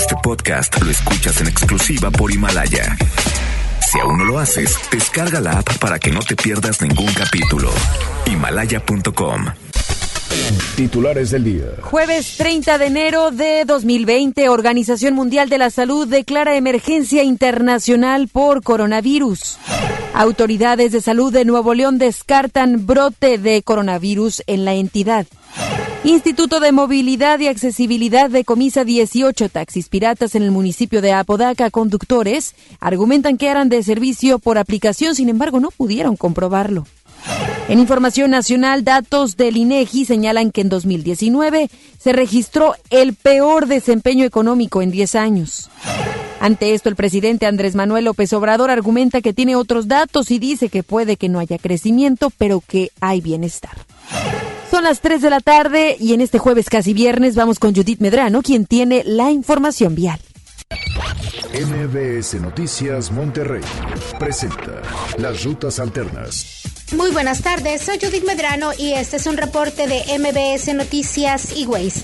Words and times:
Este 0.00 0.16
podcast 0.22 0.80
lo 0.80 0.90
escuchas 0.90 1.42
en 1.42 1.48
exclusiva 1.48 2.10
por 2.10 2.32
Himalaya. 2.32 2.96
Si 3.86 4.00
aún 4.00 4.16
no 4.16 4.24
lo 4.24 4.38
haces, 4.38 4.74
descarga 4.90 5.42
la 5.42 5.58
app 5.58 5.76
para 5.76 5.98
que 5.98 6.10
no 6.10 6.20
te 6.20 6.36
pierdas 6.36 6.80
ningún 6.80 7.12
capítulo. 7.12 7.70
Himalaya.com. 8.24 9.44
Titulares 10.74 11.32
del 11.32 11.44
día. 11.44 11.66
Jueves 11.82 12.36
30 12.38 12.78
de 12.78 12.86
enero 12.86 13.30
de 13.30 13.66
2020, 13.66 14.48
Organización 14.48 15.12
Mundial 15.12 15.50
de 15.50 15.58
la 15.58 15.68
Salud 15.68 16.08
declara 16.08 16.56
emergencia 16.56 17.22
internacional 17.22 18.28
por 18.28 18.62
coronavirus. 18.62 19.58
Autoridades 20.14 20.92
de 20.92 21.02
salud 21.02 21.30
de 21.30 21.44
Nuevo 21.44 21.74
León 21.74 21.98
descartan 21.98 22.86
brote 22.86 23.36
de 23.36 23.62
coronavirus 23.62 24.42
en 24.46 24.64
la 24.64 24.72
entidad. 24.72 25.26
Instituto 26.02 26.60
de 26.60 26.72
Movilidad 26.72 27.40
y 27.40 27.48
Accesibilidad 27.48 28.30
decomisa 28.30 28.84
18 28.84 29.50
taxis 29.50 29.90
piratas 29.90 30.34
en 30.34 30.42
el 30.42 30.50
municipio 30.50 31.02
de 31.02 31.12
Apodaca. 31.12 31.70
Conductores 31.70 32.54
argumentan 32.80 33.36
que 33.36 33.48
eran 33.48 33.68
de 33.68 33.82
servicio 33.82 34.38
por 34.38 34.56
aplicación, 34.56 35.14
sin 35.14 35.28
embargo 35.28 35.60
no 35.60 35.70
pudieron 35.70 36.16
comprobarlo. 36.16 36.86
En 37.68 37.78
información 37.78 38.30
nacional, 38.30 38.82
datos 38.82 39.36
del 39.36 39.58
INEGI 39.58 40.06
señalan 40.06 40.52
que 40.52 40.62
en 40.62 40.70
2019 40.70 41.68
se 41.98 42.12
registró 42.12 42.74
el 42.88 43.12
peor 43.12 43.66
desempeño 43.66 44.24
económico 44.24 44.80
en 44.80 44.90
10 44.90 45.14
años. 45.16 45.70
Ante 46.40 46.72
esto, 46.72 46.88
el 46.88 46.96
presidente 46.96 47.44
Andrés 47.44 47.74
Manuel 47.74 48.06
López 48.06 48.32
Obrador 48.32 48.70
argumenta 48.70 49.20
que 49.20 49.34
tiene 49.34 49.54
otros 49.54 49.86
datos 49.86 50.30
y 50.30 50.38
dice 50.38 50.70
que 50.70 50.82
puede 50.82 51.16
que 51.16 51.28
no 51.28 51.38
haya 51.38 51.58
crecimiento, 51.58 52.30
pero 52.38 52.62
que 52.66 52.90
hay 53.00 53.20
bienestar. 53.20 53.76
Son 54.70 54.84
las 54.84 55.00
3 55.00 55.20
de 55.20 55.30
la 55.30 55.40
tarde 55.40 55.96
y 55.98 56.12
en 56.12 56.20
este 56.20 56.38
jueves 56.38 56.70
casi 56.70 56.94
viernes 56.94 57.34
vamos 57.34 57.58
con 57.58 57.74
Judith 57.74 58.00
Medrano, 58.00 58.40
quien 58.40 58.66
tiene 58.66 59.02
la 59.04 59.32
información 59.32 59.96
vial. 59.96 60.20
MBS 61.52 62.40
Noticias 62.40 63.10
Monterrey 63.10 63.64
presenta 64.20 64.80
las 65.18 65.42
rutas 65.42 65.80
alternas. 65.80 66.62
Muy 66.92 67.12
buenas 67.12 67.42
tardes, 67.42 67.82
soy 67.82 67.98
Judith 68.00 68.24
Medrano 68.24 68.72
y 68.76 68.92
este 68.94 69.16
es 69.16 69.26
un 69.26 69.36
reporte 69.36 69.86
de 69.86 70.02
MBS 70.18 70.74
Noticias 70.74 71.56
y 71.56 71.64
Ways. 71.64 72.02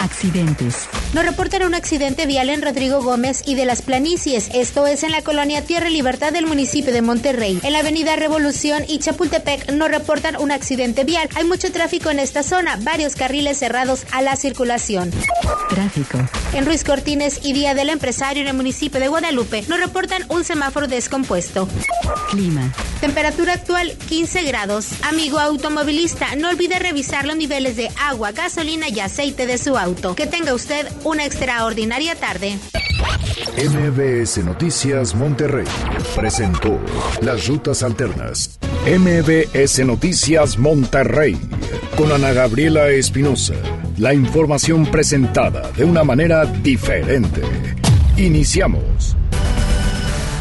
Accidentes. 0.00 0.88
Nos 1.12 1.24
reportan 1.24 1.62
un 1.62 1.74
accidente 1.74 2.26
vial 2.26 2.50
en 2.50 2.60
Rodrigo 2.60 3.02
Gómez 3.02 3.42
y 3.46 3.54
de 3.54 3.64
las 3.64 3.82
Planicies, 3.82 4.50
esto 4.52 4.86
es 4.88 5.04
en 5.04 5.12
la 5.12 5.22
colonia 5.22 5.62
Tierra 5.62 5.88
y 5.88 5.92
Libertad 5.92 6.32
del 6.32 6.46
municipio 6.46 6.92
de 6.92 7.02
Monterrey. 7.02 7.60
En 7.62 7.72
la 7.72 7.80
avenida 7.80 8.16
Revolución 8.16 8.84
y 8.88 8.98
Chapultepec 8.98 9.70
nos 9.72 9.90
reportan 9.90 10.36
un 10.36 10.50
accidente 10.50 11.04
vial. 11.04 11.28
Hay 11.36 11.44
mucho 11.44 11.70
tráfico 11.70 12.10
en 12.10 12.18
esta 12.18 12.42
zona, 12.42 12.78
varios 12.82 13.14
carriles 13.14 13.58
cerrados 13.58 14.06
a 14.10 14.22
la 14.22 14.34
circulación. 14.34 15.12
Tráfico. 15.68 16.18
En 16.52 16.66
Ruiz 16.66 16.82
Cortines 16.82 17.40
y 17.44 17.52
Día 17.52 17.74
del 17.74 17.90
Empresario 17.90 18.42
en 18.42 18.48
el 18.48 18.54
municipio 18.54 18.98
de 18.98 19.08
Guadalupe 19.08 19.64
nos 19.68 19.78
reportan 19.78 20.24
un 20.28 20.42
semáforo 20.42 20.88
descompuesto. 20.88 21.68
Clima. 22.30 22.72
Temperatura 23.00 23.52
actual 23.52 23.92
15 24.08 24.15
grados. 24.46 24.88
Amigo 25.02 25.38
automovilista, 25.38 26.36
no 26.36 26.48
olvide 26.48 26.78
revisar 26.78 27.26
los 27.26 27.36
niveles 27.36 27.76
de 27.76 27.90
agua, 28.00 28.32
gasolina 28.32 28.88
y 28.88 29.00
aceite 29.00 29.46
de 29.46 29.58
su 29.58 29.76
auto. 29.76 30.14
Que 30.14 30.26
tenga 30.26 30.54
usted 30.54 30.86
una 31.04 31.24
extraordinaria 31.24 32.14
tarde. 32.14 32.58
MBS 33.56 34.38
Noticias 34.38 35.14
Monterrey 35.14 35.66
presentó 36.14 36.80
las 37.20 37.46
rutas 37.46 37.82
alternas. 37.82 38.58
MBS 38.86 39.84
Noticias 39.84 40.58
Monterrey 40.58 41.38
con 41.96 42.10
Ana 42.10 42.32
Gabriela 42.32 42.88
Espinosa. 42.88 43.54
La 43.98 44.14
información 44.14 44.86
presentada 44.86 45.70
de 45.72 45.84
una 45.84 46.04
manera 46.04 46.44
diferente. 46.46 47.42
Iniciamos. 48.16 49.16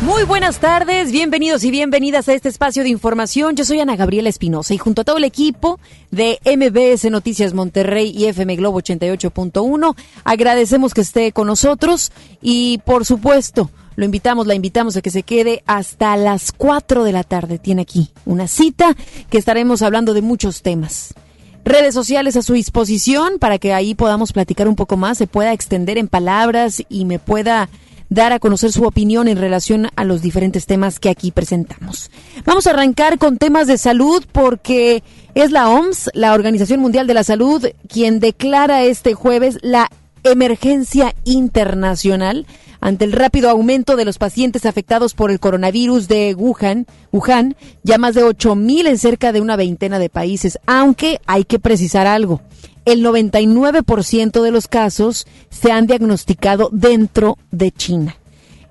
Muy 0.02 0.24
buenas 0.24 0.60
tardes, 0.60 1.12
bienvenidos 1.12 1.64
y 1.64 1.72
bienvenidas 1.72 2.28
a 2.28 2.34
este 2.34 2.50
espacio 2.50 2.84
de 2.84 2.90
información. 2.90 3.56
Yo 3.56 3.64
soy 3.64 3.80
Ana 3.80 3.96
Gabriela 3.96 4.28
Espinosa 4.28 4.74
y 4.74 4.78
junto 4.78 5.02
a 5.02 5.06
todo 5.06 5.18
el 5.18 5.24
equipo 5.24 5.80
de 6.12 6.38
MBS 6.46 7.10
Noticias 7.10 7.54
Monterrey 7.54 8.12
y 8.16 8.26
FM 8.26 8.58
Globo 8.58 8.82
88.1 8.82 9.96
agradecemos 10.26 10.94
que 10.94 11.02
esté 11.02 11.32
con 11.32 11.48
nosotros 11.48 12.12
y 12.42 12.80
por 12.86 13.06
supuesto 13.06 13.72
lo 13.96 14.04
invitamos, 14.04 14.46
la 14.48 14.54
invitamos 14.54 14.98
a 14.98 15.02
que 15.02 15.10
se 15.10 15.24
quede 15.24 15.64
hasta 15.66 16.18
las 16.18 16.52
4 16.52 17.06
de 17.06 17.14
la 17.14 17.24
tarde. 17.24 17.58
Tiene 17.58 17.84
aquí 17.84 18.12
una 18.26 18.48
cita 18.50 18.96
que 19.30 19.38
estaremos 19.38 19.82
hablando 19.82 20.14
de 20.14 20.22
muchos 20.22 20.62
temas 20.62 21.16
redes 21.64 21.96
sociales 21.96 22.36
a 22.36 22.44
su 22.44 22.54
disposición 22.54 23.40
para 23.40 23.58
que 23.58 23.74
ahí 23.74 23.96
podamos 23.96 24.34
platicar 24.34 24.68
un 24.68 24.76
poco 24.76 24.98
más, 24.98 25.18
se 25.18 25.26
pueda 25.26 25.52
extender 25.52 25.98
en 25.98 26.08
palabras 26.08 26.84
y 26.90 27.06
me 27.06 27.18
pueda 27.18 27.70
dar 28.16 28.34
a 28.34 28.40
conocer 28.40 28.72
su 28.72 28.84
opinión 28.84 29.28
en 29.28 29.38
relación 29.38 29.90
a 29.96 30.04
los 30.06 30.24
diferentes 30.24 30.66
temas 30.66 31.00
que 31.00 31.10
aquí 31.10 31.30
presentamos. 31.32 32.10
Vamos 32.46 32.66
a 32.66 32.72
arrancar 32.72 33.20
con 33.20 33.38
temas 33.38 33.68
de 33.68 33.78
salud 33.78 34.26
porque 34.32 35.04
es 35.36 35.52
la 35.52 35.70
OMS, 35.70 36.10
la 36.14 36.34
Organización 36.34 36.80
Mundial 36.80 37.06
de 37.06 37.14
la 37.14 37.24
Salud, 37.24 37.64
quien 37.88 38.20
declara 38.20 38.84
este 38.84 39.14
jueves 39.14 39.60
la 39.62 39.90
emergencia 40.24 41.14
internacional 41.26 42.48
ante 42.80 43.06
el 43.06 43.12
rápido 43.12 43.50
aumento 43.50 43.96
de 43.96 44.06
los 44.06 44.18
pacientes 44.18 44.66
afectados 44.66 45.14
por 45.14 45.30
el 45.30 45.40
coronavirus 45.40 46.08
de 46.08 46.36
Wuhan, 46.36 46.88
Wuhan 47.12 47.56
ya 47.84 47.98
más 47.98 48.16
de 48.16 48.24
8.000 48.24 48.88
en 48.88 48.98
cerca 48.98 49.32
de 49.32 49.42
una 49.42 49.56
veintena 49.56 50.00
de 50.00 50.10
países, 50.10 50.58
aunque 50.66 51.20
hay 51.26 51.44
que 51.44 51.60
precisar 51.60 52.08
algo 52.08 52.42
el 52.86 53.04
99% 53.04 54.42
de 54.42 54.52
los 54.52 54.68
casos 54.68 55.28
se 55.50 55.72
han 55.72 55.88
diagnosticado 55.88 56.70
dentro 56.72 57.38
de 57.52 57.72
China. 57.72 58.16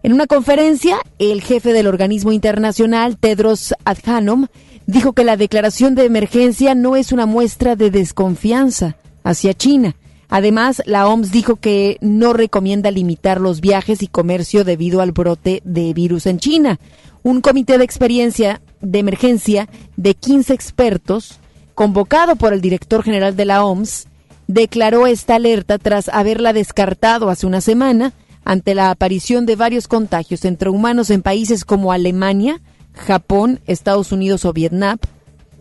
En 0.03 0.13
una 0.13 0.27
conferencia, 0.27 0.99
el 1.19 1.43
jefe 1.43 1.73
del 1.73 1.87
organismo 1.87 2.31
internacional, 2.33 3.17
Tedros 3.17 3.75
Adhanom, 3.85 4.47
dijo 4.87 5.15
que 5.15 5.25
la 5.25 5.37
declaración 5.37 5.95
de 5.95 6.05
emergencia 6.05 6.75
no 6.75 6.97
es 6.97 7.11
una 7.11 7.27
muestra 7.27 7.75
de 7.75 7.91
desconfianza 7.91 8.97
hacia 9.23 9.55
China. 9.55 9.97
Además, 10.29 10.83
la 10.87 11.09
OMS 11.09 11.31
dijo 11.31 11.57
que 11.57 11.97
no 12.01 12.33
recomienda 12.33 12.91
limitar 12.91 13.41
los 13.41 13.61
viajes 13.61 14.03
y 14.03 14.09
comercio 14.09 14.65
debido 14.65 15.01
al 15.01 15.13
brote 15.13 15.63
de 15.65 15.93
virus 15.95 16.27
en 16.27 16.39
China. 16.39 16.79
Un 17.23 17.41
comité 17.41 17.79
de 17.79 17.85
experiencia 17.85 18.61
de 18.81 18.99
emergencia 18.99 19.69
de 19.97 20.15
15 20.15 20.53
expertos 20.53 21.41
convocado 21.75 22.37
por 22.37 22.53
el 22.53 22.61
director 22.61 23.03
general 23.03 23.37
de 23.37 23.45
la 23.45 23.65
OMS, 23.65 24.07
declaró 24.47 25.07
esta 25.07 25.37
alerta 25.37 25.79
tras 25.79 26.09
haberla 26.09 26.53
descartado 26.53 27.31
hace 27.31 27.47
una 27.47 27.61
semana 27.61 28.12
ante 28.45 28.75
la 28.75 28.91
aparición 28.91 29.47
de 29.47 29.57
varios 29.57 29.89
contagios 29.89 30.45
entre 30.45 30.69
humanos 30.69 31.11
en 31.11 31.23
países 31.23 31.65
como 31.65 31.93
Alemania, 31.93 32.61
Japón, 32.93 33.61
Estados 33.67 34.13
Unidos 34.13 34.45
o 34.45 34.53
Vietnam, 34.53 34.99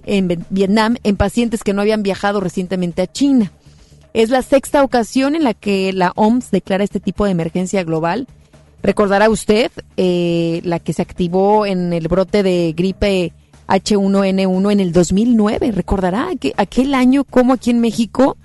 en 0.05 0.45
Vietnam, 0.49 0.97
en 1.03 1.15
pacientes 1.15 1.63
que 1.63 1.73
no 1.73 1.81
habían 1.81 2.03
viajado 2.03 2.41
recientemente 2.41 3.01
a 3.01 3.11
China. 3.11 3.51
Es 4.13 4.29
la 4.29 4.41
sexta 4.41 4.83
ocasión 4.83 5.35
en 5.35 5.43
la 5.43 5.53
que 5.53 5.91
la 5.93 6.11
OMS 6.15 6.51
declara 6.51 6.83
este 6.83 6.99
tipo 6.99 7.25
de 7.25 7.31
emergencia 7.31 7.83
global. 7.83 8.27
Recordará 8.83 9.29
usted 9.29 9.71
eh, 9.95 10.61
la 10.65 10.79
que 10.79 10.93
se 10.93 11.01
activó 11.01 11.65
en 11.65 11.93
el 11.93 12.09
brote 12.09 12.43
de 12.43 12.73
gripe 12.75 13.31
H1N1 13.67 14.71
en 14.71 14.79
el 14.79 14.91
2009. 14.91 15.71
Recordará 15.71 16.29
que 16.39 16.53
aquel 16.57 16.93
año 16.93 17.23
como 17.23 17.53
aquí 17.53 17.71
en 17.71 17.79
México, 17.79 18.37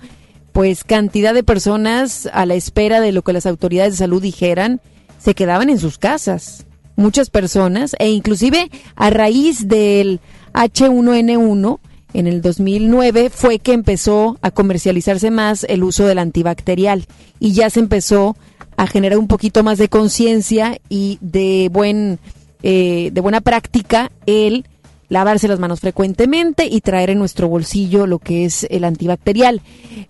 pues 0.51 0.83
cantidad 0.83 1.33
de 1.33 1.43
personas 1.43 2.29
a 2.33 2.45
la 2.45 2.55
espera 2.55 3.01
de 3.01 3.11
lo 3.11 3.21
que 3.23 3.33
las 3.33 3.45
autoridades 3.45 3.93
de 3.93 3.97
salud 3.97 4.21
dijeran, 4.21 4.81
se 5.17 5.35
quedaban 5.35 5.69
en 5.69 5.79
sus 5.79 5.97
casas. 5.97 6.65
Muchas 6.95 7.29
personas, 7.29 7.95
e 7.99 8.09
inclusive 8.09 8.69
a 8.95 9.09
raíz 9.09 9.67
del 9.67 10.19
H1N1, 10.53 11.79
en 12.13 12.27
el 12.27 12.41
2009 12.41 13.29
fue 13.29 13.59
que 13.59 13.73
empezó 13.73 14.37
a 14.41 14.51
comercializarse 14.51 15.29
más 15.29 15.63
el 15.69 15.83
uso 15.83 16.07
del 16.07 16.17
antibacterial 16.17 17.05
y 17.39 17.53
ya 17.53 17.69
se 17.69 17.79
empezó 17.79 18.35
a 18.77 18.87
generar 18.87 19.19
un 19.19 19.27
poquito 19.27 19.63
más 19.63 19.77
de 19.77 19.89
conciencia 19.89 20.79
y 20.89 21.19
de 21.21 21.69
buen 21.71 22.19
eh, 22.63 23.11
de 23.13 23.21
buena 23.21 23.41
práctica 23.41 24.11
el 24.25 24.65
lavarse 25.09 25.47
las 25.47 25.59
manos 25.59 25.79
frecuentemente 25.79 26.67
y 26.67 26.81
traer 26.81 27.09
en 27.09 27.19
nuestro 27.19 27.49
bolsillo 27.49 28.07
lo 28.07 28.19
que 28.19 28.45
es 28.45 28.65
el 28.69 28.83
antibacterial. 28.83 29.61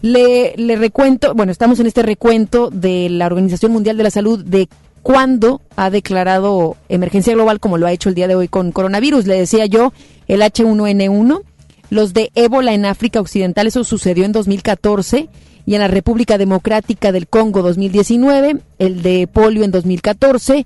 Le, 0.01 0.53
recuento, 0.77 1.33
bueno, 1.33 1.51
estamos 1.51 1.79
en 1.79 1.87
este 1.87 2.03
recuento 2.03 2.69
de 2.69 3.09
la 3.09 3.25
Organización 3.25 3.71
Mundial 3.71 3.97
de 3.97 4.03
la 4.03 4.11
Salud 4.11 4.43
de 4.43 4.67
cuándo 5.01 5.61
ha 5.77 5.89
declarado 5.89 6.75
emergencia 6.89 7.33
global 7.33 7.59
como 7.59 7.77
lo 7.77 7.87
ha 7.87 7.93
hecho 7.93 8.09
el 8.09 8.15
día 8.15 8.27
de 8.27 8.35
hoy 8.35 8.49
con 8.49 8.71
coronavirus. 8.71 9.25
Le 9.25 9.37
decía 9.37 9.65
yo, 9.65 9.93
el 10.27 10.41
H1N1, 10.41 11.41
los 11.89 12.13
de 12.13 12.31
ébola 12.35 12.73
en 12.73 12.85
África 12.85 13.21
Occidental, 13.21 13.67
eso 13.67 13.83
sucedió 13.83 14.25
en 14.25 14.33
2014 14.33 15.29
y 15.65 15.75
en 15.75 15.81
la 15.81 15.87
República 15.87 16.37
Democrática 16.37 17.11
del 17.11 17.27
Congo 17.27 17.61
2019, 17.61 18.57
el 18.79 19.01
de 19.01 19.27
polio 19.31 19.63
en 19.63 19.71
2014 19.71 20.65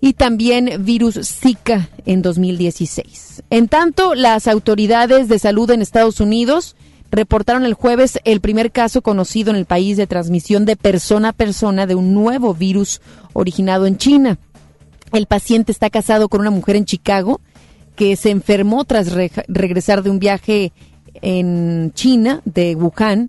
y 0.00 0.14
también 0.14 0.84
virus 0.84 1.18
Zika 1.22 1.90
en 2.06 2.22
2016. 2.22 3.42
En 3.50 3.68
tanto, 3.68 4.14
las 4.14 4.48
autoridades 4.48 5.28
de 5.28 5.38
salud 5.38 5.70
en 5.70 5.82
Estados 5.82 6.20
Unidos 6.20 6.76
reportaron 7.10 7.64
el 7.64 7.74
jueves 7.74 8.18
el 8.24 8.40
primer 8.40 8.70
caso 8.70 9.02
conocido 9.02 9.50
en 9.50 9.56
el 9.56 9.66
país 9.66 9.96
de 9.96 10.06
transmisión 10.06 10.64
de 10.64 10.76
persona 10.76 11.30
a 11.30 11.32
persona 11.32 11.86
de 11.86 11.94
un 11.94 12.14
nuevo 12.14 12.54
virus 12.54 13.00
originado 13.32 13.86
en 13.86 13.98
China. 13.98 14.38
El 15.12 15.26
paciente 15.26 15.72
está 15.72 15.90
casado 15.90 16.28
con 16.28 16.40
una 16.40 16.50
mujer 16.50 16.76
en 16.76 16.84
Chicago 16.84 17.40
que 17.96 18.16
se 18.16 18.30
enfermó 18.30 18.84
tras 18.84 19.12
regresar 19.48 20.02
de 20.02 20.10
un 20.10 20.20
viaje 20.20 20.72
en 21.20 21.92
China, 21.94 22.40
de 22.44 22.74
Wuhan, 22.76 23.28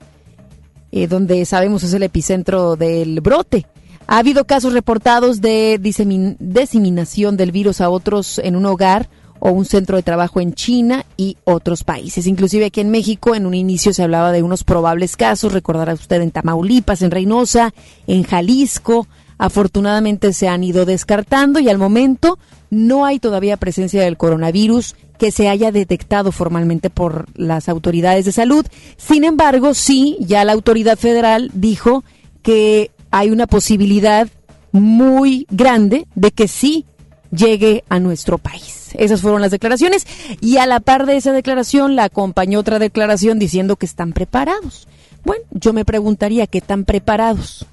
eh, 0.92 1.08
donde 1.08 1.44
sabemos 1.46 1.84
es 1.84 1.94
el 1.94 2.04
epicentro 2.04 2.76
del 2.76 3.20
brote. 3.20 3.66
Ha 4.12 4.18
habido 4.18 4.44
casos 4.44 4.74
reportados 4.74 5.40
de 5.40 5.80
diseminación 5.80 7.38
del 7.38 7.54
virus 7.54 7.80
a 7.80 7.90
otros 7.90 8.40
en 8.40 8.58
un 8.58 8.66
hogar 8.66 9.08
o 9.40 9.52
un 9.52 9.64
centro 9.64 9.96
de 9.96 10.04
trabajo 10.04 10.42
en 10.42 10.54
China 10.54 11.06
y 11.16 11.38
otros 11.46 11.86
países. 11.86 12.28
Inclusive 12.28 12.66
aquí 12.66 12.82
en 12.82 12.92
México 12.92 13.36
en 13.36 13.46
un 13.46 13.54
inicio 13.54 13.94
se 13.94 14.04
hablaba 14.04 14.34
de 14.34 14.44
unos 14.44 14.66
probables 14.66 15.16
casos, 15.16 15.54
recordará 15.54 15.94
usted 15.94 16.22
en 16.22 16.32
Tamaulipas, 16.32 17.04
en 17.04 17.12
Reynosa, 17.12 17.74
en 18.06 18.24
Jalisco. 18.24 19.08
Afortunadamente 19.38 20.34
se 20.34 20.50
han 20.50 20.66
ido 20.66 20.84
descartando 20.84 21.62
y 21.62 21.70
al 21.70 21.78
momento 21.78 22.38
no 22.70 23.06
hay 23.06 23.18
todavía 23.18 23.56
presencia 23.56 24.04
del 24.04 24.18
coronavirus 24.18 24.98
que 25.18 25.32
se 25.32 25.48
haya 25.48 25.72
detectado 25.72 26.34
formalmente 26.34 26.90
por 26.90 27.28
las 27.40 27.70
autoridades 27.70 28.26
de 28.26 28.34
salud. 28.34 28.66
Sin 28.98 29.24
embargo, 29.24 29.74
sí, 29.74 30.18
ya 30.20 30.44
la 30.44 30.52
autoridad 30.52 30.98
federal 30.98 31.50
dijo 31.54 32.04
que 32.42 32.92
hay 33.12 33.30
una 33.30 33.48
posibilidad 33.48 34.28
muy 34.72 35.46
grande 35.52 36.08
de 36.16 36.32
que 36.32 36.48
sí 36.48 36.86
llegue 37.32 37.84
a 37.90 38.00
nuestro 38.00 38.38
país. 38.38 38.90
Esas 38.98 39.22
fueron 39.22 39.42
las 39.42 39.52
declaraciones 39.52 40.06
y 40.42 40.58
a 40.58 40.66
la 40.66 40.80
par 40.80 41.06
de 41.06 41.18
esa 41.18 41.32
declaración 41.32 41.96
la 41.96 42.06
acompañó 42.06 42.60
otra 42.60 42.80
declaración 42.80 43.40
diciendo 43.40 43.76
que 43.76 43.86
están 43.86 44.14
preparados. 44.14 44.88
Bueno, 45.24 45.44
yo 45.52 45.74
me 45.74 45.86
preguntaría 45.86 46.48
qué 46.48 46.62
tan 46.62 46.84
preparados, 46.84 47.66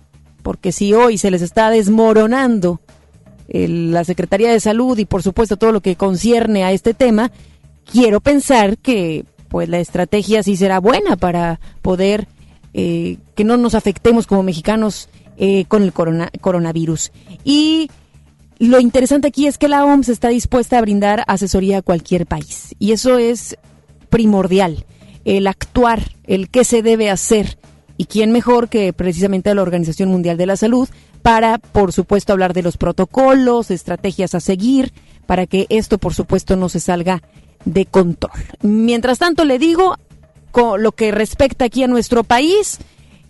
porque 0.42 0.70
si 0.72 0.92
hoy 0.92 1.18
se 1.18 1.30
les 1.30 1.42
está 1.42 1.70
desmoronando 1.70 2.80
la 3.48 4.04
Secretaría 4.04 4.52
de 4.52 4.60
Salud 4.60 4.98
y 4.98 5.06
por 5.06 5.22
supuesto 5.22 5.56
todo 5.56 5.72
lo 5.72 5.80
que 5.80 5.96
concierne 5.96 6.64
a 6.64 6.72
este 6.72 6.92
tema, 6.92 7.32
quiero 7.90 8.20
pensar 8.20 8.76
que 8.76 9.24
pues 9.48 9.68
la 9.68 9.78
estrategia 9.78 10.42
sí 10.42 10.56
será 10.56 10.78
buena 10.78 11.16
para 11.16 11.58
poder 11.80 12.28
eh, 12.74 13.16
que 13.34 13.44
no 13.44 13.56
nos 13.56 13.74
afectemos 13.74 14.26
como 14.26 14.42
mexicanos 14.42 15.08
eh, 15.38 15.64
con 15.66 15.82
el 15.82 15.92
coronavirus. 15.92 17.12
Y 17.44 17.90
lo 18.58 18.80
interesante 18.80 19.28
aquí 19.28 19.46
es 19.46 19.56
que 19.56 19.68
la 19.68 19.84
OMS 19.84 20.08
está 20.08 20.28
dispuesta 20.28 20.78
a 20.78 20.80
brindar 20.80 21.22
asesoría 21.28 21.78
a 21.78 21.82
cualquier 21.82 22.26
país 22.26 22.74
y 22.80 22.90
eso 22.90 23.18
es 23.18 23.56
primordial, 24.10 24.84
el 25.24 25.46
actuar, 25.46 26.12
el 26.24 26.50
qué 26.50 26.64
se 26.64 26.82
debe 26.82 27.08
hacer 27.08 27.58
y 27.96 28.06
quién 28.06 28.32
mejor 28.32 28.68
que 28.68 28.92
precisamente 28.92 29.54
la 29.54 29.62
Organización 29.62 30.08
Mundial 30.08 30.36
de 30.38 30.46
la 30.46 30.56
Salud 30.56 30.88
para, 31.22 31.58
por 31.58 31.92
supuesto, 31.92 32.32
hablar 32.32 32.52
de 32.52 32.62
los 32.62 32.76
protocolos, 32.76 33.70
estrategias 33.70 34.34
a 34.34 34.40
seguir, 34.40 34.92
para 35.26 35.46
que 35.46 35.66
esto, 35.68 35.98
por 35.98 36.14
supuesto, 36.14 36.56
no 36.56 36.68
se 36.68 36.80
salga 36.80 37.22
de 37.64 37.86
control. 37.86 38.40
Mientras 38.62 39.18
tanto, 39.18 39.44
le 39.44 39.58
digo, 39.58 39.96
con 40.50 40.82
lo 40.82 40.92
que 40.92 41.10
respecta 41.10 41.66
aquí 41.66 41.82
a 41.82 41.88
nuestro 41.88 42.24
país, 42.24 42.78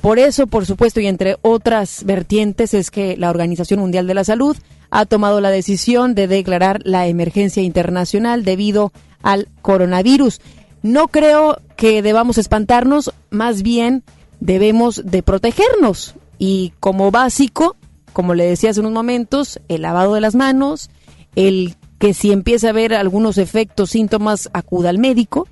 Por 0.00 0.18
eso, 0.18 0.46
por 0.46 0.66
supuesto, 0.66 1.00
y 1.00 1.06
entre 1.06 1.36
otras 1.42 2.04
vertientes, 2.04 2.74
es 2.74 2.90
que 2.90 3.16
la 3.16 3.30
Organización 3.30 3.80
Mundial 3.80 4.06
de 4.06 4.14
la 4.14 4.24
Salud 4.24 4.56
ha 4.90 5.06
tomado 5.06 5.40
la 5.40 5.50
decisión 5.50 6.14
de 6.14 6.28
declarar 6.28 6.80
la 6.84 7.06
emergencia 7.06 7.62
internacional 7.62 8.44
debido 8.44 8.92
al 9.22 9.48
coronavirus. 9.60 10.40
No 10.82 11.08
creo 11.08 11.60
que 11.76 12.02
debamos 12.02 12.38
espantarnos, 12.38 13.12
más 13.30 13.62
bien 13.62 14.04
debemos 14.40 15.02
de 15.04 15.22
protegernos. 15.22 16.14
Y 16.38 16.72
como 16.78 17.10
básico, 17.10 17.76
como 18.12 18.34
le 18.34 18.44
decía 18.44 18.70
hace 18.70 18.80
unos 18.80 18.92
momentos, 18.92 19.60
el 19.68 19.82
lavado 19.82 20.14
de 20.14 20.20
las 20.20 20.36
manos, 20.36 20.90
el 21.36 21.76
que 21.98 22.14
si 22.14 22.32
empieza 22.32 22.70
a 22.70 22.72
ver 22.72 22.94
algunos 22.94 23.38
efectos, 23.38 23.90
síntomas, 23.90 24.48
acuda 24.52 24.90
al 24.90 24.98
médico 24.98 25.48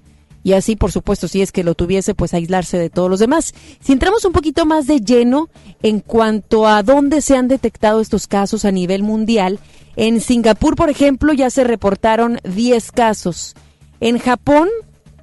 y 0.46 0.52
así, 0.52 0.76
por 0.76 0.92
supuesto, 0.92 1.26
si 1.26 1.42
es 1.42 1.50
que 1.50 1.64
lo 1.64 1.74
tuviese, 1.74 2.14
pues 2.14 2.32
aislarse 2.32 2.78
de 2.78 2.88
todos 2.88 3.10
los 3.10 3.18
demás. 3.18 3.52
Si 3.80 3.92
entramos 3.92 4.24
un 4.24 4.30
poquito 4.30 4.64
más 4.64 4.86
de 4.86 5.00
lleno 5.00 5.48
en 5.82 5.98
cuanto 5.98 6.68
a 6.68 6.84
dónde 6.84 7.20
se 7.20 7.36
han 7.36 7.48
detectado 7.48 8.00
estos 8.00 8.28
casos 8.28 8.64
a 8.64 8.70
nivel 8.70 9.02
mundial, 9.02 9.58
en 9.96 10.20
Singapur, 10.20 10.76
por 10.76 10.88
ejemplo, 10.88 11.32
ya 11.32 11.50
se 11.50 11.64
reportaron 11.64 12.38
10 12.44 12.92
casos. 12.92 13.56
En 13.98 14.20
Japón, 14.20 14.68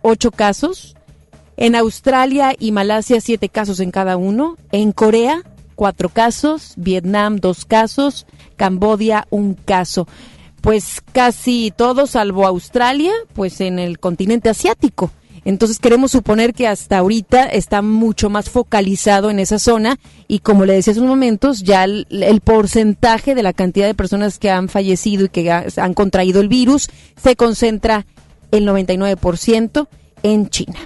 8 0.02 0.30
casos. 0.32 0.98
En 1.56 1.76
Australia 1.76 2.54
y 2.60 2.74
Malasia, 2.74 3.22
7 3.22 3.48
casos 3.48 3.80
en 3.80 3.92
cada 3.92 4.18
uno. 4.18 4.58
En 4.74 4.92
Corea, 4.92 5.42
4 5.76 6.10
casos. 6.10 6.74
Vietnam, 6.76 7.38
2 7.38 7.64
casos. 7.64 8.26
Cambodia, 8.58 9.26
un 9.30 9.54
caso 9.54 10.06
pues 10.64 11.02
casi 11.12 11.74
todo, 11.76 12.08
salvo 12.08 12.48
Australia, 12.48 13.12
pues 13.34 13.60
en 13.60 13.80
el 13.80 14.00
continente 14.00 14.48
asiático. 14.48 15.12
Entonces 15.44 15.78
queremos 15.78 16.12
suponer 16.12 16.54
que 16.54 16.70
hasta 16.70 17.00
ahorita 17.00 17.44
está 17.44 17.82
mucho 17.82 18.30
más 18.30 18.50
focalizado 18.50 19.30
en 19.30 19.40
esa 19.40 19.60
zona 19.60 20.00
y 20.30 20.40
como 20.40 20.64
le 20.64 20.72
decía 20.72 20.92
hace 20.92 21.02
unos 21.02 21.10
momentos, 21.10 21.64
ya 21.64 21.84
el, 21.84 22.42
porcentaje 22.42 23.36
de 23.36 23.44
la 23.44 23.52
cantidad 23.52 23.88
de 23.88 23.94
personas 23.94 24.40
que 24.40 24.52
han 24.52 24.70
fallecido 24.70 25.26
y 25.26 25.30
que 25.30 25.52
han 25.52 25.94
contraído 25.94 26.40
el 26.40 26.48
virus 26.48 26.88
se 27.22 27.36
concentra 27.36 28.06
el 28.52 28.66
99% 28.66 29.88
en 30.24 30.50
China. 30.50 30.80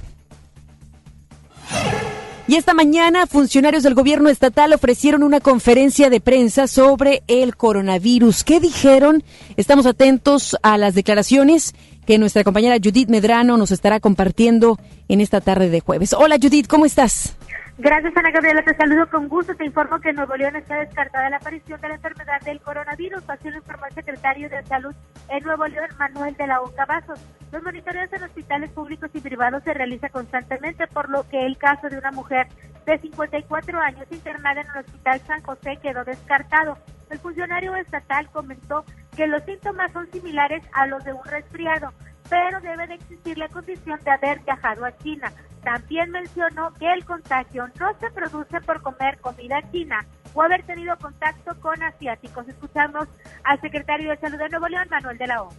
Y 2.49 2.55
esta 2.55 2.73
mañana 2.73 3.27
funcionarios 3.27 3.83
del 3.83 3.93
gobierno 3.93 4.29
estatal 4.29 4.71
ofrecieron 4.71 5.23
una 5.23 5.41
conferencia 5.41 6.09
de 6.09 6.21
prensa 6.21 6.67
sobre 6.67 7.21
el 7.27 7.57
coronavirus. 7.57 8.45
¿Qué 8.45 8.61
dijeron? 8.61 9.21
Estamos 9.57 9.85
atentos 9.85 10.55
a 10.63 10.77
las 10.77 10.95
declaraciones 10.95 11.75
que 12.05 12.17
nuestra 12.17 12.45
compañera 12.45 12.77
Judith 12.81 13.09
Medrano 13.09 13.57
nos 13.57 13.71
estará 13.71 13.99
compartiendo 13.99 14.77
en 15.09 15.19
esta 15.19 15.41
tarde 15.41 15.69
de 15.69 15.81
jueves. 15.81 16.13
Hola 16.13 16.37
Judith, 16.41 16.67
¿cómo 16.67 16.85
estás? 16.85 17.35
Gracias, 17.79 18.15
Ana 18.15 18.31
Gabriela. 18.31 18.63
Te 18.63 18.75
saludo 18.77 19.09
con 19.09 19.27
gusto. 19.27 19.53
Te 19.53 19.65
informo 19.65 19.99
que 19.99 20.13
Nuevo 20.13 20.37
León 20.37 20.55
está 20.55 20.79
descartada 20.79 21.29
la 21.29 21.37
aparición 21.37 21.81
de 21.81 21.89
la 21.89 21.95
enfermedad 21.95 22.39
del 22.45 22.61
coronavirus. 22.61 23.23
Así 23.27 23.49
lo 23.49 23.57
informó 23.57 23.87
el 23.87 23.93
secretario 23.93 24.49
de 24.49 24.63
Salud 24.63 24.95
en 25.27 25.43
Nuevo 25.43 25.67
León, 25.67 25.89
Manuel 25.99 26.33
de 26.37 26.47
la 26.47 26.61
Oca 26.61 26.85
Vasos. 26.85 27.19
Los 27.51 27.63
monitoreos 27.63 28.11
en 28.11 28.23
hospitales 28.23 28.69
públicos 28.71 29.09
y 29.13 29.21
privados 29.21 29.63
se 29.63 29.73
realizan 29.73 30.09
constantemente, 30.11 30.85
por 30.87 31.09
lo 31.09 31.27
que 31.29 31.45
el 31.45 31.57
caso 31.57 31.87
de 31.87 31.97
una 31.97 32.11
mujer 32.11 32.47
de 32.85 32.97
54 32.99 33.79
años 33.79 34.05
internada 34.11 34.61
en 34.61 34.67
el 34.67 34.85
Hospital 34.85 35.21
San 35.21 35.41
José 35.43 35.77
quedó 35.81 36.03
descartado. 36.03 36.77
El 37.09 37.19
funcionario 37.19 37.75
estatal 37.75 38.29
comentó 38.31 38.83
que 39.15 39.27
los 39.27 39.43
síntomas 39.43 39.93
son 39.93 40.11
similares 40.11 40.63
a 40.73 40.87
los 40.87 41.03
de 41.05 41.13
un 41.13 41.23
resfriado, 41.23 41.93
pero 42.29 42.59
debe 42.59 42.85
de 42.87 42.95
existir 42.95 43.37
la 43.37 43.47
condición 43.47 43.99
de 44.03 44.11
haber 44.11 44.39
viajado 44.41 44.85
a 44.85 44.97
China. 44.97 45.31
También 45.63 46.11
mencionó 46.11 46.73
que 46.73 46.91
el 46.91 47.05
contagio 47.05 47.67
no 47.79 47.97
se 47.99 48.11
produce 48.11 48.59
por 48.61 48.81
comer 48.81 49.19
comida 49.19 49.61
china 49.71 50.05
o 50.37 50.41
haber 50.43 50.61
tenido 50.63 50.95
contacto 50.97 51.55
con 51.61 51.81
asiáticos. 51.81 52.47
Escuchamos 52.47 53.07
al 53.43 53.59
secretario 53.59 54.11
de 54.11 54.17
Salud 54.17 54.37
de 54.37 54.49
Nuevo 54.49 54.67
León, 54.67 54.87
Manuel 54.91 55.17
de 55.17 55.27
la 55.27 55.41
O. 55.41 55.49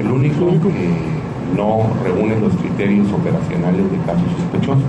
El 0.00 0.10
único 0.10 0.50
que 0.62 0.90
no 1.54 1.90
reúne 2.02 2.40
los 2.40 2.54
criterios 2.56 3.12
operacionales 3.12 3.90
de 3.90 3.98
casos 4.06 4.28
sospechosos. 4.38 4.84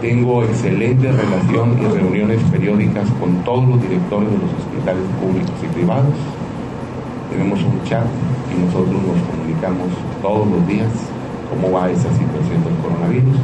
Tengo 0.00 0.42
excelente 0.42 1.12
relación 1.12 1.78
y 1.78 1.86
reuniones 1.86 2.42
periódicas 2.50 3.08
con 3.20 3.44
todos 3.44 3.68
los 3.68 3.82
directores 3.82 4.30
de 4.30 4.38
los 4.38 4.50
hospitales 4.54 5.04
públicos 5.20 5.54
y 5.62 5.66
privados. 5.66 6.14
Tenemos 7.30 7.62
un 7.62 7.84
chat 7.84 8.06
y 8.50 8.64
nosotros 8.64 9.02
nos 9.02 9.22
comunicamos 9.28 9.88
todos 10.22 10.48
los 10.48 10.66
días 10.66 10.90
cómo 11.50 11.70
va 11.70 11.90
esa 11.90 12.10
situación 12.10 12.64
del 12.64 12.74
coronavirus 12.82 13.36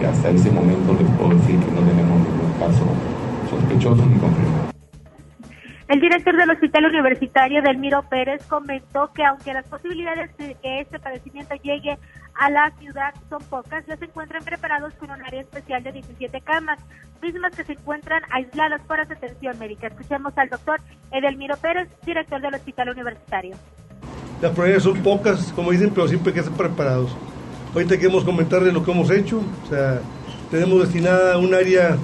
y 0.00 0.04
hasta 0.04 0.28
ese 0.30 0.50
momento 0.50 0.92
les 0.92 1.10
puedo 1.16 1.30
decir 1.30 1.58
que 1.58 1.72
no 1.72 1.80
tenemos 1.80 2.20
ningún 2.20 2.52
caso 2.60 2.84
sospechoso 3.50 4.06
ni 4.06 4.18
confirmado. 4.18 4.70
El 5.90 6.00
director 6.00 6.36
del 6.36 6.50
Hospital 6.50 6.84
Universitario, 6.84 7.62
Delmiro 7.62 8.04
Pérez, 8.08 8.46
comentó 8.46 9.10
que 9.12 9.24
aunque 9.24 9.52
las 9.52 9.66
posibilidades 9.66 10.30
de 10.36 10.54
que 10.62 10.82
este 10.82 11.00
padecimiento 11.00 11.56
llegue 11.56 11.98
a 12.38 12.48
la 12.48 12.70
ciudad 12.78 13.12
son 13.28 13.42
pocas, 13.50 13.84
ya 13.88 13.96
se 13.96 14.04
encuentran 14.04 14.44
preparados 14.44 14.94
con 14.94 15.10
un 15.10 15.20
área 15.20 15.40
especial 15.40 15.82
de 15.82 15.90
17 15.90 16.40
camas, 16.42 16.78
mismas 17.20 17.56
que 17.56 17.64
se 17.64 17.72
encuentran 17.72 18.22
aisladas 18.30 18.80
para 18.86 19.04
su 19.04 19.14
atención 19.14 19.58
médica. 19.58 19.88
Escuchemos 19.88 20.32
al 20.36 20.48
doctor 20.48 20.80
Edelmiro 21.10 21.56
Pérez, 21.56 21.88
director 22.06 22.40
del 22.40 22.54
Hospital 22.54 22.90
Universitario. 22.90 23.56
Las 24.40 24.52
probabilidades 24.52 24.84
son 24.84 25.02
pocas, 25.02 25.52
como 25.54 25.72
dicen, 25.72 25.90
pero 25.90 26.06
siempre 26.06 26.30
hay 26.30 26.34
que 26.34 26.40
estar 26.40 26.56
preparados. 26.56 27.16
Ahorita 27.74 27.96
queremos 27.96 28.22
comentarles 28.22 28.72
lo 28.72 28.84
que 28.84 28.92
hemos 28.92 29.10
hecho. 29.10 29.42
O 29.64 29.68
sea, 29.68 29.98
tenemos 30.52 30.82
destinada 30.82 31.36
un 31.36 31.52
área 31.52 31.98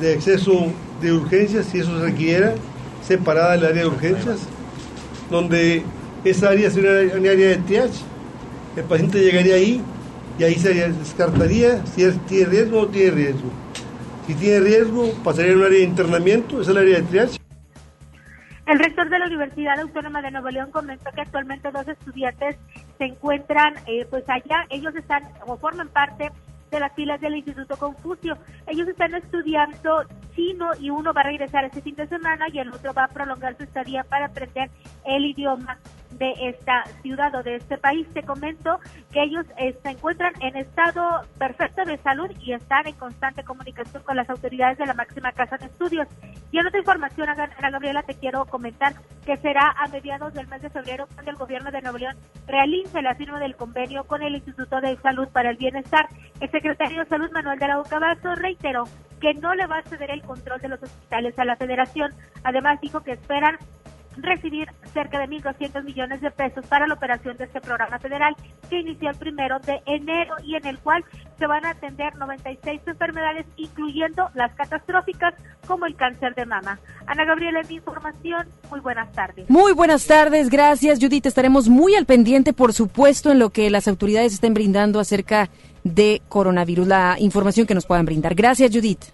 de 0.00 0.14
acceso 0.14 0.72
de 1.00 1.12
urgencias, 1.12 1.66
si 1.66 1.80
eso 1.80 1.98
se 1.98 2.04
requiera, 2.04 2.54
separada 3.02 3.52
del 3.52 3.66
área 3.66 3.82
de 3.82 3.88
urgencias, 3.88 4.46
donde 5.30 5.82
esa 6.24 6.50
área 6.50 6.70
sería 6.70 7.16
un 7.16 7.26
área 7.26 7.48
de 7.48 7.56
triage. 7.56 8.04
El 8.76 8.84
paciente 8.84 9.20
llegaría 9.20 9.54
ahí 9.54 9.82
y 10.38 10.44
ahí 10.44 10.54
se 10.54 10.72
descartaría 10.72 11.84
si 11.86 12.10
tiene 12.28 12.46
riesgo 12.46 12.78
o 12.78 12.82
no 12.82 12.88
tiene 12.88 13.10
riesgo. 13.12 13.50
Si 14.26 14.34
tiene 14.34 14.60
riesgo, 14.60 15.12
pasaría 15.24 15.52
a 15.52 15.56
un 15.56 15.64
área 15.64 15.78
de 15.78 15.84
internamiento, 15.84 16.60
es 16.60 16.68
el 16.68 16.76
área 16.76 16.96
de 16.96 17.02
triage. 17.02 17.38
El 18.66 18.78
rector 18.78 19.08
de 19.08 19.18
la 19.18 19.26
Universidad 19.26 19.80
Autónoma 19.80 20.20
de 20.20 20.30
Nuevo 20.30 20.50
León 20.50 20.70
comentó 20.70 21.10
que 21.14 21.22
actualmente 21.22 21.70
dos 21.70 21.88
estudiantes 21.88 22.56
se 22.98 23.04
encuentran 23.04 23.74
eh, 23.86 24.06
pues 24.10 24.24
allá, 24.28 24.66
ellos 24.68 24.94
están 24.94 25.22
o 25.46 25.56
forman 25.56 25.88
parte 25.88 26.30
de 26.70 26.80
las 26.80 26.92
filas 26.94 27.18
del 27.20 27.36
Instituto 27.36 27.76
Confucio. 27.78 28.36
Ellos 28.66 28.86
están 28.86 29.14
estudiando 29.14 30.04
chino 30.38 30.70
y 30.80 30.90
uno 30.90 31.12
va 31.12 31.22
a 31.22 31.24
regresar 31.24 31.64
este 31.64 31.82
fin 31.82 31.96
de 31.96 32.06
semana 32.06 32.46
y 32.52 32.60
el 32.60 32.72
otro 32.72 32.94
va 32.94 33.04
a 33.04 33.08
prolongar 33.08 33.56
su 33.56 33.64
estadía 33.64 34.04
para 34.04 34.26
aprender 34.26 34.70
el 35.04 35.24
idioma 35.24 35.78
de 36.12 36.32
esta 36.48 36.84
ciudad 37.02 37.34
o 37.34 37.42
de 37.42 37.56
este 37.56 37.76
país. 37.76 38.06
Te 38.14 38.22
comento 38.22 38.78
que 39.12 39.22
ellos 39.22 39.44
eh, 39.56 39.76
se 39.82 39.90
encuentran 39.90 40.32
en 40.40 40.56
estado 40.56 41.02
perfecto 41.38 41.84
de 41.84 41.98
salud 41.98 42.30
y 42.40 42.52
están 42.52 42.86
en 42.86 42.94
constante 42.94 43.42
comunicación 43.42 44.02
con 44.04 44.16
las 44.16 44.30
autoridades 44.30 44.78
de 44.78 44.86
la 44.86 44.94
máxima 44.94 45.32
casa 45.32 45.56
de 45.58 45.66
estudios. 45.66 46.06
Y 46.52 46.58
en 46.58 46.66
otra 46.66 46.78
información, 46.78 47.28
Ana 47.28 47.70
Gabriela, 47.70 48.02
te 48.04 48.14
quiero 48.14 48.46
comentar 48.46 48.94
que 49.26 49.36
será 49.38 49.74
a 49.76 49.88
mediados 49.88 50.32
del 50.34 50.46
mes 50.46 50.62
de 50.62 50.70
febrero 50.70 51.06
cuando 51.12 51.30
el 51.32 51.36
gobierno 51.36 51.70
de 51.70 51.82
Nuevo 51.82 51.98
León 51.98 52.16
realice 52.46 53.02
la 53.02 53.14
firma 53.16 53.38
del 53.40 53.56
convenio 53.56 54.04
con 54.04 54.22
el 54.22 54.36
Instituto 54.36 54.80
de 54.80 54.96
Salud 54.98 55.28
para 55.28 55.50
el 55.50 55.56
Bienestar. 55.56 56.08
El 56.40 56.50
secretario 56.50 57.02
de 57.02 57.08
Salud, 57.08 57.30
Manuel 57.32 57.58
de 57.58 57.68
la 57.68 57.76
Bocabazo, 57.76 58.34
reiteró 58.36 58.84
que 59.20 59.34
no 59.34 59.54
le 59.54 59.66
va 59.66 59.78
a 59.78 59.82
ceder 59.82 60.10
el 60.10 60.22
control 60.22 60.60
de 60.60 60.68
los 60.68 60.82
hospitales 60.82 61.38
a 61.38 61.44
la 61.44 61.56
federación. 61.56 62.12
Además, 62.44 62.80
dijo 62.80 63.00
que 63.00 63.12
esperan 63.12 63.58
recibir 64.22 64.68
cerca 64.92 65.18
de 65.18 65.28
1.200 65.28 65.84
millones 65.84 66.20
de 66.20 66.30
pesos 66.30 66.66
para 66.66 66.86
la 66.86 66.94
operación 66.94 67.36
de 67.36 67.44
este 67.44 67.60
programa 67.60 67.98
federal 67.98 68.34
que 68.68 68.80
inició 68.80 69.10
el 69.10 69.16
primero 69.16 69.58
de 69.60 69.80
enero 69.86 70.34
y 70.44 70.56
en 70.56 70.66
el 70.66 70.78
cual 70.78 71.04
se 71.38 71.46
van 71.46 71.64
a 71.64 71.70
atender 71.70 72.16
96 72.16 72.80
enfermedades, 72.86 73.46
incluyendo 73.56 74.28
las 74.34 74.52
catastróficas 74.54 75.34
como 75.66 75.86
el 75.86 75.94
cáncer 75.94 76.34
de 76.34 76.46
mama. 76.46 76.80
Ana 77.06 77.24
Gabriela, 77.24 77.60
mi 77.68 77.76
información. 77.76 78.48
Muy 78.70 78.80
buenas 78.80 79.12
tardes. 79.12 79.48
Muy 79.48 79.72
buenas 79.72 80.06
tardes, 80.06 80.48
gracias 80.50 80.98
Judith. 81.00 81.26
Estaremos 81.26 81.68
muy 81.68 81.94
al 81.94 82.06
pendiente, 82.06 82.52
por 82.52 82.72
supuesto, 82.72 83.30
en 83.30 83.38
lo 83.38 83.50
que 83.50 83.70
las 83.70 83.86
autoridades 83.86 84.34
estén 84.34 84.54
brindando 84.54 85.00
acerca 85.00 85.48
de 85.88 86.22
coronavirus, 86.28 86.86
la 86.86 87.16
información 87.18 87.66
que 87.66 87.74
nos 87.74 87.86
puedan 87.86 88.06
brindar. 88.06 88.34
Gracias, 88.34 88.70
Judith. 88.72 89.04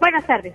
Buenas 0.00 0.26
tardes. 0.26 0.54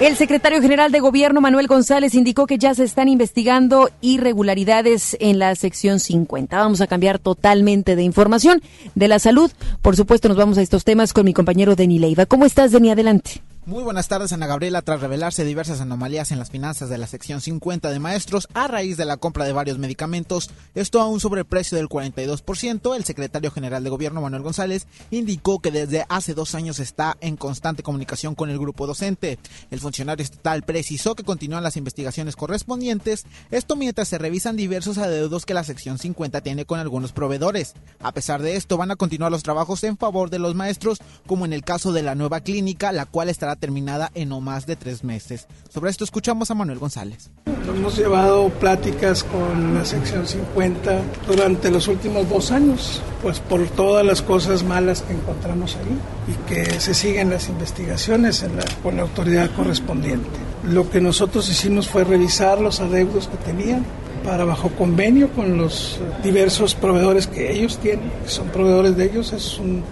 El 0.00 0.16
secretario 0.16 0.62
general 0.62 0.92
de 0.92 1.00
Gobierno, 1.00 1.40
Manuel 1.40 1.66
González, 1.66 2.14
indicó 2.14 2.46
que 2.46 2.56
ya 2.56 2.74
se 2.74 2.84
están 2.84 3.08
investigando 3.08 3.90
irregularidades 4.00 5.16
en 5.20 5.38
la 5.38 5.54
sección 5.56 5.98
50. 5.98 6.56
Vamos 6.56 6.80
a 6.80 6.86
cambiar 6.86 7.18
totalmente 7.18 7.96
de 7.96 8.02
información 8.02 8.62
de 8.94 9.08
la 9.08 9.18
salud. 9.18 9.50
Por 9.82 9.96
supuesto, 9.96 10.28
nos 10.28 10.36
vamos 10.36 10.58
a 10.58 10.62
estos 10.62 10.84
temas 10.84 11.12
con 11.12 11.24
mi 11.24 11.34
compañero 11.34 11.74
Deni 11.74 11.98
Leiva. 11.98 12.26
¿Cómo 12.26 12.46
estás, 12.46 12.70
Deni? 12.70 12.90
Adelante. 12.90 13.42
Muy 13.70 13.84
buenas 13.84 14.08
tardes, 14.08 14.32
Ana 14.32 14.48
Gabriela. 14.48 14.82
Tras 14.82 15.00
revelarse 15.00 15.44
diversas 15.44 15.80
anomalías 15.80 16.32
en 16.32 16.40
las 16.40 16.50
finanzas 16.50 16.88
de 16.88 16.98
la 16.98 17.06
sección 17.06 17.40
50 17.40 17.92
de 17.92 18.00
maestros 18.00 18.48
a 18.52 18.66
raíz 18.66 18.96
de 18.96 19.04
la 19.04 19.16
compra 19.16 19.44
de 19.44 19.52
varios 19.52 19.78
medicamentos, 19.78 20.50
esto 20.74 21.00
a 21.00 21.06
un 21.06 21.20
sobreprecio 21.20 21.78
del 21.78 21.88
42%, 21.88 22.96
el 22.96 23.04
secretario 23.04 23.52
general 23.52 23.84
de 23.84 23.90
gobierno, 23.90 24.22
Manuel 24.22 24.42
González, 24.42 24.88
indicó 25.12 25.60
que 25.60 25.70
desde 25.70 26.04
hace 26.08 26.34
dos 26.34 26.56
años 26.56 26.80
está 26.80 27.16
en 27.20 27.36
constante 27.36 27.84
comunicación 27.84 28.34
con 28.34 28.50
el 28.50 28.58
grupo 28.58 28.88
docente. 28.88 29.38
El 29.70 29.78
funcionario 29.78 30.24
estatal 30.24 30.64
precisó 30.64 31.14
que 31.14 31.22
continúan 31.22 31.62
las 31.62 31.76
investigaciones 31.76 32.34
correspondientes, 32.34 33.24
esto 33.52 33.76
mientras 33.76 34.08
se 34.08 34.18
revisan 34.18 34.56
diversos 34.56 34.98
adeudos 34.98 35.46
que 35.46 35.54
la 35.54 35.62
sección 35.62 35.98
50 35.98 36.40
tiene 36.40 36.64
con 36.64 36.80
algunos 36.80 37.12
proveedores. 37.12 37.74
A 38.00 38.10
pesar 38.10 38.42
de 38.42 38.56
esto, 38.56 38.76
van 38.78 38.90
a 38.90 38.96
continuar 38.96 39.30
los 39.30 39.44
trabajos 39.44 39.84
en 39.84 39.96
favor 39.96 40.28
de 40.28 40.40
los 40.40 40.56
maestros, 40.56 40.98
como 41.28 41.44
en 41.44 41.52
el 41.52 41.62
caso 41.62 41.92
de 41.92 42.02
la 42.02 42.16
nueva 42.16 42.40
clínica, 42.40 42.90
la 42.90 43.06
cual 43.06 43.28
estará 43.28 43.59
terminada 43.60 44.10
en 44.14 44.30
no 44.30 44.40
más 44.40 44.66
de 44.66 44.74
tres 44.74 45.04
meses. 45.04 45.46
Sobre 45.68 45.90
esto 45.90 46.02
escuchamos 46.02 46.50
a 46.50 46.54
Manuel 46.54 46.78
González. 46.78 47.30
Hemos 47.68 47.96
llevado 47.96 48.48
pláticas 48.48 49.22
con 49.22 49.74
la 49.74 49.84
sección 49.84 50.26
50 50.26 51.02
durante 51.28 51.70
los 51.70 51.86
últimos 51.86 52.28
dos 52.28 52.50
años, 52.50 53.00
pues 53.22 53.38
por 53.38 53.64
todas 53.68 54.04
las 54.04 54.22
cosas 54.22 54.64
malas 54.64 55.02
que 55.02 55.12
encontramos 55.12 55.76
ahí 55.76 56.34
y 56.34 56.48
que 56.48 56.80
se 56.80 56.94
siguen 56.94 57.30
las 57.30 57.48
investigaciones 57.48 58.42
en 58.42 58.56
la, 58.56 58.64
con 58.82 58.96
la 58.96 59.02
autoridad 59.02 59.50
correspondiente. 59.54 60.28
Lo 60.64 60.90
que 60.90 61.00
nosotros 61.00 61.48
hicimos 61.48 61.88
fue 61.88 62.02
revisar 62.02 62.60
los 62.60 62.80
adeudos 62.80 63.28
que 63.28 63.36
tenían 63.36 63.84
para 64.24 64.44
bajo 64.44 64.70
convenio 64.70 65.30
con 65.30 65.56
los 65.56 65.98
diversos 66.22 66.74
proveedores 66.74 67.26
que 67.26 67.52
ellos 67.52 67.78
tienen, 67.78 68.10
que 68.22 68.28
son 68.28 68.48
proveedores 68.48 68.96
de 68.96 69.04
ellos, 69.04 69.32
es 69.32 69.58
un 69.58 69.82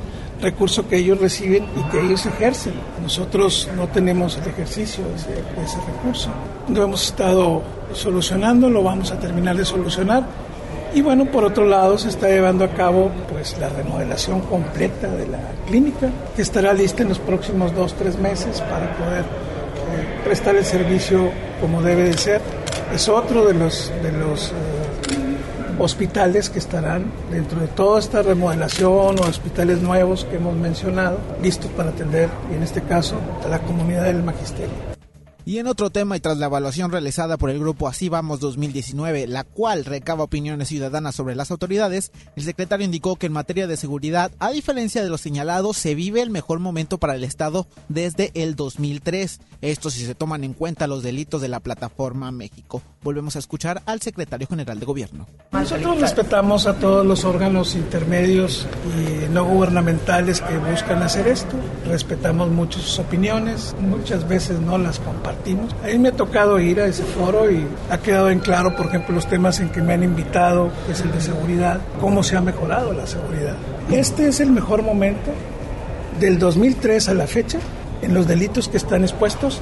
recurso 0.41 0.87
que 0.89 0.97
ellos 0.97 1.19
reciben 1.19 1.67
y 1.77 1.91
que 1.91 2.01
ellos 2.01 2.25
ejercen. 2.27 2.75
Nosotros 3.03 3.69
no 3.77 3.89
tenemos 3.89 4.37
el 4.37 4.49
ejercicio 4.49 5.05
de 5.05 5.17
ese, 5.17 5.79
recurso. 5.81 6.31
Lo 6.69 6.85
hemos 6.85 7.07
estado 7.07 7.63
solucionando, 7.93 8.69
lo 8.69 8.83
vamos 8.83 9.11
a 9.11 9.19
terminar 9.19 9.57
de 9.57 9.65
solucionar. 9.65 10.25
Y 10.95 11.03
bueno, 11.03 11.27
por 11.27 11.45
otro 11.45 11.67
lado 11.67 11.99
se 11.99 12.09
está 12.09 12.29
llevando 12.29 12.65
a 12.65 12.69
cabo 12.69 13.11
pues 13.31 13.59
la 13.59 13.69
remodelación 13.69 14.41
completa 14.41 15.09
de 15.09 15.27
la 15.27 15.41
clínica, 15.67 16.09
que 16.35 16.43
estará 16.43 16.73
lista 16.73 17.03
en 17.03 17.11
los 17.11 17.19
próximos 17.19 17.75
dos, 17.75 17.95
tres 17.95 18.19
meses 18.19 18.61
para 18.63 18.97
poder 18.97 19.23
eh, 19.23 20.23
prestar 20.25 20.57
el 20.57 20.65
servicio 20.65 21.31
como 21.61 21.83
debe 21.83 22.05
de 22.05 22.17
ser. 22.17 22.41
Es 22.95 23.09
otro 23.09 23.45
de 23.45 23.55
los, 23.55 23.93
de 24.03 24.13
los 24.13 24.49
eh, 24.49 24.53
hospitales 25.79 26.51
que 26.51 26.59
estarán 26.59 27.07
dentro 27.31 27.61
de 27.61 27.69
toda 27.69 28.01
esta 28.01 28.23
remodelación 28.23 29.19
o 29.19 29.23
hospitales 29.23 29.81
nuevos 29.81 30.25
que 30.25 30.37
hemos 30.37 30.55
mencionado, 30.55 31.19
listos 31.43 31.71
para 31.73 31.91
atender, 31.91 32.29
y 32.51 32.57
en 32.57 32.63
este 32.63 32.83
caso, 32.83 33.17
a 33.45 33.49
la 33.49 33.61
comunidad 33.61 34.05
del 34.05 34.23
magisterio. 34.23 34.98
Y 35.49 35.61
en 35.61 35.67
otro 35.67 35.89
tema 35.89 36.15
y 36.15 36.21
tras 36.21 36.37
la 36.37 36.45
evaluación 36.45 36.93
realizada 36.93 37.39
por 37.39 37.49
el 37.49 37.59
grupo 37.59 37.89
Así 37.89 38.11
Vamos 38.11 38.39
2019, 38.39 39.27
la 39.27 39.45
cual 39.45 39.87
recaba 39.87 40.25
opiniones 40.25 40.69
ciudadanas 40.69 41.15
sobre 41.15 41.35
las 41.35 41.51
autoridades, 41.51 42.13
el 42.37 42.43
secretario 42.43 42.85
indicó 42.85 43.17
que 43.17 43.25
en 43.25 43.33
materia 43.33 43.67
de 43.67 43.79
seguridad, 43.79 44.31
a 44.41 44.51
diferencia 44.51 45.03
de 45.03 45.09
lo 45.09 45.17
señalado, 45.17 45.73
se 45.73 45.95
vive 45.95 46.21
el 46.21 46.29
mejor 46.29 46.59
momento 46.59 46.99
para 46.99 47.15
el 47.15 47.25
Estado 47.25 47.67
desde 47.89 48.31
el 48.35 48.57
2003. 48.57 49.41
Esto 49.63 49.89
si 49.89 50.05
se 50.05 50.15
toman 50.15 50.45
en 50.45 50.53
cuenta 50.53 50.87
los 50.87 51.03
delitos 51.03 51.41
de 51.41 51.49
la 51.49 51.61
plataforma 51.61 52.31
México. 52.31 52.83
Volvemos 53.03 53.35
a 53.37 53.39
escuchar 53.39 53.81
al 53.87 54.03
secretario 54.03 54.49
general 54.49 54.79
de 54.79 54.85
gobierno. 54.85 55.27
Nosotros 55.53 55.99
respetamos 55.99 56.67
a 56.67 56.75
todos 56.75 57.07
los 57.07 57.25
órganos 57.25 57.75
intermedios 57.75 58.67
y 58.85 59.33
no 59.33 59.47
gubernamentales 59.47 60.43
que 60.43 60.59
buscan 60.59 61.03
hacer 61.03 61.27
esto. 61.27 61.57
Respetamos 61.89 62.51
mucho 62.51 62.79
sus 62.81 62.99
opiniones, 62.99 63.75
muchas 63.81 64.29
veces 64.29 64.61
no 64.61 64.79
las 64.79 64.99
compartimos 64.99 65.39
a 65.83 65.87
mí 65.87 65.99
me 65.99 66.09
ha 66.09 66.13
tocado 66.13 66.61
ir 66.61 66.81
a 66.81 66.87
ese 66.87 67.03
foro 67.03 67.51
y 67.51 67.65
ha 67.91 67.99
quedado 67.99 68.31
en 68.31 68.41
claro, 68.41 68.77
por 68.77 68.87
ejemplo, 68.87 69.15
los 69.15 69.27
temas 69.27 69.61
en 69.61 69.71
que 69.71 69.81
me 69.81 69.95
han 69.95 70.03
invitado, 70.03 70.71
que 70.87 70.93
es 70.93 71.01
el 71.01 71.13
de 71.13 71.21
seguridad, 71.21 71.81
cómo 72.01 72.23
se 72.23 72.37
ha 72.37 72.41
mejorado 72.41 72.93
la 72.93 73.07
seguridad. 73.07 73.57
Este 73.91 74.29
es 74.29 74.41
el 74.41 74.51
mejor 74.51 74.83
momento 74.83 75.31
del 76.21 76.39
2003 76.39 77.09
a 77.09 77.15
la 77.15 77.27
fecha 77.27 77.59
en 78.03 78.15
los 78.15 78.27
delitos 78.27 78.69
que 78.69 78.77
están 78.77 79.03
expuestos 79.03 79.61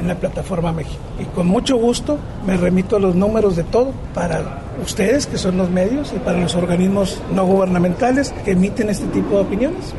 en 0.00 0.08
la 0.08 0.16
plataforma 0.16 0.72
México. 0.72 0.98
Y 1.20 1.24
con 1.26 1.46
mucho 1.46 1.76
gusto 1.76 2.18
me 2.46 2.56
remito 2.56 2.96
a 2.96 3.00
los 3.00 3.14
números 3.14 3.54
de 3.56 3.64
todo 3.64 3.92
para 4.14 4.62
ustedes, 4.82 5.26
que 5.26 5.38
son 5.38 5.56
los 5.56 5.70
medios, 5.70 6.12
y 6.14 6.18
para 6.18 6.38
los 6.38 6.54
organismos 6.54 7.20
no 7.32 7.44
gubernamentales 7.46 8.32
que 8.44 8.52
emiten 8.52 8.90
este 8.90 9.06
tipo 9.06 9.36
de 9.36 9.42
opiniones. 9.42 9.94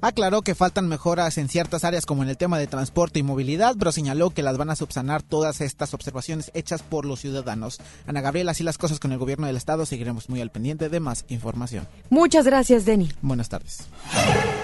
Aclaró 0.00 0.42
que 0.42 0.54
faltan 0.54 0.88
mejoras 0.88 1.38
en 1.38 1.48
ciertas 1.48 1.84
áreas 1.84 2.06
como 2.06 2.22
en 2.22 2.28
el 2.28 2.36
tema 2.36 2.58
de 2.58 2.66
transporte 2.66 3.18
y 3.18 3.22
movilidad, 3.22 3.76
pero 3.78 3.92
señaló 3.92 4.30
que 4.30 4.42
las 4.42 4.56
van 4.56 4.70
a 4.70 4.76
subsanar 4.76 5.22
todas 5.22 5.60
estas 5.60 5.94
observaciones 5.94 6.50
hechas 6.54 6.82
por 6.82 7.04
los 7.04 7.20
ciudadanos. 7.20 7.78
Ana 8.06 8.20
Gabriela, 8.20 8.52
así 8.52 8.62
las 8.62 8.78
cosas 8.78 9.00
con 9.00 9.12
el 9.12 9.18
gobierno 9.18 9.46
del 9.46 9.56
estado, 9.56 9.86
seguiremos 9.86 10.28
muy 10.28 10.40
al 10.40 10.50
pendiente 10.50 10.88
de 10.88 11.00
más 11.00 11.24
información. 11.28 11.86
Muchas 12.10 12.44
gracias, 12.44 12.84
Denny. 12.84 13.10
Buenas 13.22 13.48
tardes. 13.48 13.86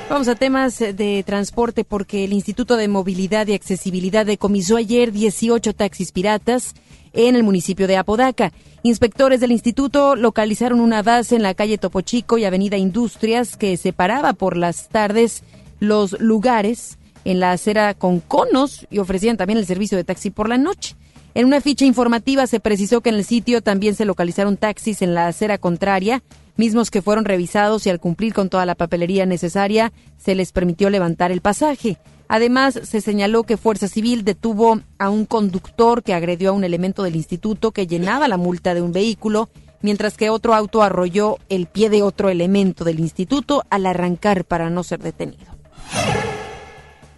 Vamos 0.08 0.28
a 0.28 0.34
temas 0.34 0.78
de 0.78 1.22
transporte 1.26 1.84
porque 1.84 2.24
el 2.24 2.32
Instituto 2.32 2.76
de 2.76 2.88
Movilidad 2.88 3.46
y 3.46 3.54
Accesibilidad 3.54 4.26
decomisó 4.26 4.76
ayer 4.76 5.12
18 5.12 5.74
taxis 5.74 6.12
piratas 6.12 6.74
en 7.12 7.36
el 7.36 7.42
municipio 7.42 7.86
de 7.86 7.96
Apodaca. 7.96 8.52
Inspectores 8.82 9.40
del 9.40 9.52
instituto 9.52 10.16
localizaron 10.16 10.80
una 10.80 11.02
base 11.02 11.36
en 11.36 11.42
la 11.42 11.54
calle 11.54 11.78
Topo 11.78 12.00
Chico 12.00 12.38
y 12.38 12.44
Avenida 12.44 12.76
Industrias 12.76 13.56
que 13.56 13.76
separaba 13.76 14.32
por 14.32 14.56
las 14.56 14.88
tardes 14.88 15.42
los 15.80 16.18
lugares 16.20 16.98
en 17.24 17.40
la 17.40 17.52
acera 17.52 17.94
con 17.94 18.20
conos 18.20 18.86
y 18.90 18.98
ofrecían 18.98 19.36
también 19.36 19.58
el 19.58 19.66
servicio 19.66 19.96
de 19.96 20.04
taxi 20.04 20.30
por 20.30 20.48
la 20.48 20.58
noche. 20.58 20.96
En 21.34 21.46
una 21.46 21.60
ficha 21.60 21.84
informativa 21.84 22.46
se 22.46 22.60
precisó 22.60 23.00
que 23.00 23.08
en 23.08 23.16
el 23.16 23.24
sitio 23.24 23.62
también 23.62 23.94
se 23.94 24.04
localizaron 24.04 24.56
taxis 24.56 25.00
en 25.00 25.14
la 25.14 25.28
acera 25.28 25.56
contraria, 25.58 26.22
mismos 26.56 26.90
que 26.90 27.00
fueron 27.00 27.24
revisados 27.24 27.86
y 27.86 27.90
al 27.90 28.00
cumplir 28.00 28.34
con 28.34 28.50
toda 28.50 28.66
la 28.66 28.74
papelería 28.74 29.24
necesaria 29.24 29.92
se 30.18 30.34
les 30.34 30.52
permitió 30.52 30.90
levantar 30.90 31.32
el 31.32 31.40
pasaje. 31.40 31.98
Además, 32.28 32.80
se 32.82 33.00
señaló 33.00 33.42
que 33.44 33.56
Fuerza 33.56 33.88
Civil 33.88 34.24
detuvo 34.24 34.80
a 34.98 35.10
un 35.10 35.26
conductor 35.26 36.02
que 36.02 36.14
agredió 36.14 36.50
a 36.50 36.52
un 36.52 36.64
elemento 36.64 37.02
del 37.02 37.16
instituto 37.16 37.72
que 37.72 37.86
llenaba 37.86 38.28
la 38.28 38.36
multa 38.36 38.74
de 38.74 38.82
un 38.82 38.92
vehículo, 38.92 39.50
mientras 39.82 40.16
que 40.16 40.30
otro 40.30 40.54
auto 40.54 40.82
arrolló 40.82 41.38
el 41.48 41.66
pie 41.66 41.90
de 41.90 42.02
otro 42.02 42.30
elemento 42.30 42.84
del 42.84 43.00
instituto 43.00 43.64
al 43.70 43.86
arrancar 43.86 44.44
para 44.44 44.70
no 44.70 44.82
ser 44.82 45.00
detenido. 45.00 45.51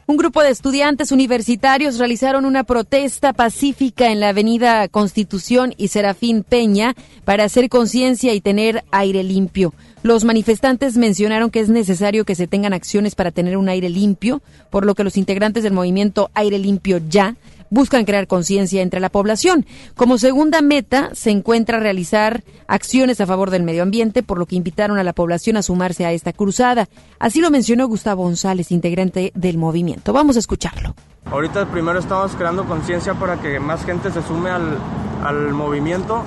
Un 0.06 0.18
grupo 0.18 0.42
de 0.42 0.50
estudiantes 0.50 1.12
universitarios 1.12 1.99
realizaron 1.99 2.44
una 2.44 2.64
protesta 2.64 3.32
pacífica 3.32 4.12
en 4.12 4.20
la 4.20 4.28
avenida 4.28 4.87
Constitución 4.88 5.73
y 5.78 5.88
Serafín 5.88 6.42
Peña 6.42 6.94
para 7.25 7.44
hacer 7.44 7.70
conciencia 7.70 8.34
y 8.34 8.42
tener 8.42 8.84
aire 8.90 9.23
limpio. 9.23 9.73
Los 10.02 10.25
manifestantes 10.25 10.99
mencionaron 10.99 11.50
que 11.50 11.61
es 11.61 11.70
necesario 11.70 12.26
que 12.26 12.34
se 12.34 12.46
tengan 12.46 12.75
acciones 12.75 13.14
para 13.14 13.30
tener 13.30 13.56
un 13.56 13.70
aire 13.70 13.88
limpio, 13.88 14.42
por 14.68 14.84
lo 14.84 14.94
que 14.94 15.04
los 15.04 15.16
integrantes 15.16 15.62
del 15.62 15.73
movimiento 15.73 16.30
Aire 16.34 16.58
Limpio 16.58 17.00
Ya 17.08 17.37
buscan 17.75 18.04
crear 18.04 18.26
conciencia 18.26 18.81
entre 18.81 19.00
la 19.00 19.11
población. 19.11 19.66
Como 19.97 20.16
segunda 20.16 20.62
meta 20.62 21.11
se 21.12 21.31
encuentra 21.31 21.81
realizar 21.81 22.45
acciones 22.66 23.21
a 23.21 23.26
favor 23.26 23.50
del 23.50 23.64
medio 23.64 23.83
ambiente, 23.83 24.23
por 24.23 24.38
lo 24.38 24.47
que 24.47 24.57
invitaron 24.57 24.99
a 24.99 25.04
la 25.04 25.12
población 25.12 25.57
a 25.57 25.62
sumarse 25.62 26.07
a 26.07 26.12
esta 26.12 26.33
cruzada. 26.33 26.88
Así 27.19 27.40
lo 27.40 27.50
mencionó 27.50 27.87
Gustavo 27.87 28.23
González, 28.23 28.71
integrante 28.73 29.33
del 29.35 29.59
movimiento. 29.59 30.12
Vamos 30.12 30.37
a 30.37 30.38
escucharlo. 30.38 30.95
Ahorita 31.31 31.66
primero 31.66 31.99
estamos 31.99 32.35
creando 32.37 32.64
conciencia 32.64 33.14
para 33.14 33.40
que 33.40 33.59
más 33.59 33.85
gente 33.85 34.11
se 34.11 34.23
sume 34.23 34.50
al, 34.50 34.78
al, 35.25 35.52
movimiento 35.52 36.23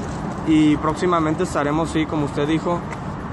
y 0.48 0.76
próximamente 0.78 1.44
estaremos, 1.44 1.92
sí, 1.92 2.06
como 2.06 2.26
usted 2.26 2.48
dijo, 2.48 2.80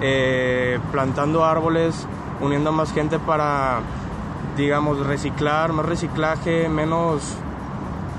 eh, 0.02 0.78
plantando 0.92 1.44
árboles, 1.44 2.06
uniendo 2.40 2.70
a 2.70 2.72
más 2.72 2.92
gente 2.92 3.18
para, 3.18 3.80
digamos, 4.56 5.06
reciclar, 5.06 5.72
más 5.72 5.86
reciclaje, 5.86 6.68
menos 6.68 7.34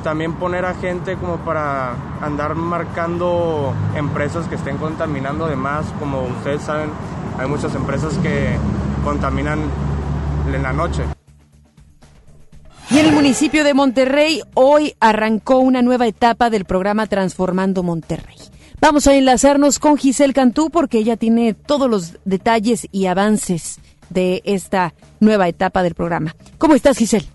también 0.05 0.33
poner 0.33 0.65
a 0.65 0.75
gente 0.75 1.15
como 1.15 1.37
para 1.37 1.95
andar 2.21 2.53
marcando 2.53 3.73
empresas 3.95 4.47
que 4.47 4.53
estén 4.53 4.77
contaminando 4.77 5.47
de 5.47 5.55
más. 5.55 5.87
Como 5.99 6.21
ustedes 6.25 6.61
saben, 6.61 6.91
hay 7.39 7.47
muchas 7.47 7.73
empresas 7.73 8.15
que 8.19 8.55
contaminan 9.03 9.59
en 10.53 10.61
la 10.61 10.73
noche. 10.73 11.01
Y 12.91 12.99
en 12.99 13.07
el 13.07 13.13
municipio 13.13 13.63
de 13.63 13.73
Monterrey, 13.73 14.43
hoy 14.53 14.93
arrancó 14.99 15.57
una 15.57 15.81
nueva 15.81 16.05
etapa 16.05 16.51
del 16.51 16.65
programa 16.65 17.07
Transformando 17.07 17.81
Monterrey. 17.81 18.37
Vamos 18.79 19.07
a 19.07 19.15
enlazarnos 19.15 19.79
con 19.79 19.97
Giselle 19.97 20.33
Cantú 20.33 20.69
porque 20.69 20.99
ella 20.99 21.17
tiene 21.17 21.55
todos 21.55 21.89
los 21.89 22.19
detalles 22.25 22.87
y 22.91 23.07
avances 23.07 23.79
de 24.11 24.43
esta 24.45 24.93
nueva 25.19 25.47
etapa 25.47 25.81
del 25.81 25.95
programa. 25.95 26.35
¿Cómo 26.59 26.75
estás, 26.75 26.95
Giselle? 26.99 27.34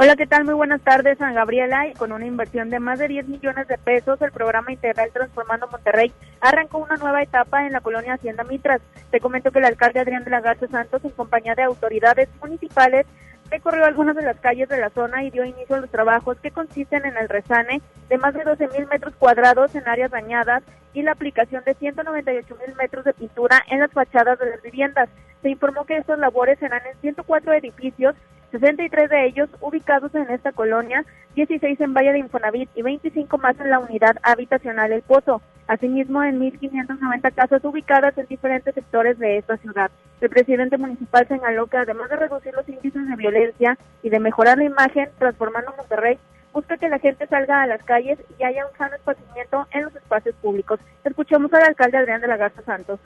Hola, 0.00 0.14
¿qué 0.14 0.28
tal? 0.28 0.44
Muy 0.44 0.54
buenas 0.54 0.80
tardes, 0.82 1.18
San 1.18 1.34
Gabriela. 1.34 1.84
Con 1.98 2.12
una 2.12 2.24
inversión 2.24 2.70
de 2.70 2.78
más 2.78 3.00
de 3.00 3.08
10 3.08 3.26
millones 3.26 3.66
de 3.66 3.78
pesos, 3.78 4.22
el 4.22 4.30
programa 4.30 4.70
integral 4.70 5.10
Transformando 5.12 5.66
Monterrey 5.66 6.12
arrancó 6.40 6.78
una 6.78 6.94
nueva 6.98 7.20
etapa 7.20 7.66
en 7.66 7.72
la 7.72 7.80
colonia 7.80 8.14
Hacienda 8.14 8.44
Mitras. 8.44 8.80
Te 9.10 9.18
comento 9.18 9.50
que 9.50 9.58
el 9.58 9.64
alcalde 9.64 9.98
Adrián 9.98 10.22
de 10.22 10.30
la 10.30 10.40
Garza 10.40 10.68
Santos, 10.68 11.04
en 11.04 11.10
compañía 11.10 11.56
de 11.56 11.64
autoridades 11.64 12.28
municipales, 12.40 13.06
recorrió 13.50 13.84
algunas 13.86 14.14
de 14.14 14.22
las 14.22 14.38
calles 14.38 14.68
de 14.68 14.78
la 14.78 14.90
zona 14.90 15.24
y 15.24 15.32
dio 15.32 15.44
inicio 15.44 15.74
a 15.74 15.80
los 15.80 15.90
trabajos 15.90 16.38
que 16.38 16.52
consisten 16.52 17.04
en 17.04 17.16
el 17.16 17.28
resane 17.28 17.82
de 18.08 18.18
más 18.18 18.34
de 18.34 18.44
12 18.44 18.68
mil 18.68 18.86
metros 18.86 19.16
cuadrados 19.16 19.74
en 19.74 19.88
áreas 19.88 20.12
dañadas 20.12 20.62
y 20.94 21.02
la 21.02 21.10
aplicación 21.10 21.64
de 21.64 21.74
198 21.74 22.56
mil 22.64 22.76
metros 22.76 23.04
de 23.04 23.14
pintura 23.14 23.64
en 23.68 23.80
las 23.80 23.90
fachadas 23.90 24.38
de 24.38 24.48
las 24.48 24.62
viviendas. 24.62 25.08
Se 25.42 25.50
informó 25.50 25.86
que 25.86 25.96
estas 25.96 26.20
labores 26.20 26.60
serán 26.60 26.82
en 26.86 26.96
104 27.00 27.52
edificios 27.54 28.14
63 28.50 29.10
de 29.10 29.26
ellos 29.26 29.48
ubicados 29.60 30.14
en 30.14 30.30
esta 30.30 30.52
colonia, 30.52 31.04
16 31.34 31.80
en 31.80 31.94
Valle 31.94 32.12
de 32.12 32.18
Infonavit 32.20 32.70
y 32.74 32.82
25 32.82 33.38
más 33.38 33.58
en 33.60 33.70
la 33.70 33.78
unidad 33.78 34.16
habitacional 34.22 34.92
El 34.92 35.02
Pozo. 35.02 35.42
Asimismo, 35.66 36.22
en 36.24 36.40
1.590 36.40 37.34
casas 37.34 37.62
ubicadas 37.64 38.16
en 38.16 38.26
diferentes 38.26 38.74
sectores 38.74 39.18
de 39.18 39.36
esta 39.36 39.58
ciudad. 39.58 39.90
El 40.20 40.30
presidente 40.30 40.78
municipal 40.78 41.28
señaló 41.28 41.66
que 41.66 41.76
además 41.76 42.08
de 42.08 42.16
reducir 42.16 42.54
los 42.54 42.68
índices 42.68 43.06
de 43.06 43.16
violencia 43.16 43.76
y 44.02 44.08
de 44.08 44.18
mejorar 44.18 44.56
la 44.56 44.64
imagen, 44.64 45.10
transformando 45.18 45.74
Monterrey, 45.76 46.18
busca 46.54 46.78
que 46.78 46.88
la 46.88 46.98
gente 46.98 47.26
salga 47.26 47.62
a 47.62 47.66
las 47.66 47.82
calles 47.84 48.18
y 48.38 48.44
haya 48.44 48.66
un 48.66 48.76
sano 48.78 48.96
esparcimiento 48.96 49.66
en 49.72 49.84
los 49.84 49.94
espacios 49.94 50.34
públicos. 50.36 50.80
Escuchemos 51.04 51.52
al 51.52 51.64
alcalde 51.64 51.98
Adrián 51.98 52.22
de 52.22 52.28
la 52.28 52.38
Garza 52.38 52.62
Santos. 52.62 52.98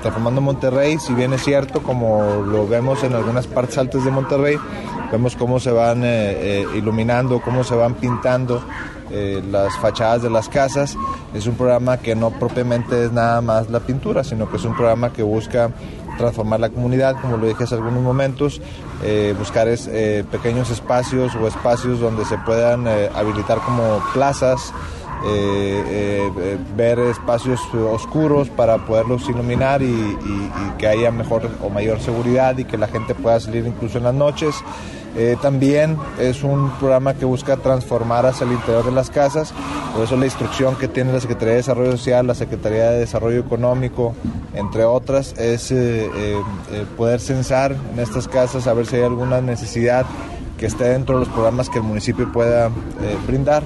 Transformando 0.00 0.40
Monterrey, 0.40 0.98
si 0.98 1.12
bien 1.12 1.32
es 1.34 1.44
cierto, 1.44 1.82
como 1.82 2.42
lo 2.46 2.66
vemos 2.66 3.04
en 3.04 3.14
algunas 3.14 3.46
partes 3.46 3.76
altas 3.76 4.04
de 4.04 4.10
Monterrey, 4.10 4.56
vemos 5.12 5.36
cómo 5.36 5.60
se 5.60 5.70
van 5.70 6.02
eh, 6.02 6.62
eh, 6.62 6.66
iluminando, 6.74 7.40
cómo 7.42 7.62
se 7.62 7.74
van 7.74 7.94
pintando 7.94 8.64
eh, 9.10 9.42
las 9.50 9.76
fachadas 9.76 10.22
de 10.22 10.30
las 10.30 10.48
casas. 10.48 10.96
Es 11.34 11.46
un 11.46 11.56
programa 11.56 11.98
que 11.98 12.16
no 12.16 12.30
propiamente 12.30 13.04
es 13.04 13.12
nada 13.12 13.42
más 13.42 13.68
la 13.68 13.80
pintura, 13.80 14.24
sino 14.24 14.50
que 14.50 14.56
es 14.56 14.64
un 14.64 14.74
programa 14.74 15.12
que 15.12 15.22
busca 15.22 15.70
transformar 16.16 16.60
la 16.60 16.70
comunidad, 16.70 17.20
como 17.20 17.36
lo 17.36 17.46
dije 17.46 17.64
hace 17.64 17.74
algunos 17.74 18.02
momentos, 18.02 18.60
buscar 19.38 19.66
pequeños 20.30 20.70
espacios 20.70 21.34
o 21.34 21.48
espacios 21.48 22.00
donde 22.00 22.24
se 22.26 22.36
puedan 22.38 22.86
habilitar 22.86 23.58
como 23.60 24.02
plazas, 24.12 24.72
eh, 25.24 26.30
eh, 26.36 26.58
ver 26.76 26.98
espacios 26.98 27.60
oscuros 27.74 28.48
para 28.48 28.78
poderlos 28.78 29.28
iluminar 29.28 29.80
y, 29.80 30.18
que 30.78 30.88
haya 30.88 31.12
mejor 31.12 31.48
o 31.62 31.70
mayor 31.70 32.00
seguridad 32.00 32.58
y 32.58 32.64
que 32.64 32.76
la 32.76 32.88
gente 32.88 33.14
pueda 33.14 33.38
salir 33.38 33.64
incluso 33.66 33.98
en 33.98 34.04
las 34.04 34.14
noches. 34.14 34.54
Eh, 35.16 35.36
también 35.40 35.96
es 36.18 36.42
un 36.42 36.70
programa 36.80 37.14
que 37.14 37.24
busca 37.24 37.56
transformar 37.56 38.26
hacia 38.26 38.46
el 38.46 38.52
interior 38.52 38.84
de 38.84 38.92
las 38.92 39.10
casas, 39.10 39.52
por 39.94 40.04
eso 40.04 40.16
la 40.16 40.24
instrucción 40.24 40.74
que 40.74 40.88
tiene 40.88 41.12
la 41.12 41.20
Secretaría 41.20 41.52
de 41.52 41.58
Desarrollo 41.58 41.92
Social, 41.92 42.26
la 42.26 42.34
Secretaría 42.34 42.90
de 42.90 43.00
Desarrollo 43.00 43.40
Económico, 43.40 44.14
entre 44.54 44.84
otras, 44.84 45.34
es 45.38 45.72
poder 46.96 47.20
censar 47.20 47.76
en 47.92 48.00
estas 48.00 48.26
casas 48.26 48.66
a 48.66 48.72
ver 48.72 48.86
si 48.86 48.96
hay 48.96 49.02
alguna 49.02 49.42
necesidad 49.42 50.06
que 50.56 50.66
esté 50.66 50.84
dentro 50.84 51.16
de 51.18 51.26
los 51.26 51.28
programas 51.28 51.68
que 51.68 51.78
el 51.78 51.84
municipio 51.84 52.32
pueda 52.32 52.70
brindar 53.26 53.64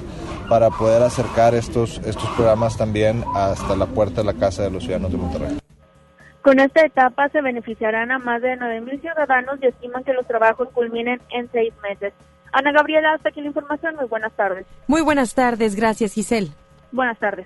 para 0.49 0.69
poder 0.69 1.03
acercar 1.03 1.53
estos, 1.55 1.99
estos 1.99 2.29
programas 2.31 2.77
también 2.77 3.23
hasta 3.35 3.75
la 3.75 3.85
puerta 3.85 4.21
de 4.21 4.27
la 4.27 4.33
Casa 4.33 4.63
de 4.63 4.71
los 4.71 4.83
Ciudadanos 4.83 5.11
de 5.11 5.17
Monterrey. 5.17 5.57
Con 6.41 6.59
esta 6.59 6.85
etapa 6.85 7.27
se 7.29 7.41
beneficiarán 7.41 8.11
a 8.11 8.19
más 8.19 8.41
de 8.41 8.57
9.000 8.57 9.01
ciudadanos 9.01 9.59
y 9.61 9.67
estiman 9.67 10.03
que 10.03 10.13
los 10.13 10.25
trabajos 10.25 10.69
culminen 10.73 11.21
en 11.29 11.51
seis 11.51 11.73
meses. 11.83 12.13
Ana 12.53 12.71
Gabriela, 12.71 13.13
hasta 13.13 13.29
aquí 13.29 13.41
la 13.41 13.47
información. 13.47 13.95
Muy 13.95 14.05
buenas 14.05 14.31
tardes. 14.33 14.65
Muy 14.87 15.01
buenas 15.01 15.33
tardes. 15.33 15.75
Gracias, 15.75 16.13
Giselle. 16.13 16.51
Buenas 16.91 17.19
tardes. 17.19 17.45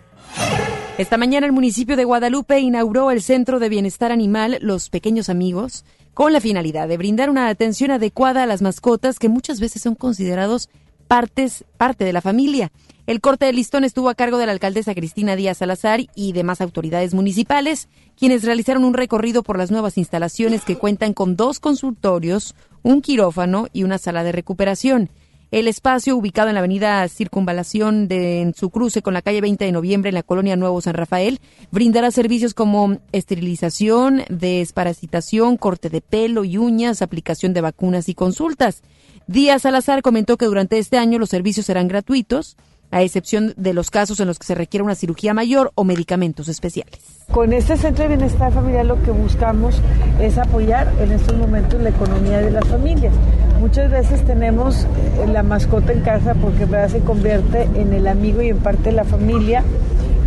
Esta 1.00 1.18
mañana 1.18 1.48
el 1.48 1.52
municipio 1.52 1.96
de 1.96 2.04
Guadalupe 2.04 2.60
inauguró 2.60 3.10
el 3.10 3.24
Centro 3.24 3.58
de 3.58 3.70
Bienestar 3.70 4.12
Animal 4.12 4.60
Los 4.62 4.90
Pequeños 4.90 5.30
Amigos 5.30 5.84
con 6.14 6.32
la 6.34 6.42
finalidad 6.42 6.88
de 6.88 6.98
brindar 6.98 7.30
una 7.30 7.48
atención 7.48 7.90
adecuada 7.90 8.44
a 8.44 8.46
las 8.46 8.62
mascotas 8.62 9.18
que 9.18 9.30
muchas 9.30 9.60
veces 9.60 9.82
son 9.82 9.96
considerados 9.96 10.70
partes, 11.08 11.66
parte 11.78 12.06
de 12.06 12.14
la 12.14 12.22
familia. 12.22 12.72
El 13.12 13.19
corte 13.19 13.45
de 13.45 13.52
listón 13.52 13.84
estuvo 13.84 14.08
a 14.08 14.15
cargo 14.15 14.38
de 14.38 14.45
la 14.45 14.54
alcaldesa 14.54 14.95
Cristina 14.95 15.36
Díaz 15.36 15.58
Salazar 15.58 16.00
y 16.15 16.32
demás 16.32 16.62
autoridades 16.62 17.13
municipales, 17.13 17.89
quienes 18.17 18.45
realizaron 18.45 18.86
un 18.86 18.93
recorrido 18.93 19.43
por 19.43 19.58
las 19.58 19.69
nuevas 19.69 19.97
instalaciones 19.97 20.63
que 20.63 20.78
cuentan 20.78 21.13
con 21.13 21.36
dos 21.36 21.60
consultorios, 21.60 22.56
un 22.84 23.02
quirófano 23.02 23.67
y 23.74 23.84
una 23.84 23.97
sala 23.97 24.24
de 24.24 24.32
recuperación. 24.32 25.10
El 25.52 25.67
espacio, 25.67 26.15
ubicado 26.15 26.47
en 26.47 26.54
la 26.54 26.62
avenida 26.62 27.06
Circunvalación 27.10 28.08
de, 28.08 28.39
en 28.39 28.54
su 28.54 28.69
cruce 28.69 29.02
con 29.02 29.13
la 29.13 29.21
calle 29.21 29.41
20 29.41 29.65
de 29.65 29.74
noviembre 29.74 30.08
en 30.08 30.15
la 30.15 30.24
colonia 30.24 30.56
Nuevo 30.56 30.80
San 30.80 30.93
Rafael, 30.93 31.41
brindará 31.69 32.12
servicios 32.12 32.54
como 32.54 32.97
esterilización, 33.12 34.24
desparasitación, 34.30 35.58
corte 35.58 35.89
de 35.89 36.00
pelo 36.00 36.45
y 36.45 36.58
uñas, 36.58 37.02
aplicación 37.02 37.52
de 37.52 37.60
vacunas 37.60 38.08
y 38.08 38.15
consultas. 38.15 38.84
Díaz 39.28 39.63
Salazar 39.63 40.02
comentó 40.02 40.38
que 40.38 40.45
durante 40.45 40.78
este 40.78 40.97
año 40.97 41.19
los 41.19 41.30
servicios 41.30 41.65
serán 41.65 41.89
gratuitos 41.89 42.56
a 42.91 43.01
excepción 43.01 43.54
de 43.58 43.73
los 43.73 43.89
casos 43.89 44.19
en 44.19 44.27
los 44.27 44.38
que 44.38 44.45
se 44.45 44.56
requiere 44.56 44.84
una 44.84 44.95
cirugía 44.95 45.34
mayor 45.34 45.71
o 45.75 45.84
medicamentos 45.84 46.47
especiales. 46.47 46.99
Con 47.32 47.54
este 47.54 47.77
Centro 47.77 48.04
de 48.04 48.15
Bienestar 48.15 48.51
Familiar 48.51 48.86
lo 48.86 49.01
que 49.01 49.12
buscamos 49.12 49.82
es 50.19 50.38
apoyar 50.38 50.91
en 50.99 51.13
estos 51.13 51.38
momentos 51.38 51.82
la 51.82 51.89
economía 51.89 52.41
de 52.41 52.51
las 52.51 52.67
familias. 52.67 53.13
Muchas 53.62 53.89
veces 53.89 54.25
tenemos 54.25 54.84
eh, 54.84 55.27
la 55.32 55.41
mascota 55.41 55.93
en 55.93 56.01
casa 56.01 56.34
porque 56.36 56.67
se 56.89 56.99
convierte 56.99 57.63
en 57.75 57.93
el 57.93 58.08
amigo 58.08 58.41
y 58.41 58.49
en 58.49 58.58
parte 58.58 58.89
de 58.89 58.93
la 58.93 59.06
familia, 59.06 59.63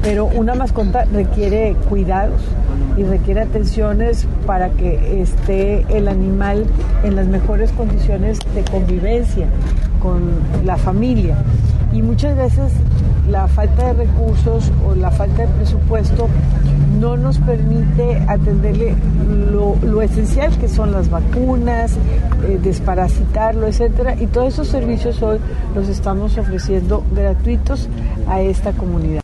pero 0.03 0.25
una 0.25 0.55
mascota 0.55 1.05
requiere 1.05 1.77
cuidados 1.89 2.41
y 2.97 3.03
requiere 3.03 3.43
atenciones 3.43 4.27
para 4.47 4.71
que 4.71 5.21
esté 5.21 5.85
el 5.95 6.09
animal 6.09 6.65
en 7.03 7.17
las 7.17 7.27
mejores 7.27 7.73
condiciones 7.73 8.39
de 8.55 8.65
convivencia 8.65 9.47
con 10.01 10.31
la 10.65 10.77
familia. 10.77 11.37
Y 11.95 12.03
muchas 12.03 12.37
veces 12.37 12.73
la 13.31 13.47
falta 13.47 13.95
de 13.95 14.05
recursos 14.05 14.73
o 14.85 14.97
la 14.97 15.13
falta 15.13 15.47
de 15.47 15.49
presupuesto 15.55 16.29
no 17.01 17.17
nos 17.17 17.39
permite 17.39 18.17
atenderle 18.27 18.97
lo, 19.53 20.03
esencial 20.03 20.59
que 20.59 20.69
son 20.69 20.91
las 20.91 21.09
vacunas, 21.09 21.93
eh, 22.49 22.59
desparasitarlo, 22.61 23.69
etcétera. 23.69 24.21
Y 24.21 24.27
todos 24.27 24.55
esos 24.55 24.69
servicios 24.69 25.23
hoy 25.23 25.39
los 25.77 25.89
estamos 25.89 26.37
ofreciendo 26.37 27.05
gratuitos 27.15 27.89
a 28.27 28.41
esta 28.41 28.73
comunidad. 28.73 29.23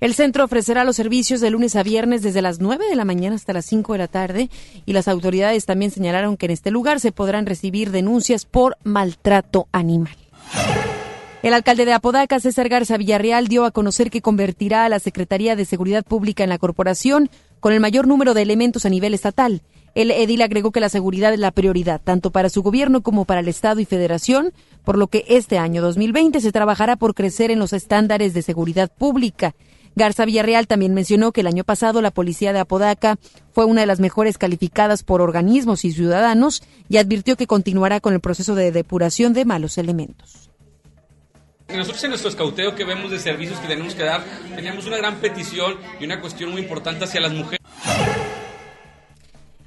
El 0.00 0.14
centro 0.14 0.44
ofrecerá 0.44 0.84
los 0.84 0.96
servicios 0.96 1.40
de 1.40 1.50
lunes 1.50 1.76
a 1.76 1.82
viernes 1.82 2.22
desde 2.22 2.42
las 2.42 2.60
9 2.60 2.88
de 2.88 2.96
la 2.96 3.04
mañana 3.04 3.36
hasta 3.36 3.52
las 3.52 3.66
5 3.66 3.92
de 3.92 3.98
la 3.98 4.08
tarde 4.08 4.50
y 4.86 4.94
las 4.94 5.06
autoridades 5.06 5.66
también 5.66 5.90
señalaron 5.90 6.36
que 6.38 6.46
en 6.46 6.52
este 6.52 6.70
lugar 6.70 7.00
se 7.00 7.12
podrán 7.12 7.44
recibir 7.46 7.90
denuncias 7.90 8.46
por 8.46 8.76
maltrato 8.84 9.68
animal. 9.72 10.23
El 11.44 11.52
alcalde 11.52 11.84
de 11.84 11.92
Apodaca, 11.92 12.40
César 12.40 12.70
Garza 12.70 12.96
Villarreal, 12.96 13.48
dio 13.48 13.66
a 13.66 13.70
conocer 13.70 14.08
que 14.08 14.22
convertirá 14.22 14.86
a 14.86 14.88
la 14.88 14.98
Secretaría 14.98 15.56
de 15.56 15.66
Seguridad 15.66 16.02
Pública 16.02 16.42
en 16.42 16.48
la 16.48 16.56
corporación 16.56 17.28
con 17.60 17.74
el 17.74 17.80
mayor 17.80 18.06
número 18.06 18.32
de 18.32 18.40
elementos 18.40 18.86
a 18.86 18.88
nivel 18.88 19.12
estatal. 19.12 19.60
El 19.94 20.10
edil 20.10 20.40
agregó 20.40 20.70
que 20.70 20.80
la 20.80 20.88
seguridad 20.88 21.34
es 21.34 21.38
la 21.38 21.50
prioridad, 21.50 22.00
tanto 22.02 22.30
para 22.30 22.48
su 22.48 22.62
gobierno 22.62 23.02
como 23.02 23.26
para 23.26 23.40
el 23.40 23.48
Estado 23.48 23.80
y 23.80 23.84
Federación, 23.84 24.54
por 24.86 24.96
lo 24.96 25.08
que 25.08 25.26
este 25.28 25.58
año 25.58 25.82
2020 25.82 26.40
se 26.40 26.50
trabajará 26.50 26.96
por 26.96 27.14
crecer 27.14 27.50
en 27.50 27.58
los 27.58 27.74
estándares 27.74 28.32
de 28.32 28.40
seguridad 28.40 28.90
pública. 28.90 29.54
Garza 29.96 30.24
Villarreal 30.24 30.66
también 30.66 30.94
mencionó 30.94 31.30
que 31.32 31.42
el 31.42 31.46
año 31.46 31.62
pasado 31.62 32.00
la 32.00 32.10
policía 32.10 32.54
de 32.54 32.60
Apodaca 32.60 33.18
fue 33.52 33.66
una 33.66 33.82
de 33.82 33.86
las 33.86 34.00
mejores 34.00 34.38
calificadas 34.38 35.02
por 35.02 35.20
organismos 35.20 35.84
y 35.84 35.92
ciudadanos 35.92 36.62
y 36.88 36.96
advirtió 36.96 37.36
que 37.36 37.46
continuará 37.46 38.00
con 38.00 38.14
el 38.14 38.20
proceso 38.20 38.54
de 38.54 38.72
depuración 38.72 39.34
de 39.34 39.44
malos 39.44 39.76
elementos. 39.76 40.53
Nosotros 41.68 42.04
en 42.04 42.10
nuestro 42.10 42.28
escauteo 42.30 42.74
que 42.74 42.84
vemos 42.84 43.10
de 43.10 43.18
servicios 43.18 43.58
que 43.58 43.66
tenemos 43.66 43.94
que 43.94 44.04
dar, 44.04 44.22
teníamos 44.54 44.86
una 44.86 44.98
gran 44.98 45.16
petición 45.16 45.76
y 45.98 46.04
una 46.04 46.20
cuestión 46.20 46.52
muy 46.52 46.62
importante 46.62 47.04
hacia 47.04 47.20
las 47.20 47.32
mujeres. 47.32 47.60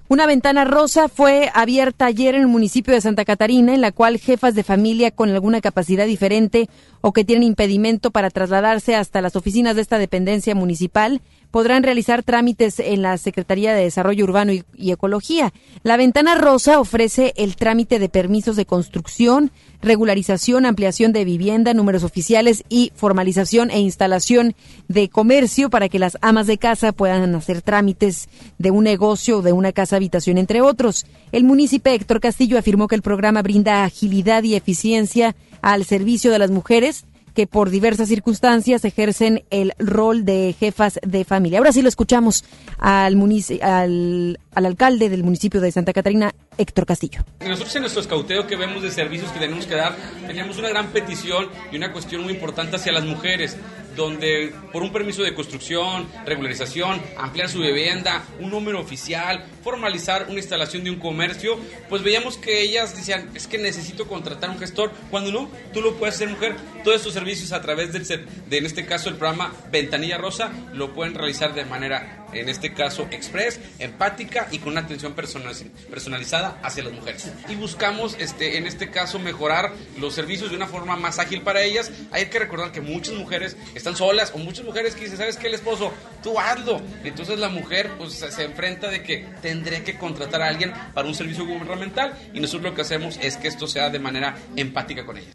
Una 0.09 0.25
ventana 0.25 0.63
rosa 0.63 1.09
fue 1.09 1.51
abierta 1.53 2.05
ayer 2.05 2.33
en 2.35 2.41
el 2.41 2.47
municipio 2.47 2.93
de 2.93 3.01
Santa 3.01 3.25
Catarina, 3.25 3.73
en 3.73 3.81
la 3.81 3.91
cual 3.91 4.19
jefas 4.19 4.55
de 4.55 4.63
familia 4.63 5.11
con 5.11 5.29
alguna 5.29 5.59
capacidad 5.59 6.05
diferente 6.05 6.69
o 7.01 7.13
que 7.13 7.23
tienen 7.23 7.43
impedimento 7.43 8.11
para 8.11 8.29
trasladarse 8.29 8.95
hasta 8.95 9.21
las 9.21 9.35
oficinas 9.35 9.75
de 9.75 9.81
esta 9.81 9.97
dependencia 9.97 10.55
municipal 10.55 11.21
podrán 11.51 11.83
realizar 11.83 12.23
trámites 12.23 12.79
en 12.79 13.01
la 13.01 13.17
Secretaría 13.17 13.73
de 13.73 13.83
Desarrollo 13.83 14.25
Urbano 14.25 14.51
y, 14.53 14.91
Ecología. 14.91 15.53
La 15.83 15.97
ventana 15.97 16.35
rosa 16.35 16.79
ofrece 16.79 17.33
el 17.37 17.55
trámite 17.55 17.99
de 17.99 18.09
permisos 18.09 18.55
de 18.55 18.65
construcción, 18.65 19.51
regularización, 19.81 20.65
ampliación 20.65 21.13
de 21.13 21.25
vivienda, 21.25 21.73
números 21.73 22.03
oficiales 22.03 22.63
y 22.69 22.91
formalización 22.95 23.71
e 23.71 23.79
instalación 23.79 24.55
de 24.87 25.09
comercio 25.09 25.69
para 25.69 25.89
que 25.89 25.99
las 25.99 26.17
amas 26.21 26.47
de 26.47 26.57
casa 26.57 26.91
puedan 26.91 27.33
hacer 27.35 27.61
trámites 27.61 28.27
de 28.57 28.71
un 28.71 28.83
negocio 28.83 29.37
o 29.37 29.41
de 29.41 29.53
una 29.53 29.71
casa 29.71 29.95
habitación, 29.95 30.37
entre 30.37 30.61
otros. 30.61 31.05
El 31.31 31.43
municipio 31.43 31.91
Héctor 31.91 32.19
Castillo 32.19 32.57
afirmó 32.57 32.87
que 32.87 32.95
el 32.95 33.01
programa 33.01 33.41
brinda 33.41 33.83
agilidad 33.83 34.43
y 34.43 34.55
eficiencia 34.55 35.35
al 35.61 35.85
servicio 35.85 36.31
de 36.31 36.39
las 36.39 36.51
mujeres 36.51 37.05
que 37.37 37.45
por 37.45 37.69
diversas 37.69 38.07
circunstancias 38.07 38.83
ejercen 38.83 39.43
el 39.51 39.73
rol 39.77 40.25
de 40.25 40.55
jefas 40.59 40.99
de 41.05 41.23
familia. 41.23 41.59
Ahora 41.59 41.71
sí 41.71 41.83
lo 41.83 41.87
escuchamos 41.87 42.43
al, 42.79 43.15
al, 43.61 44.39
al 44.55 44.65
alcalde 44.65 45.07
del 45.09 45.23
municipio 45.23 45.61
de 45.61 45.71
Santa 45.71 45.93
Catarina, 45.93 46.33
Héctor 46.57 46.87
Castillo. 46.87 47.23
Nosotros 47.47 47.75
en 47.75 47.81
nuestro 47.81 48.01
escauteo 48.01 48.47
que 48.47 48.55
vemos 48.55 48.81
de 48.81 48.89
servicios 48.89 49.31
que 49.31 49.37
tenemos 49.37 49.67
que 49.67 49.75
dar, 49.75 49.95
teníamos 50.25 50.57
una 50.57 50.69
gran 50.69 50.87
petición 50.87 51.45
y 51.71 51.75
una 51.75 51.93
cuestión 51.93 52.23
muy 52.23 52.33
importante 52.33 52.77
hacia 52.77 52.91
las 52.91 53.05
mujeres 53.05 53.55
donde 53.97 54.53
por 54.71 54.83
un 54.83 54.93
permiso 54.93 55.23
de 55.23 55.33
construcción, 55.33 56.07
regularización, 56.25 57.01
ampliar 57.17 57.49
su 57.49 57.59
vivienda, 57.59 58.23
un 58.39 58.51
número 58.51 58.79
oficial, 58.79 59.43
formalizar 59.63 60.27
una 60.29 60.37
instalación 60.37 60.85
de 60.85 60.91
un 60.91 60.99
comercio, 60.99 61.59
pues 61.89 62.03
veíamos 62.03 62.37
que 62.37 62.61
ellas 62.61 62.95
decían, 62.95 63.29
es 63.33 63.47
que 63.47 63.57
necesito 63.57 64.07
contratar 64.07 64.49
un 64.49 64.59
gestor, 64.59 64.91
cuando 65.09 65.31
no, 65.31 65.51
tú 65.73 65.81
lo 65.81 65.95
puedes 65.95 66.15
hacer 66.15 66.29
mujer, 66.29 66.55
todos 66.83 66.97
estos 66.97 67.13
servicios 67.13 67.51
a 67.51 67.61
través 67.61 67.91
del, 67.91 68.07
de, 68.47 68.57
en 68.57 68.65
este 68.65 68.85
caso, 68.85 69.09
el 69.09 69.15
programa 69.15 69.53
Ventanilla 69.71 70.17
Rosa, 70.17 70.51
lo 70.73 70.93
pueden 70.93 71.15
realizar 71.15 71.53
de 71.53 71.65
manera 71.65 72.27
en 72.33 72.49
este 72.49 72.73
caso 72.73 73.07
express, 73.11 73.59
empática 73.79 74.47
y 74.51 74.59
con 74.59 74.73
una 74.73 74.81
atención 74.81 75.13
personalizada 75.13 76.59
hacia 76.61 76.83
las 76.83 76.93
mujeres. 76.93 77.31
Y 77.49 77.55
buscamos 77.55 78.15
este, 78.19 78.57
en 78.57 78.67
este 78.67 78.89
caso 78.89 79.19
mejorar 79.19 79.73
los 79.97 80.13
servicios 80.13 80.49
de 80.49 80.57
una 80.57 80.67
forma 80.67 80.95
más 80.95 81.19
ágil 81.19 81.41
para 81.41 81.63
ellas. 81.63 81.91
Hay 82.11 82.27
que 82.27 82.39
recordar 82.39 82.71
que 82.71 82.81
muchas 82.81 83.15
mujeres 83.15 83.55
están 83.75 83.86
solas 83.95 84.31
o 84.35 84.37
muchas 84.37 84.65
mujeres 84.65 84.95
que 84.95 85.01
dicen, 85.01 85.17
¿sabes 85.17 85.37
qué? 85.37 85.47
El 85.47 85.55
esposo, 85.55 85.91
tú 86.23 86.39
hazlo. 86.39 86.81
Entonces 87.03 87.39
la 87.39 87.49
mujer 87.49 87.91
pues, 87.97 88.13
se 88.13 88.43
enfrenta 88.43 88.89
de 88.89 89.03
que 89.03 89.25
tendré 89.41 89.83
que 89.83 89.97
contratar 89.97 90.41
a 90.41 90.47
alguien 90.47 90.73
para 90.93 91.07
un 91.07 91.15
servicio 91.15 91.45
gubernamental 91.45 92.13
y 92.33 92.39
nosotros 92.39 92.71
lo 92.71 92.75
que 92.75 92.81
hacemos 92.81 93.17
es 93.21 93.37
que 93.37 93.47
esto 93.47 93.67
sea 93.67 93.89
de 93.89 93.99
manera 93.99 94.35
empática 94.55 95.05
con 95.05 95.17
ellas. 95.17 95.33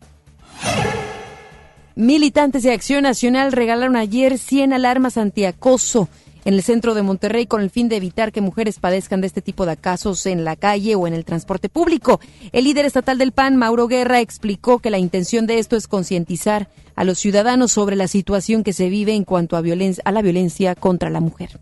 Militantes 1.94 2.62
de 2.62 2.72
Acción 2.72 3.02
Nacional 3.02 3.52
regalaron 3.52 3.96
ayer 3.96 4.38
100 4.38 4.72
alarmas 4.72 5.18
antiacoso 5.18 6.08
en 6.44 6.55
el 6.55 6.62
centro 6.62 6.94
de 6.94 7.02
Monterrey 7.02 7.46
con 7.46 7.62
el 7.62 7.70
fin 7.70 7.88
de 7.88 7.96
evitar 7.96 8.33
que 8.33 8.40
mujeres 8.40 8.78
padezcan 8.78 9.20
de 9.20 9.26
este 9.26 9.42
tipo 9.42 9.66
de 9.66 9.76
casos 9.76 10.26
en 10.26 10.44
la 10.44 10.57
calle 10.57 10.94
o 10.94 11.07
en 11.07 11.14
el 11.14 11.24
transporte 11.24 11.68
público. 11.68 12.20
El 12.52 12.64
líder 12.64 12.85
estatal 12.85 13.18
del 13.18 13.33
PAN, 13.33 13.57
Mauro 13.57 13.88
Guerra, 13.88 14.20
explicó 14.20 14.78
que 14.78 14.90
la 14.90 14.98
intención 14.98 15.46
de 15.46 15.59
esto 15.59 15.76
es 15.76 15.88
concientizar 15.88 16.68
a 16.94 17.05
los 17.05 17.18
ciudadanos 17.18 17.72
sobre 17.72 17.96
la 17.96 18.09
situación 18.09 18.64
que 18.64 18.72
se 18.72 18.88
vive 18.88 19.14
en 19.14 19.24
cuanto 19.24 19.57
a, 19.57 19.61
a 19.61 20.12
la 20.12 20.22
violencia 20.22 20.74
contra 20.74 21.11
la 21.11 21.20
mujer. 21.20 21.61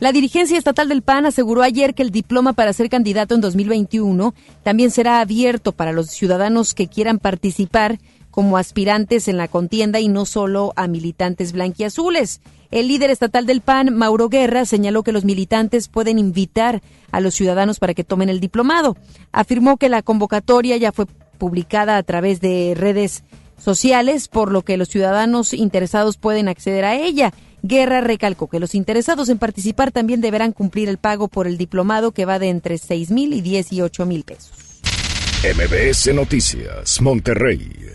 La 0.00 0.12
dirigencia 0.12 0.58
estatal 0.58 0.88
del 0.88 1.02
PAN 1.02 1.24
aseguró 1.24 1.62
ayer 1.62 1.94
que 1.94 2.02
el 2.02 2.10
diploma 2.10 2.52
para 2.52 2.72
ser 2.72 2.90
candidato 2.90 3.34
en 3.34 3.40
2021 3.40 4.34
también 4.62 4.90
será 4.90 5.20
abierto 5.20 5.72
para 5.72 5.92
los 5.92 6.08
ciudadanos 6.10 6.74
que 6.74 6.88
quieran 6.88 7.18
participar 7.18 7.98
como 8.34 8.56
aspirantes 8.56 9.28
en 9.28 9.36
la 9.36 9.46
contienda 9.46 10.00
y 10.00 10.08
no 10.08 10.26
solo 10.26 10.72
a 10.74 10.88
militantes 10.88 11.52
blanquiazules. 11.52 12.40
El 12.72 12.88
líder 12.88 13.10
estatal 13.10 13.46
del 13.46 13.60
PAN, 13.60 13.94
Mauro 13.94 14.28
Guerra, 14.28 14.64
señaló 14.64 15.04
que 15.04 15.12
los 15.12 15.24
militantes 15.24 15.86
pueden 15.86 16.18
invitar 16.18 16.82
a 17.12 17.20
los 17.20 17.36
ciudadanos 17.36 17.78
para 17.78 17.94
que 17.94 18.02
tomen 18.02 18.28
el 18.28 18.40
diplomado. 18.40 18.96
Afirmó 19.30 19.76
que 19.76 19.88
la 19.88 20.02
convocatoria 20.02 20.76
ya 20.76 20.90
fue 20.90 21.06
publicada 21.38 21.96
a 21.96 22.02
través 22.02 22.40
de 22.40 22.74
redes 22.76 23.22
sociales, 23.56 24.26
por 24.26 24.50
lo 24.50 24.62
que 24.62 24.78
los 24.78 24.88
ciudadanos 24.88 25.52
interesados 25.52 26.16
pueden 26.16 26.48
acceder 26.48 26.84
a 26.84 26.96
ella. 26.96 27.32
Guerra 27.62 28.00
recalcó 28.00 28.48
que 28.48 28.58
los 28.58 28.74
interesados 28.74 29.28
en 29.28 29.38
participar 29.38 29.92
también 29.92 30.20
deberán 30.20 30.50
cumplir 30.50 30.88
el 30.88 30.98
pago 30.98 31.28
por 31.28 31.46
el 31.46 31.56
diplomado 31.56 32.10
que 32.10 32.24
va 32.24 32.40
de 32.40 32.48
entre 32.48 32.78
6 32.78 33.12
mil 33.12 33.32
y 33.32 33.42
18 33.42 34.06
mil 34.06 34.24
pesos. 34.24 34.80
MBS 35.44 36.12
Noticias, 36.12 37.00
Monterrey. 37.00 37.94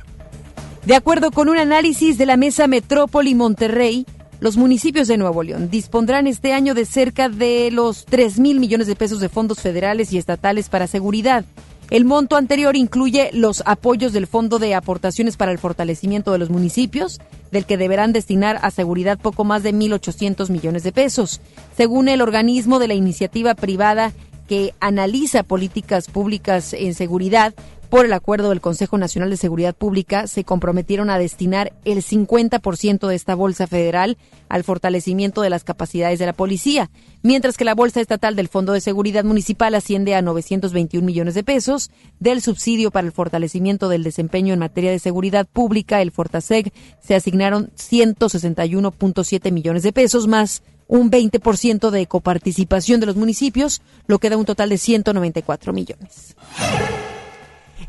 De 0.86 0.96
acuerdo 0.96 1.32
con 1.32 1.50
un 1.50 1.58
análisis 1.58 2.18
de 2.18 2.26
la 2.26 2.38
Mesa 2.38 2.68
Metrópoli 2.68 3.36
Monterrey, 3.36 4.06
los 4.40 4.56
municipios 4.56 5.08
de 5.08 5.18
Nuevo 5.18 5.44
León 5.44 5.70
dispondrán 5.70 6.26
este 6.26 6.54
año 6.54 6.74
de 6.74 6.86
cerca 6.86 7.28
de 7.28 7.70
los 7.72 8.06
3 8.06 8.40
mil 8.40 8.60
millones 8.60 8.88
de 8.88 8.96
pesos 8.96 9.20
de 9.20 9.30
fondos 9.30 9.60
federales 9.60 10.14
y 10.14 10.18
estatales 10.18 10.70
para 10.70 10.88
seguridad. 10.88 11.44
El 11.90 12.06
monto 12.06 12.38
anterior 12.38 12.76
incluye 12.76 13.30
los 13.34 13.62
apoyos 13.66 14.14
del 14.14 14.28
Fondo 14.28 14.58
de 14.58 14.76
Aportaciones 14.76 15.38
para 15.38 15.52
el 15.52 15.58
Fortalecimiento 15.58 16.32
de 16.32 16.38
los 16.38 16.50
Municipios, 16.50 17.20
del 17.52 17.66
que 17.66 17.78
deberán 17.78 18.14
destinar 18.14 18.60
a 18.62 18.72
seguridad 18.72 19.20
poco 19.20 19.44
más 19.44 19.64
de 19.64 19.74
1.800 19.74 20.50
millones 20.50 20.84
de 20.84 20.92
pesos. 20.92 21.42
Según 21.76 22.08
el 22.08 22.22
organismo 22.22 22.80
de 22.80 22.88
la 22.88 22.94
iniciativa 22.94 23.56
privada 23.56 24.14
que 24.48 24.74
analiza 24.80 25.44
políticas 25.44 26.08
públicas 26.08 26.74
en 26.74 26.94
seguridad, 26.94 27.54
por 27.90 28.06
el 28.06 28.14
acuerdo 28.14 28.50
del 28.50 28.62
Consejo 28.62 28.98
Nacional 28.98 29.32
de 29.32 29.38
Seguridad 29.38 29.76
Pública, 29.76 30.28
se 30.28 30.44
comprometieron 30.44 31.10
a 31.10 31.18
destinar 31.18 31.74
el 31.86 32.04
50% 32.04 33.08
de 33.08 33.16
esta 33.16 33.34
bolsa 33.34 33.66
federal 33.66 34.18
al 34.48 34.64
fortalecimiento 34.64 35.42
de 35.42 35.50
las 35.50 35.64
capacidades 35.64 36.20
de 36.20 36.28
la 36.28 36.34
policía, 36.34 36.92
mientras 37.24 37.58
que 37.58 37.66
la 37.66 37.74
bolsa 37.74 38.00
estatal 38.00 38.36
del 38.36 38.48
Fondo 38.48 38.74
de 38.74 38.82
Seguridad 38.82 39.24
Municipal 39.24 39.74
asciende 39.74 40.14
a 40.14 40.22
921 40.22 41.04
millones 41.06 41.34
de 41.34 41.44
pesos. 41.44 41.90
Del 42.20 42.42
subsidio 42.42 42.92
para 42.92 43.08
el 43.08 43.14
fortalecimiento 43.14 43.90
del 43.90 44.04
desempeño 44.04 44.54
en 44.54 44.60
materia 44.60 44.92
de 44.92 45.00
seguridad 45.00 45.48
pública, 45.48 46.02
el 46.02 46.12
Fortaseg, 46.12 46.72
se 47.02 47.16
asignaron 47.16 47.72
161.7 47.76 49.52
millones 49.52 49.84
de 49.84 49.94
pesos 49.94 50.28
más 50.28 50.62
un 50.88 51.12
20% 51.12 51.92
de 51.92 52.08
coparticipación 52.08 53.00
de 53.00 53.06
los 53.06 53.16
municipios, 53.16 53.82
lo 54.08 54.18
que 54.18 54.30
da 54.30 54.38
un 54.38 54.46
total 54.46 54.70
de 54.70 54.78
194 54.80 55.72
millones. 55.72 56.36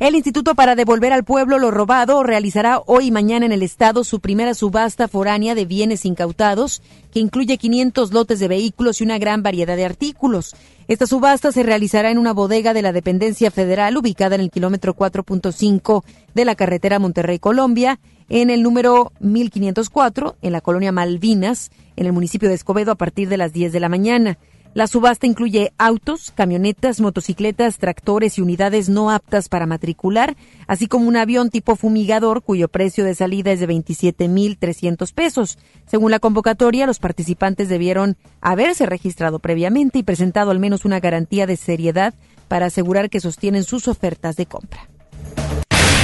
El 0.01 0.15
Instituto 0.15 0.55
para 0.55 0.77
Devolver 0.77 1.13
al 1.13 1.25
Pueblo 1.25 1.59
lo 1.59 1.71
robado 1.71 2.23
realizará 2.23 2.81
hoy 2.87 3.09
y 3.09 3.11
mañana 3.11 3.45
en 3.45 3.53
el 3.53 3.63
Estado 3.63 4.03
su 4.03 4.21
primera 4.21 4.55
subasta 4.55 5.09
foránea 5.09 5.55
de 5.55 5.67
bienes 5.67 6.07
incautados, 6.07 6.81
que 7.13 7.21
incluye 7.21 7.59
500 7.59 8.11
lotes 8.11 8.41
de 8.41 8.49
vehículos 8.49 9.01
y 9.01 9.05
una 9.05 9.19
gran 9.19 9.43
variedad 9.43 9.77
de 9.77 9.85
artículos. 9.85 10.57
Esta 10.89 11.07
subasta 11.07 11.53
se 11.53 11.65
realizará 11.65 12.11
en 12.11 12.17
una 12.17 12.33
bodega 12.33 12.73
de 12.73 12.81
la 12.81 12.93
dependencia 12.93 13.51
federal 13.51 13.95
ubicada 13.99 14.37
en 14.37 14.41
el 14.41 14.51
kilómetro 14.51 14.97
4.5 14.97 16.03
de 16.35 16.45
la 16.47 16.55
carretera 16.55 16.99
Monterrey-Colombia, 16.99 18.01
en 18.31 18.49
el 18.49 18.63
número 18.63 19.13
1504, 19.21 20.37
en 20.41 20.53
la 20.53 20.63
colonia 20.63 20.93
Malvinas, 20.93 21.71
en 21.97 22.07
el 22.07 22.15
municipio 22.15 22.49
de 22.49 22.55
Escobedo, 22.55 22.93
a 22.93 22.95
partir 22.95 23.29
de 23.29 23.37
las 23.37 23.53
10 23.53 23.71
de 23.71 23.81
la 23.81 23.91
mañana. 23.91 24.39
La 24.72 24.87
subasta 24.87 25.26
incluye 25.26 25.72
autos, 25.78 26.30
camionetas, 26.33 27.00
motocicletas, 27.00 27.78
tractores 27.78 28.38
y 28.38 28.40
unidades 28.40 28.88
no 28.88 29.11
aptas 29.11 29.48
para 29.48 29.66
matricular, 29.66 30.37
así 30.68 30.87
como 30.87 31.09
un 31.09 31.16
avión 31.16 31.50
tipo 31.50 31.74
fumigador 31.74 32.42
cuyo 32.42 32.68
precio 32.68 33.04
de 33.04 33.16
salida 33.16 33.50
es 33.50 33.59
de 33.59 33.68
27.300 33.68 35.12
pesos. 35.12 35.59
Según 35.87 36.12
la 36.12 36.20
convocatoria, 36.20 36.87
los 36.87 37.00
participantes 37.00 37.68
debieron 37.68 38.16
haberse 38.40 38.87
registrado 38.87 39.40
previamente 39.40 39.98
y 39.98 40.04
presentado 40.04 40.52
al 40.52 40.61
menos 40.61 40.85
una 40.85 41.00
garantía 41.00 41.46
de 41.48 41.56
seriedad 41.56 42.14
para 42.46 42.66
asegurar 42.66 43.11
que 43.11 43.18
sostienen 43.18 43.64
sus 43.64 43.88
ofertas 43.88 44.37
de 44.37 44.46
compra. 44.46 44.88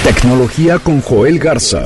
Tecnología 0.02 0.80
con 0.80 1.02
Joel 1.02 1.38
Garza. 1.38 1.84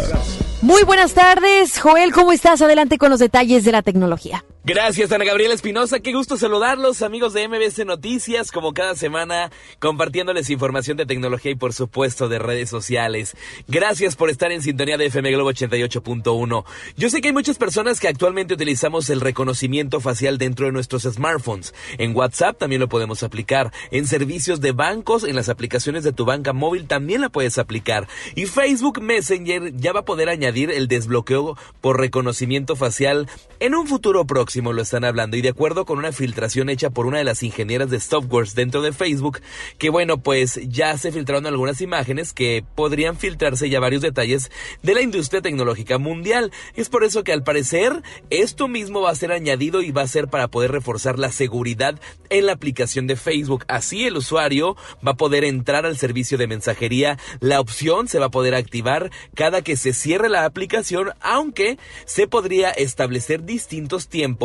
Muy 0.62 0.82
buenas 0.84 1.12
tardes, 1.12 1.78
Joel, 1.78 2.12
¿cómo 2.12 2.32
estás? 2.32 2.62
Adelante 2.62 2.96
con 2.96 3.10
los 3.10 3.18
detalles 3.18 3.64
de 3.64 3.72
la 3.72 3.82
tecnología. 3.82 4.44
Gracias, 4.62 5.10
Ana 5.10 5.24
Gabriela 5.24 5.54
Espinosa. 5.54 6.00
Qué 6.00 6.12
gusto 6.12 6.36
saludarlos, 6.36 7.00
amigos 7.00 7.32
de 7.32 7.48
MBC 7.48 7.86
Noticias, 7.86 8.52
como 8.52 8.74
cada 8.74 8.94
semana, 8.94 9.50
compartiéndoles 9.78 10.50
información 10.50 10.98
de 10.98 11.06
tecnología 11.06 11.52
y, 11.52 11.54
por 11.54 11.72
supuesto, 11.72 12.28
de 12.28 12.38
redes 12.38 12.68
sociales. 12.68 13.38
Gracias 13.68 14.16
por 14.16 14.28
estar 14.28 14.52
en 14.52 14.60
sintonía 14.60 14.98
de 14.98 15.06
FM 15.06 15.32
Globo 15.32 15.50
88.1. 15.50 16.64
Yo 16.94 17.08
sé 17.08 17.22
que 17.22 17.28
hay 17.28 17.32
muchas 17.32 17.56
personas 17.56 18.00
que 18.00 18.08
actualmente 18.08 18.52
utilizamos 18.52 19.08
el 19.08 19.22
reconocimiento 19.22 19.98
facial 19.98 20.36
dentro 20.36 20.66
de 20.66 20.72
nuestros 20.72 21.04
smartphones. 21.04 21.72
En 21.96 22.14
WhatsApp 22.14 22.58
también 22.58 22.80
lo 22.80 22.88
podemos 22.90 23.22
aplicar. 23.22 23.72
En 23.90 24.06
servicios 24.06 24.60
de 24.60 24.72
bancos, 24.72 25.24
en 25.24 25.36
las 25.36 25.48
aplicaciones 25.48 26.04
de 26.04 26.12
tu 26.12 26.26
banca 26.26 26.52
móvil 26.52 26.86
también 26.86 27.22
la 27.22 27.30
puedes 27.30 27.56
aplicar. 27.56 28.08
Y 28.34 28.44
Facebook 28.44 29.00
Messenger 29.00 29.74
ya 29.74 29.94
va 29.94 30.00
a 30.00 30.04
poder 30.04 30.28
añadir 30.28 30.70
el 30.70 30.86
desbloqueo 30.86 31.56
por 31.80 31.98
reconocimiento 31.98 32.76
facial 32.76 33.26
en 33.58 33.74
un 33.74 33.86
futuro 33.86 34.26
próximo 34.26 34.49
lo 34.58 34.82
están 34.82 35.04
hablando 35.04 35.36
y 35.36 35.42
de 35.42 35.50
acuerdo 35.50 35.84
con 35.84 35.98
una 35.98 36.12
filtración 36.12 36.68
hecha 36.68 36.90
por 36.90 37.06
una 37.06 37.18
de 37.18 37.24
las 37.24 37.42
ingenieras 37.42 37.90
de 37.90 38.00
softwares 38.00 38.54
dentro 38.54 38.82
de 38.82 38.92
Facebook, 38.92 39.40
que 39.78 39.90
bueno, 39.90 40.18
pues 40.18 40.60
ya 40.68 40.96
se 40.98 41.12
filtraron 41.12 41.46
algunas 41.46 41.80
imágenes 41.80 42.32
que 42.32 42.64
podrían 42.74 43.16
filtrarse 43.16 43.70
ya 43.70 43.80
varios 43.80 44.02
detalles 44.02 44.50
de 44.82 44.94
la 44.94 45.02
industria 45.02 45.40
tecnológica 45.40 45.98
mundial. 45.98 46.50
Es 46.74 46.88
por 46.88 47.04
eso 47.04 47.22
que 47.22 47.32
al 47.32 47.44
parecer 47.44 48.02
esto 48.30 48.66
mismo 48.66 49.02
va 49.02 49.10
a 49.10 49.14
ser 49.14 49.32
añadido 49.32 49.82
y 49.82 49.92
va 49.92 50.02
a 50.02 50.08
ser 50.08 50.28
para 50.28 50.48
poder 50.48 50.72
reforzar 50.72 51.18
la 51.18 51.30
seguridad 51.30 52.00
en 52.28 52.46
la 52.46 52.52
aplicación 52.52 53.06
de 53.06 53.16
Facebook. 53.16 53.64
Así 53.68 54.04
el 54.04 54.16
usuario 54.16 54.76
va 55.06 55.12
a 55.12 55.16
poder 55.16 55.44
entrar 55.44 55.86
al 55.86 55.96
servicio 55.96 56.38
de 56.38 56.48
mensajería. 56.48 57.18
La 57.38 57.60
opción 57.60 58.08
se 58.08 58.18
va 58.18 58.26
a 58.26 58.30
poder 58.30 58.54
activar 58.54 59.10
cada 59.34 59.62
que 59.62 59.76
se 59.76 59.92
cierre 59.92 60.28
la 60.28 60.44
aplicación, 60.44 61.12
aunque 61.20 61.78
se 62.04 62.26
podría 62.26 62.70
establecer 62.70 63.44
distintos 63.44 64.08
tiempos 64.08 64.39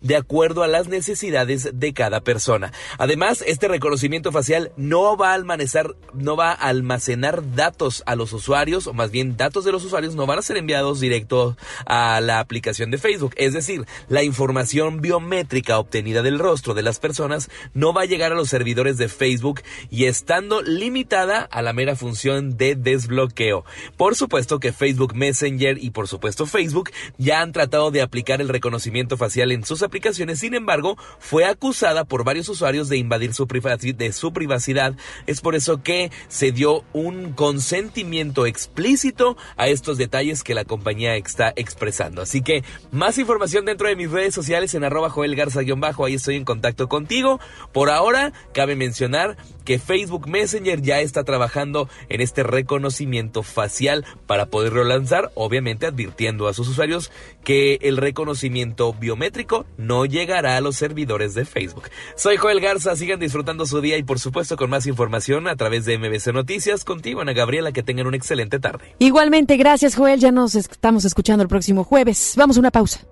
de 0.00 0.16
acuerdo 0.16 0.62
a 0.62 0.68
las 0.68 0.88
necesidades 0.88 1.70
de 1.72 1.92
cada 1.92 2.20
persona. 2.20 2.72
Además, 2.98 3.42
este 3.46 3.68
reconocimiento 3.68 4.32
facial 4.32 4.72
no 4.76 5.16
va 5.16 5.30
a 5.30 5.34
almacenar, 5.34 5.96
no 6.14 6.36
va 6.36 6.52
a 6.52 6.68
almacenar 6.68 7.54
datos 7.54 8.02
a 8.06 8.14
los 8.14 8.32
usuarios, 8.32 8.86
o 8.86 8.92
más 8.92 9.10
bien 9.10 9.36
datos 9.36 9.64
de 9.64 9.72
los 9.72 9.84
usuarios 9.84 10.14
no 10.14 10.26
van 10.26 10.38
a 10.38 10.42
ser 10.42 10.56
enviados 10.56 11.00
directo 11.00 11.56
a 11.86 12.20
la 12.20 12.38
aplicación 12.38 12.90
de 12.90 12.98
Facebook. 12.98 13.34
Es 13.36 13.52
decir, 13.52 13.84
la 14.08 14.22
información 14.22 15.00
biométrica 15.00 15.78
obtenida 15.78 16.22
del 16.22 16.38
rostro 16.38 16.74
de 16.74 16.82
las 16.82 17.00
personas 17.00 17.50
no 17.74 17.92
va 17.92 18.02
a 18.02 18.06
llegar 18.06 18.32
a 18.32 18.36
los 18.36 18.48
servidores 18.48 18.98
de 18.98 19.08
Facebook 19.08 19.62
y 19.90 20.04
estando 20.04 20.62
limitada 20.62 21.40
a 21.42 21.62
la 21.62 21.72
mera 21.72 21.96
función 21.96 22.56
de 22.56 22.76
desbloqueo. 22.76 23.64
Por 23.96 24.14
supuesto 24.14 24.60
que 24.60 24.72
Facebook 24.72 25.14
Messenger 25.14 25.82
y 25.82 25.90
por 25.90 26.06
supuesto 26.06 26.46
Facebook 26.46 26.90
ya 27.18 27.40
han 27.40 27.52
tratado 27.52 27.90
de 27.90 28.02
aplicar 28.02 28.40
el 28.40 28.48
reconocimiento 28.48 29.16
facial 29.16 29.39
en 29.42 29.64
sus 29.64 29.82
aplicaciones, 29.82 30.40
sin 30.40 30.54
embargo, 30.54 30.96
fue 31.18 31.44
acusada 31.44 32.04
por 32.04 32.24
varios 32.24 32.48
usuarios 32.48 32.88
de 32.88 32.98
invadir 32.98 33.32
su, 33.32 33.46
privacidad. 33.46 34.94
Es 35.26 35.40
por 35.40 35.54
eso 35.54 35.82
que 35.82 36.10
se 36.28 36.52
dio 36.52 36.84
un 36.92 37.32
consentimiento 37.32 38.46
explícito 38.46 39.36
a 39.56 39.68
estos 39.68 39.98
detalles 39.98 40.44
que 40.44 40.54
la 40.54 40.64
compañía 40.64 41.16
está 41.16 41.52
expresando. 41.56 42.22
Así 42.22 42.42
que 42.42 42.62
más 42.90 43.18
información 43.18 43.64
dentro 43.64 43.88
de 43.88 43.96
mis 43.96 44.10
redes 44.10 44.34
sociales 44.34 44.74
en 44.74 44.84
arroba 44.84 45.10
Joel 45.10 45.36
Garza-bajo, 45.36 46.04
ahí 46.04 46.14
estoy 46.14 46.36
en 46.36 46.44
contacto 46.44 46.88
contigo. 46.88 47.40
Por 47.72 47.90
ahora, 47.90 48.32
cabe 48.52 48.76
mencionar 48.76 49.36
que 49.70 49.78
Facebook 49.78 50.26
Messenger 50.26 50.82
ya 50.82 50.98
está 50.98 51.22
trabajando 51.22 51.88
en 52.08 52.20
este 52.20 52.42
reconocimiento 52.42 53.44
facial 53.44 54.04
para 54.26 54.46
poderlo 54.46 54.82
lanzar, 54.82 55.30
obviamente 55.36 55.86
advirtiendo 55.86 56.48
a 56.48 56.54
sus 56.54 56.66
usuarios 56.66 57.12
que 57.44 57.78
el 57.82 57.96
reconocimiento 57.96 58.92
biométrico 58.92 59.66
no 59.76 60.06
llegará 60.06 60.56
a 60.56 60.60
los 60.60 60.74
servidores 60.74 61.34
de 61.34 61.44
Facebook. 61.44 61.84
Soy 62.16 62.36
Joel 62.36 62.58
Garza, 62.58 62.96
sigan 62.96 63.20
disfrutando 63.20 63.64
su 63.64 63.80
día 63.80 63.96
y 63.96 64.02
por 64.02 64.18
supuesto 64.18 64.56
con 64.56 64.70
más 64.70 64.88
información 64.88 65.46
a 65.46 65.54
través 65.54 65.84
de 65.84 65.98
MBC 65.98 66.32
Noticias. 66.34 66.84
Contigo, 66.84 67.20
Ana 67.20 67.32
Gabriela, 67.32 67.70
que 67.70 67.84
tengan 67.84 68.08
una 68.08 68.16
excelente 68.16 68.58
tarde. 68.58 68.96
Igualmente, 68.98 69.56
gracias 69.56 69.94
Joel, 69.94 70.18
ya 70.18 70.32
nos 70.32 70.56
estamos 70.56 71.04
escuchando 71.04 71.44
el 71.44 71.48
próximo 71.48 71.84
jueves. 71.84 72.34
Vamos 72.36 72.56
a 72.56 72.58
una 72.58 72.72
pausa. 72.72 73.06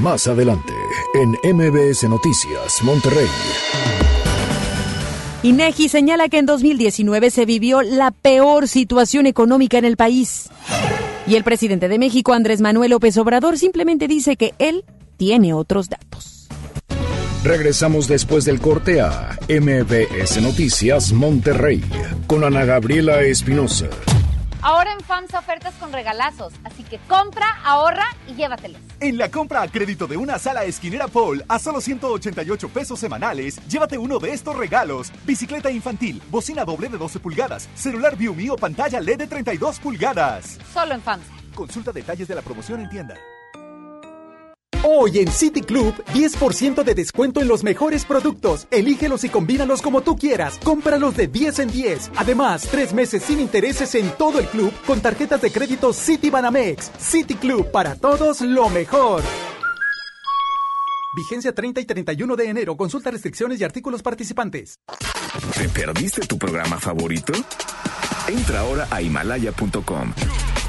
Más 0.00 0.28
adelante, 0.28 0.72
en 1.14 1.30
MBS 1.56 2.04
Noticias, 2.04 2.84
Monterrey. 2.84 3.26
INEGI 5.46 5.88
señala 5.88 6.28
que 6.28 6.38
en 6.38 6.46
2019 6.46 7.30
se 7.30 7.46
vivió 7.46 7.80
la 7.80 8.10
peor 8.10 8.66
situación 8.66 9.26
económica 9.26 9.78
en 9.78 9.84
el 9.84 9.96
país. 9.96 10.48
Y 11.28 11.36
el 11.36 11.44
presidente 11.44 11.86
de 11.86 12.00
México, 12.00 12.32
Andrés 12.32 12.60
Manuel 12.60 12.90
López 12.90 13.16
Obrador, 13.16 13.56
simplemente 13.56 14.08
dice 14.08 14.36
que 14.36 14.54
él 14.58 14.84
tiene 15.16 15.54
otros 15.54 15.88
datos. 15.88 16.48
Regresamos 17.44 18.08
después 18.08 18.44
del 18.44 18.60
corte 18.60 19.00
a 19.00 19.38
MBS 19.48 20.42
Noticias 20.42 21.12
Monterrey 21.12 21.80
con 22.26 22.42
Ana 22.42 22.64
Gabriela 22.64 23.22
Espinosa. 23.22 23.86
Ahora 24.66 24.92
en 24.92 24.98
FAMSA 24.98 25.38
ofertas 25.38 25.74
con 25.74 25.92
regalazos, 25.92 26.52
así 26.64 26.82
que 26.82 26.98
compra, 27.06 27.46
ahorra 27.62 28.04
y 28.26 28.34
llévatelos. 28.34 28.80
En 28.98 29.16
la 29.16 29.30
compra 29.30 29.62
a 29.62 29.68
crédito 29.68 30.08
de 30.08 30.16
una 30.16 30.40
sala 30.40 30.64
esquinera 30.64 31.06
Paul 31.06 31.44
a 31.46 31.60
solo 31.60 31.80
188 31.80 32.68
pesos 32.70 32.98
semanales, 32.98 33.64
llévate 33.68 33.96
uno 33.96 34.18
de 34.18 34.32
estos 34.32 34.56
regalos: 34.56 35.12
bicicleta 35.24 35.70
infantil, 35.70 36.20
bocina 36.32 36.64
doble 36.64 36.88
de 36.88 36.98
12 36.98 37.20
pulgadas, 37.20 37.68
celular 37.76 38.16
ViewMe 38.16 38.50
o 38.50 38.56
pantalla 38.56 38.98
LED 38.98 39.18
de 39.18 39.26
32 39.28 39.78
pulgadas. 39.78 40.58
Solo 40.74 40.94
en 40.94 41.00
FAMSA. 41.00 41.30
Consulta 41.54 41.92
detalles 41.92 42.26
de 42.26 42.34
la 42.34 42.42
promoción 42.42 42.80
en 42.80 42.88
tienda. 42.88 43.14
Hoy 44.84 45.18
en 45.18 45.30
City 45.30 45.62
Club, 45.62 45.94
10% 46.12 46.84
de 46.84 46.94
descuento 46.94 47.40
en 47.40 47.48
los 47.48 47.64
mejores 47.64 48.04
productos. 48.04 48.66
Elígelos 48.70 49.24
y 49.24 49.28
combínalos 49.28 49.82
como 49.82 50.02
tú 50.02 50.16
quieras. 50.16 50.58
Cómpralos 50.62 51.16
de 51.16 51.28
10 51.28 51.58
en 51.60 51.70
10. 51.70 52.10
Además, 52.16 52.68
tres 52.70 52.92
meses 52.92 53.22
sin 53.22 53.40
intereses 53.40 53.94
en 53.94 54.10
todo 54.12 54.38
el 54.38 54.46
club 54.46 54.72
con 54.86 55.00
tarjetas 55.00 55.40
de 55.40 55.50
crédito 55.50 55.92
City 55.92 56.30
Banamex. 56.30 56.90
City 56.98 57.34
Club, 57.34 57.70
para 57.70 57.94
todos 57.96 58.40
lo 58.40 58.68
mejor. 58.68 59.22
Vigencia 61.16 61.54
30 61.54 61.80
y 61.80 61.84
31 61.86 62.36
de 62.36 62.48
enero. 62.48 62.76
Consulta 62.76 63.10
restricciones 63.10 63.60
y 63.60 63.64
artículos 63.64 64.02
participantes. 64.02 64.78
¿Te 65.56 65.68
perdiste 65.68 66.26
tu 66.26 66.38
programa 66.38 66.78
favorito? 66.78 67.32
Entra 68.28 68.60
ahora 68.60 68.86
a 68.90 69.00
himalaya.com 69.00 70.12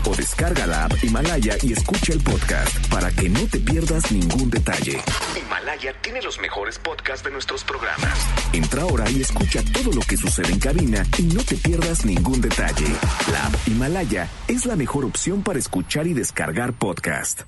o 0.08 0.16
descarga 0.16 0.66
la 0.66 0.86
app 0.86 1.04
Himalaya 1.04 1.56
y 1.62 1.74
escucha 1.74 2.14
el 2.14 2.24
podcast 2.24 2.90
para 2.90 3.12
que 3.12 3.30
no 3.30 3.42
te 3.52 3.60
pierdas 3.60 4.12
ningún 4.12 4.50
detalle. 4.50 5.02
Himalaya 5.38 5.94
tiene 6.02 6.22
los 6.22 6.40
mejores 6.40 6.80
podcasts 6.80 7.24
de 7.24 7.32
nuestros 7.32 7.64
programas. 7.64 8.18
Entra 8.54 8.84
ahora 8.84 9.10
y 9.10 9.22
escucha 9.22 9.62
todo 9.74 9.92
lo 9.92 10.02
que 10.02 10.16
sucede 10.16 10.54
en 10.54 10.60
cabina 10.60 11.04
y 11.18 11.24
no 11.24 11.44
te 11.44 11.56
pierdas 11.56 12.06
ningún 12.06 12.40
detalle. 12.42 12.88
La 13.32 13.48
app 13.48 13.68
Himalaya 13.68 14.30
es 14.48 14.66
la 14.66 14.76
mejor 14.76 15.04
opción 15.04 15.44
para 15.44 15.60
escuchar 15.60 16.08
y 16.08 16.14
descargar 16.14 16.74
podcast. 16.74 17.42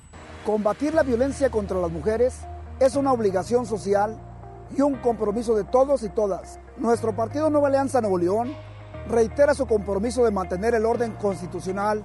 Combatir 0.44 0.94
la 0.94 1.02
violencia 1.02 1.50
contra 1.50 1.80
las 1.80 1.90
mujeres 1.90 2.40
es 2.78 2.94
una 2.94 3.12
obligación 3.12 3.66
social 3.66 4.20
y 4.76 4.82
un 4.82 4.96
compromiso 4.96 5.54
de 5.54 5.64
todos 5.64 6.02
y 6.02 6.10
todas. 6.10 6.58
Nuestro 6.76 7.16
partido 7.16 7.48
Nueva 7.50 7.68
Alianza 7.68 8.00
Nuevo 8.00 8.18
León 8.18 8.54
reitera 9.08 9.54
su 9.54 9.66
compromiso 9.66 10.24
de 10.24 10.30
mantener 10.30 10.74
el 10.74 10.84
orden 10.84 11.12
constitucional, 11.12 12.04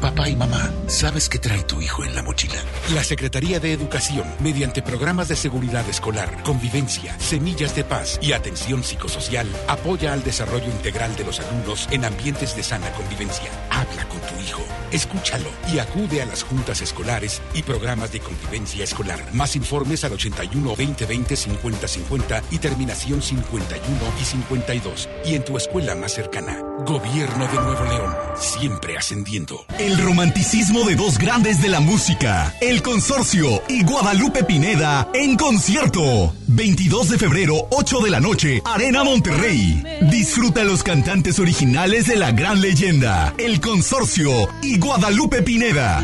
Papá 0.00 0.30
y 0.30 0.34
mamá, 0.34 0.72
¿sabes 0.86 1.28
qué 1.28 1.38
trae 1.38 1.62
tu 1.62 1.82
hijo 1.82 2.02
en 2.04 2.14
la 2.14 2.22
mochila? 2.22 2.54
La 2.94 3.04
Secretaría 3.04 3.60
de 3.60 3.74
Educación, 3.74 4.24
mediante 4.40 4.80
programas 4.80 5.28
de 5.28 5.36
seguridad 5.36 5.86
escolar, 5.90 6.42
convivencia, 6.42 7.14
semillas 7.18 7.76
de 7.76 7.84
paz 7.84 8.18
y 8.22 8.32
atención 8.32 8.82
psicosocial, 8.82 9.46
apoya 9.68 10.14
al 10.14 10.22
desarrollo 10.22 10.64
integral 10.64 11.14
de 11.16 11.24
los 11.24 11.40
alumnos 11.40 11.86
en 11.90 12.06
ambientes 12.06 12.56
de 12.56 12.62
sana 12.62 12.90
convivencia. 12.92 13.50
Habla 13.68 14.08
con 14.08 14.20
tu 14.20 14.42
hijo, 14.42 14.62
escúchalo 14.92 15.48
y 15.72 15.78
acude 15.78 16.22
a 16.22 16.26
las 16.26 16.42
juntas 16.42 16.80
escolares 16.80 17.40
y 17.54 17.62
programas 17.62 18.12
de 18.12 18.20
convivencia 18.20 18.84
escolar. 18.84 19.20
Más 19.32 19.56
informes 19.56 20.04
al 20.04 20.12
81 20.12 20.76
20 20.76 21.06
20 21.06 21.36
50 21.36 21.88
50 21.88 22.42
y 22.50 22.58
terminación 22.58 23.22
51 23.22 23.98
y 24.20 24.24
52. 24.24 25.08
Y 25.24 25.34
en 25.34 25.44
tu 25.44 25.56
escuela 25.56 25.94
más 25.94 26.12
cercana. 26.12 26.58
Gobierno 26.86 27.46
de 27.46 27.54
Nuevo 27.54 27.84
León, 27.84 28.14
siempre 28.36 28.96
ascendiendo. 28.96 29.64
El 29.78 29.98
romanticismo 29.98 30.84
de 30.84 30.96
dos 30.96 31.18
grandes 31.18 31.60
de 31.60 31.68
la 31.68 31.80
música, 31.80 32.54
El 32.60 32.82
Consorcio 32.82 33.62
y 33.68 33.84
Guadalupe 33.84 34.44
Pineda 34.44 35.08
en 35.14 35.36
concierto. 35.36 36.34
22 36.52 37.10
de 37.10 37.18
febrero, 37.18 37.68
8 37.70 38.00
de 38.00 38.10
la 38.10 38.18
noche, 38.18 38.60
Arena 38.64 39.04
Monterrey. 39.04 39.84
Disfruta 40.10 40.64
los 40.64 40.82
cantantes 40.82 41.38
originales 41.38 42.08
de 42.08 42.16
la 42.16 42.32
gran 42.32 42.60
leyenda, 42.60 43.32
El 43.38 43.60
Consorcio 43.60 44.48
y 44.60 44.78
Guadalupe 44.78 45.42
Pineda. 45.42 46.02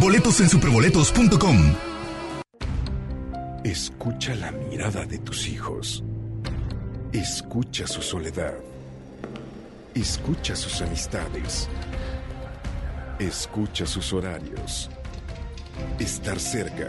Boletos 0.00 0.40
en 0.40 0.48
superboletos.com. 0.48 1.74
Escucha 3.62 4.34
la 4.34 4.50
mirada 4.50 5.04
de 5.04 5.18
tus 5.18 5.48
hijos. 5.48 6.02
Escucha 7.12 7.86
su 7.86 8.02
soledad. 8.02 8.54
Escucha 9.94 10.56
sus 10.56 10.82
amistades. 10.82 11.68
Escucha 13.20 13.86
sus 13.86 14.12
horarios. 14.12 14.90
Estar 16.00 16.40
cerca 16.40 16.88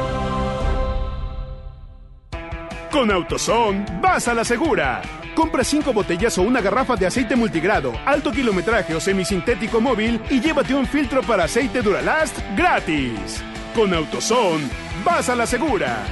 Con 2.91 3.09
AutoZone, 3.09 3.85
vas 4.01 4.27
a 4.27 4.33
la 4.33 4.43
segura. 4.43 5.01
Compra 5.33 5.63
cinco 5.63 5.93
botellas 5.93 6.37
o 6.37 6.41
una 6.41 6.59
garrafa 6.59 6.97
de 6.97 7.05
aceite 7.05 7.37
multigrado, 7.37 7.93
alto 8.05 8.33
kilometraje 8.33 8.93
o 8.93 8.99
semisintético 8.99 9.79
móvil 9.79 10.19
y 10.29 10.41
llévate 10.41 10.75
un 10.75 10.85
filtro 10.85 11.21
para 11.21 11.45
aceite 11.45 11.81
Duralast 11.81 12.37
gratis. 12.57 13.41
Con 13.73 13.93
AutoZone, 13.93 14.67
vas 15.05 15.29
a 15.29 15.35
la 15.37 15.47
segura. 15.47 16.03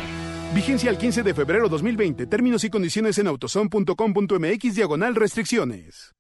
Vigencia 0.54 0.90
al 0.90 0.98
15 0.98 1.22
de 1.22 1.34
febrero 1.34 1.68
2020. 1.68 2.28
Términos 2.28 2.64
y 2.64 2.70
condiciones 2.70 3.18
en 3.18 3.28
autozone.com.mx 3.28 4.76
diagonal 4.76 5.16
restricciones. 5.16 6.16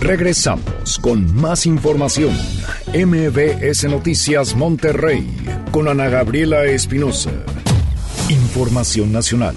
Regresamos 0.00 0.98
con 0.98 1.32
más 1.32 1.64
información. 1.64 2.34
MBS 2.92 3.84
Noticias 3.84 4.56
Monterrey 4.56 5.24
con 5.70 5.86
Ana 5.86 6.08
Gabriela 6.08 6.64
Espinosa. 6.64 7.30
Información 8.32 9.12
nacional. 9.12 9.54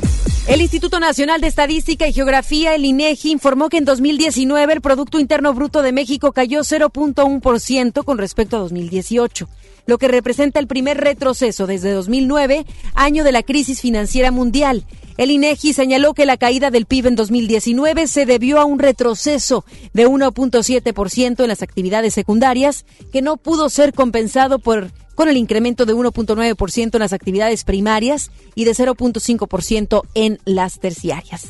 El 0.50 0.62
Instituto 0.62 1.00
Nacional 1.00 1.40
de 1.40 1.48
Estadística 1.48 2.10
y 2.10 2.14
Geografía, 2.14 2.76
el 2.76 2.84
INEGI, 2.84 3.32
informó 3.32 3.70
que 3.70 3.78
en 3.78 3.86
2019 3.86 4.74
el 4.74 4.82
Producto 4.82 5.18
Interno 5.18 5.54
Bruto 5.54 5.82
de 5.82 5.94
México 5.94 6.34
cayó 6.34 6.60
0.1% 6.60 8.04
con 8.04 8.18
respecto 8.18 8.58
a 8.58 8.60
2018, 8.60 9.48
lo 9.86 9.98
que 9.98 10.08
representa 10.08 10.60
el 10.60 10.68
primer 10.68 10.98
retroceso 10.98 11.68
desde 11.68 11.92
2009, 11.92 12.66
año 12.94 13.24
de 13.24 13.32
la 13.32 13.44
crisis 13.44 13.82
financiera 13.82 14.32
mundial. 14.32 14.86
El 15.18 15.32
INEGI 15.32 15.74
señaló 15.74 16.14
que 16.14 16.26
la 16.26 16.38
caída 16.38 16.72
del 16.72 16.86
PIB 16.86 17.08
en 17.08 17.16
2019 17.16 18.08
se 18.08 18.26
debió 18.26 18.60
a 18.60 18.66
un 18.66 18.80
retroceso 18.80 19.64
de 19.94 20.08
1.7% 20.08 21.42
en 21.42 21.48
las 21.48 21.62
actividades 21.62 22.14
secundarias, 22.14 22.86
que 23.14 23.22
no 23.22 23.38
pudo 23.38 23.70
ser 23.70 23.94
compensado 23.94 24.60
por 24.60 24.92
con 25.16 25.30
el 25.30 25.38
incremento 25.38 25.86
de 25.86 25.96
1.9% 25.96 26.94
en 26.94 27.00
las 27.00 27.14
actividades 27.14 27.64
primarias 27.64 28.32
y 28.54 28.66
de 28.66 28.72
0.5% 28.72 30.02
en 30.14 30.40
las 30.44 30.80
terciarias. 30.80 31.48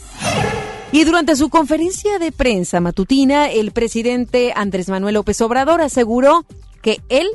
Y 0.91 1.03
durante 1.03 1.35
su 1.35 1.49
conferencia 1.49 2.19
de 2.19 2.31
prensa 2.31 2.79
matutina, 2.79 3.49
el 3.49 3.71
presidente 3.71 4.53
Andrés 4.55 4.87
Manuel 4.87 5.15
López 5.15 5.41
Obrador 5.41 5.81
aseguró 5.81 6.45
que 6.81 7.01
él, 7.09 7.27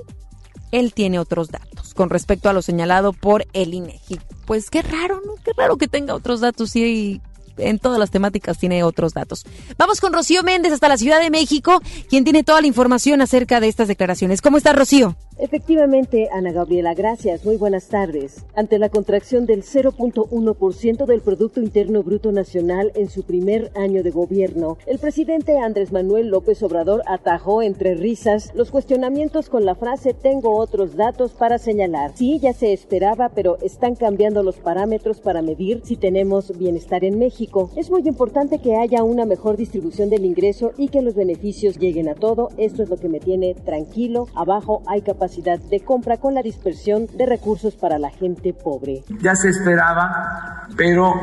él 0.72 0.92
tiene 0.92 1.18
otros 1.18 1.50
datos 1.50 1.94
con 1.94 2.10
respecto 2.10 2.48
a 2.48 2.52
lo 2.52 2.62
señalado 2.62 3.12
por 3.12 3.46
el 3.52 3.74
INEGI. 3.74 4.20
Pues 4.46 4.70
qué 4.70 4.82
raro, 4.82 5.20
¿no? 5.24 5.34
Qué 5.44 5.52
raro 5.56 5.76
que 5.76 5.88
tenga 5.88 6.14
otros 6.14 6.40
datos 6.40 6.74
y 6.76 7.20
en 7.56 7.78
todas 7.78 7.98
las 7.98 8.10
temáticas 8.10 8.58
tiene 8.58 8.82
otros 8.84 9.12
datos. 9.14 9.44
Vamos 9.78 10.00
con 10.00 10.12
Rocío 10.12 10.42
Méndez 10.42 10.72
hasta 10.72 10.88
la 10.88 10.96
Ciudad 10.96 11.20
de 11.20 11.30
México, 11.30 11.80
quien 12.08 12.24
tiene 12.24 12.44
toda 12.44 12.60
la 12.60 12.66
información 12.66 13.20
acerca 13.20 13.60
de 13.60 13.68
estas 13.68 13.88
declaraciones. 13.88 14.40
¿Cómo 14.40 14.56
está 14.56 14.72
Rocío? 14.72 15.16
Efectivamente, 15.42 16.28
Ana 16.30 16.52
Gabriela, 16.52 16.92
gracias. 16.92 17.46
Muy 17.46 17.56
buenas 17.56 17.88
tardes. 17.88 18.44
Ante 18.54 18.78
la 18.78 18.90
contracción 18.90 19.46
del 19.46 19.62
0.1% 19.62 21.06
del 21.06 21.22
Producto 21.22 21.62
Interno 21.62 22.02
Bruto 22.02 22.30
Nacional 22.30 22.92
en 22.94 23.08
su 23.08 23.22
primer 23.22 23.72
año 23.74 24.02
de 24.02 24.10
gobierno, 24.10 24.76
el 24.84 24.98
presidente 24.98 25.56
Andrés 25.56 25.92
Manuel 25.92 26.28
López 26.28 26.62
Obrador 26.62 27.02
atajó 27.06 27.62
entre 27.62 27.94
risas 27.94 28.52
los 28.54 28.70
cuestionamientos 28.70 29.48
con 29.48 29.64
la 29.64 29.74
frase 29.74 30.12
tengo 30.12 30.58
otros 30.58 30.94
datos 30.94 31.32
para 31.32 31.56
señalar. 31.56 32.12
Sí, 32.16 32.38
ya 32.38 32.52
se 32.52 32.74
esperaba, 32.74 33.30
pero 33.30 33.56
están 33.62 33.94
cambiando 33.94 34.42
los 34.42 34.56
parámetros 34.58 35.20
para 35.20 35.40
medir 35.40 35.80
si 35.84 35.96
tenemos 35.96 36.58
bienestar 36.58 37.02
en 37.02 37.18
México. 37.18 37.70
Es 37.76 37.90
muy 37.90 38.06
importante 38.06 38.58
que 38.58 38.76
haya 38.76 39.02
una 39.04 39.24
mejor 39.24 39.56
distribución 39.56 40.10
del 40.10 40.26
ingreso 40.26 40.72
y 40.76 40.88
que 40.88 41.00
los 41.00 41.14
beneficios 41.14 41.78
lleguen 41.78 42.10
a 42.10 42.14
todo. 42.14 42.50
Esto 42.58 42.82
es 42.82 42.90
lo 42.90 42.98
que 42.98 43.08
me 43.08 43.20
tiene 43.20 43.54
tranquilo. 43.54 44.26
Abajo 44.34 44.82
hay 44.84 45.00
capacidad 45.00 45.29
de 45.36 45.80
compra 45.84 46.16
con 46.18 46.34
la 46.34 46.42
dispersión 46.42 47.06
de 47.14 47.26
recursos 47.26 47.74
para 47.74 47.98
la 47.98 48.10
gente 48.10 48.52
pobre. 48.52 49.04
Ya 49.20 49.34
se 49.34 49.48
esperaba, 49.48 50.68
pero 50.76 51.14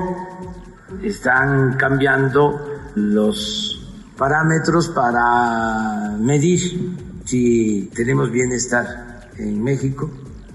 están 1.03 1.73
cambiando 1.73 2.59
los 2.95 3.87
parámetros 4.17 4.89
para 4.89 6.15
medir 6.19 6.95
si 7.25 7.91
tenemos 7.95 8.31
bienestar 8.31 9.29
en 9.37 9.61
México. 9.63 10.09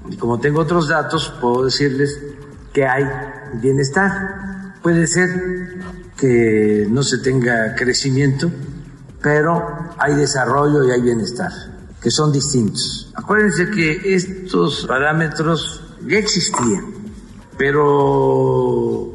Y 0.08 0.16
como 0.16 0.40
tengo 0.40 0.60
otros 0.60 0.88
datos, 0.88 1.32
puedo 1.40 1.66
decirles 1.66 2.18
que 2.72 2.86
hay 2.86 3.04
bienestar. 3.60 4.74
Puede 4.82 5.06
ser 5.06 5.28
que 6.16 6.86
no 6.90 7.02
se 7.02 7.18
tenga 7.18 7.74
crecimiento, 7.76 8.50
pero 9.22 9.90
hay 9.98 10.14
desarrollo 10.14 10.84
y 10.84 10.90
hay 10.90 11.00
bienestar, 11.00 11.52
que 12.02 12.10
son 12.10 12.32
distintos. 12.32 13.12
Acuérdense 13.14 13.70
que 13.70 14.14
estos 14.14 14.86
parámetros 14.86 15.82
ya 16.06 16.18
existían, 16.18 16.86
pero 17.56 19.14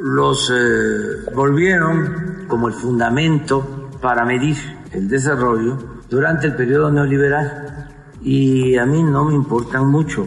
los 0.00 0.50
eh, 0.50 1.30
volvieron 1.34 2.46
como 2.48 2.68
el 2.68 2.74
fundamento 2.74 3.90
para 4.00 4.24
medir 4.24 4.56
el 4.92 5.08
desarrollo 5.08 5.78
durante 6.08 6.46
el 6.46 6.56
periodo 6.56 6.90
neoliberal 6.90 7.88
y 8.22 8.76
a 8.76 8.86
mí 8.86 9.02
no 9.02 9.24
me 9.24 9.34
importan 9.34 9.86
mucho. 9.86 10.26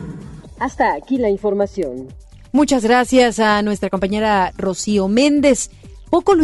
Hasta 0.59 0.93
aquí 0.93 1.17
la 1.17 1.29
información. 1.29 2.07
Muchas 2.51 2.83
gracias 2.83 3.39
a 3.39 3.61
nuestra 3.61 3.89
compañera 3.89 4.53
Rocío 4.57 5.07
Méndez. 5.07 5.69
Poco, 6.09 6.35
lo 6.35 6.43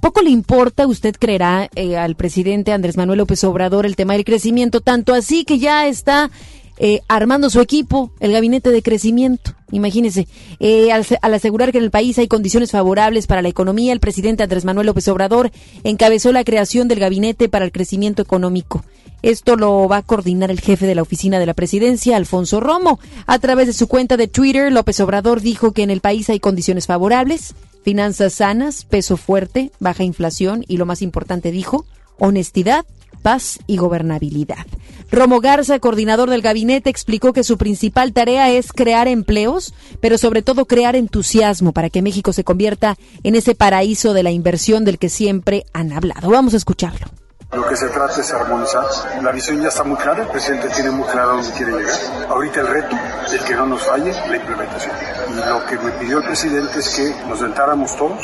poco 0.00 0.22
le 0.22 0.30
importa, 0.30 0.86
usted 0.86 1.14
creerá, 1.18 1.68
eh, 1.74 1.96
al 1.96 2.16
presidente 2.16 2.72
Andrés 2.72 2.96
Manuel 2.96 3.18
López 3.18 3.44
Obrador 3.44 3.86
el 3.86 3.96
tema 3.96 4.14
del 4.14 4.24
crecimiento, 4.24 4.80
tanto 4.80 5.14
así 5.14 5.44
que 5.44 5.58
ya 5.58 5.86
está 5.86 6.30
eh, 6.78 7.00
armando 7.08 7.50
su 7.50 7.60
equipo, 7.60 8.10
el 8.20 8.32
gabinete 8.32 8.70
de 8.70 8.82
crecimiento. 8.82 9.54
Imagínese, 9.70 10.26
eh, 10.58 10.90
al, 10.92 11.06
al, 11.20 11.34
asegurar 11.34 11.72
que 11.72 11.78
en 11.78 11.84
el 11.84 11.90
país 11.90 12.18
hay 12.18 12.28
condiciones 12.28 12.72
favorables 12.72 13.26
para 13.26 13.42
la 13.42 13.48
economía, 13.48 13.92
el 13.92 14.00
presidente 14.00 14.42
Andrés 14.42 14.64
Manuel 14.64 14.86
López 14.86 15.06
Obrador 15.08 15.50
encabezó 15.84 16.32
la 16.32 16.44
creación 16.44 16.88
del 16.88 16.98
gabinete 16.98 17.48
para 17.48 17.64
el 17.64 17.72
crecimiento 17.72 18.22
económico. 18.22 18.84
Esto 19.22 19.54
lo 19.54 19.86
va 19.86 19.98
a 19.98 20.02
coordinar 20.02 20.50
el 20.50 20.60
jefe 20.60 20.86
de 20.86 20.96
la 20.96 21.02
oficina 21.02 21.38
de 21.38 21.46
la 21.46 21.54
presidencia, 21.54 22.16
Alfonso 22.16 22.58
Romo. 22.58 22.98
A 23.26 23.38
través 23.38 23.68
de 23.68 23.72
su 23.72 23.86
cuenta 23.86 24.16
de 24.16 24.26
Twitter, 24.26 24.72
López 24.72 24.98
Obrador 24.98 25.40
dijo 25.40 25.70
que 25.70 25.84
en 25.84 25.90
el 25.90 26.00
país 26.00 26.28
hay 26.28 26.40
condiciones 26.40 26.86
favorables, 26.86 27.54
finanzas 27.82 28.34
sanas, 28.34 28.84
peso 28.84 29.16
fuerte, 29.16 29.72
baja 29.80 30.04
inflación 30.04 30.64
y 30.68 30.76
lo 30.76 30.86
más 30.86 31.02
importante 31.02 31.50
dijo, 31.50 31.84
honestidad, 32.18 32.86
paz 33.22 33.58
y 33.66 33.76
gobernabilidad. 33.76 34.66
Romo 35.10 35.40
Garza, 35.40 35.78
coordinador 35.78 36.30
del 36.30 36.42
gabinete, 36.42 36.90
explicó 36.90 37.32
que 37.32 37.44
su 37.44 37.58
principal 37.58 38.12
tarea 38.12 38.50
es 38.50 38.72
crear 38.72 39.08
empleos, 39.08 39.74
pero 40.00 40.18
sobre 40.18 40.42
todo 40.42 40.64
crear 40.64 40.96
entusiasmo 40.96 41.72
para 41.72 41.90
que 41.90 42.02
México 42.02 42.32
se 42.32 42.44
convierta 42.44 42.96
en 43.22 43.34
ese 43.34 43.54
paraíso 43.54 44.14
de 44.14 44.22
la 44.22 44.30
inversión 44.30 44.84
del 44.84 44.98
que 44.98 45.08
siempre 45.08 45.64
han 45.72 45.92
hablado. 45.92 46.30
Vamos 46.30 46.54
a 46.54 46.56
escucharlo. 46.56 47.21
Lo 47.52 47.68
que 47.68 47.76
se 47.76 47.86
trata 47.88 48.18
es 48.18 48.32
armonizar. 48.32 48.86
La 49.20 49.30
visión 49.30 49.60
ya 49.60 49.68
está 49.68 49.84
muy 49.84 49.98
clara, 49.98 50.22
el 50.22 50.28
presidente 50.28 50.68
tiene 50.70 50.90
muy 50.90 51.06
claro 51.08 51.32
dónde 51.32 51.52
quiere 51.52 51.72
llegar. 51.72 51.98
Ahorita 52.30 52.60
el 52.60 52.66
reto, 52.66 52.96
el 53.30 53.44
que 53.44 53.54
no 53.54 53.66
nos 53.66 53.82
falle, 53.82 54.10
la 54.10 54.36
implementación. 54.36 54.96
Y 55.28 55.48
lo 55.50 55.66
que 55.66 55.78
me 55.78 55.90
pidió 55.92 56.18
el 56.18 56.24
presidente 56.24 56.78
es 56.78 56.88
que 56.96 57.14
nos 57.28 57.40
sentáramos 57.40 57.94
todos, 57.94 58.18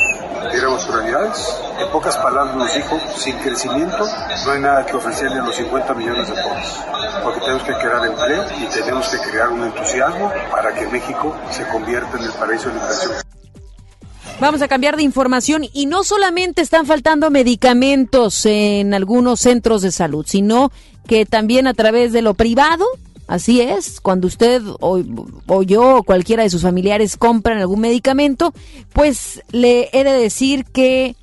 diéramos 0.51 0.83
prioridades. 0.83 1.61
En 1.79 1.91
pocas 1.91 2.17
palabras 2.17 2.55
nos 2.55 2.73
dijo, 2.73 2.99
sin 3.17 3.37
crecimiento 3.37 4.03
no 4.45 4.51
hay 4.51 4.61
nada 4.61 4.83
que 4.87 4.95
ofrecerle 4.95 5.39
a 5.39 5.43
los 5.43 5.55
50 5.55 5.93
millones 5.93 6.27
de 6.27 6.41
pobres. 6.41 6.83
Porque 7.23 7.39
tenemos 7.41 7.63
que 7.63 7.73
crear 7.75 8.05
empleo 8.07 8.45
y 8.57 8.65
tenemos 8.65 9.09
que 9.09 9.29
crear 9.29 9.49
un 9.49 9.63
entusiasmo 9.63 10.33
para 10.49 10.73
que 10.73 10.87
México 10.87 11.35
se 11.51 11.67
convierta 11.67 12.17
en 12.17 12.23
el 12.23 12.31
paraíso 12.31 12.69
de 12.69 12.75
la 12.75 12.81
inversión. 12.81 13.38
Vamos 14.39 14.61
a 14.61 14.67
cambiar 14.67 14.95
de 14.95 15.03
información 15.03 15.65
y 15.73 15.85
no 15.85 16.03
solamente 16.03 16.61
están 16.61 16.85
faltando 16.85 17.29
medicamentos 17.29 18.45
en 18.45 18.93
algunos 18.93 19.41
centros 19.41 19.81
de 19.81 19.91
salud, 19.91 20.25
sino 20.27 20.71
que 21.07 21.25
también 21.25 21.67
a 21.67 21.73
través 21.73 22.13
de 22.13 22.21
lo 22.21 22.35
privado, 22.35 22.85
así 23.27 23.61
es, 23.61 23.99
cuando 23.99 24.27
usted 24.27 24.61
o, 24.79 25.63
yo 25.63 25.97
o 25.97 26.03
cualquiera 26.03 26.43
de 26.43 26.49
sus 26.49 26.61
familiares 26.61 27.17
compran 27.17 27.57
algún 27.57 27.81
medicamento, 27.81 28.53
pues 28.93 29.43
le 29.51 29.89
he 29.91 30.03
de 30.03 30.13
decir 30.13 30.65
que 30.65 31.15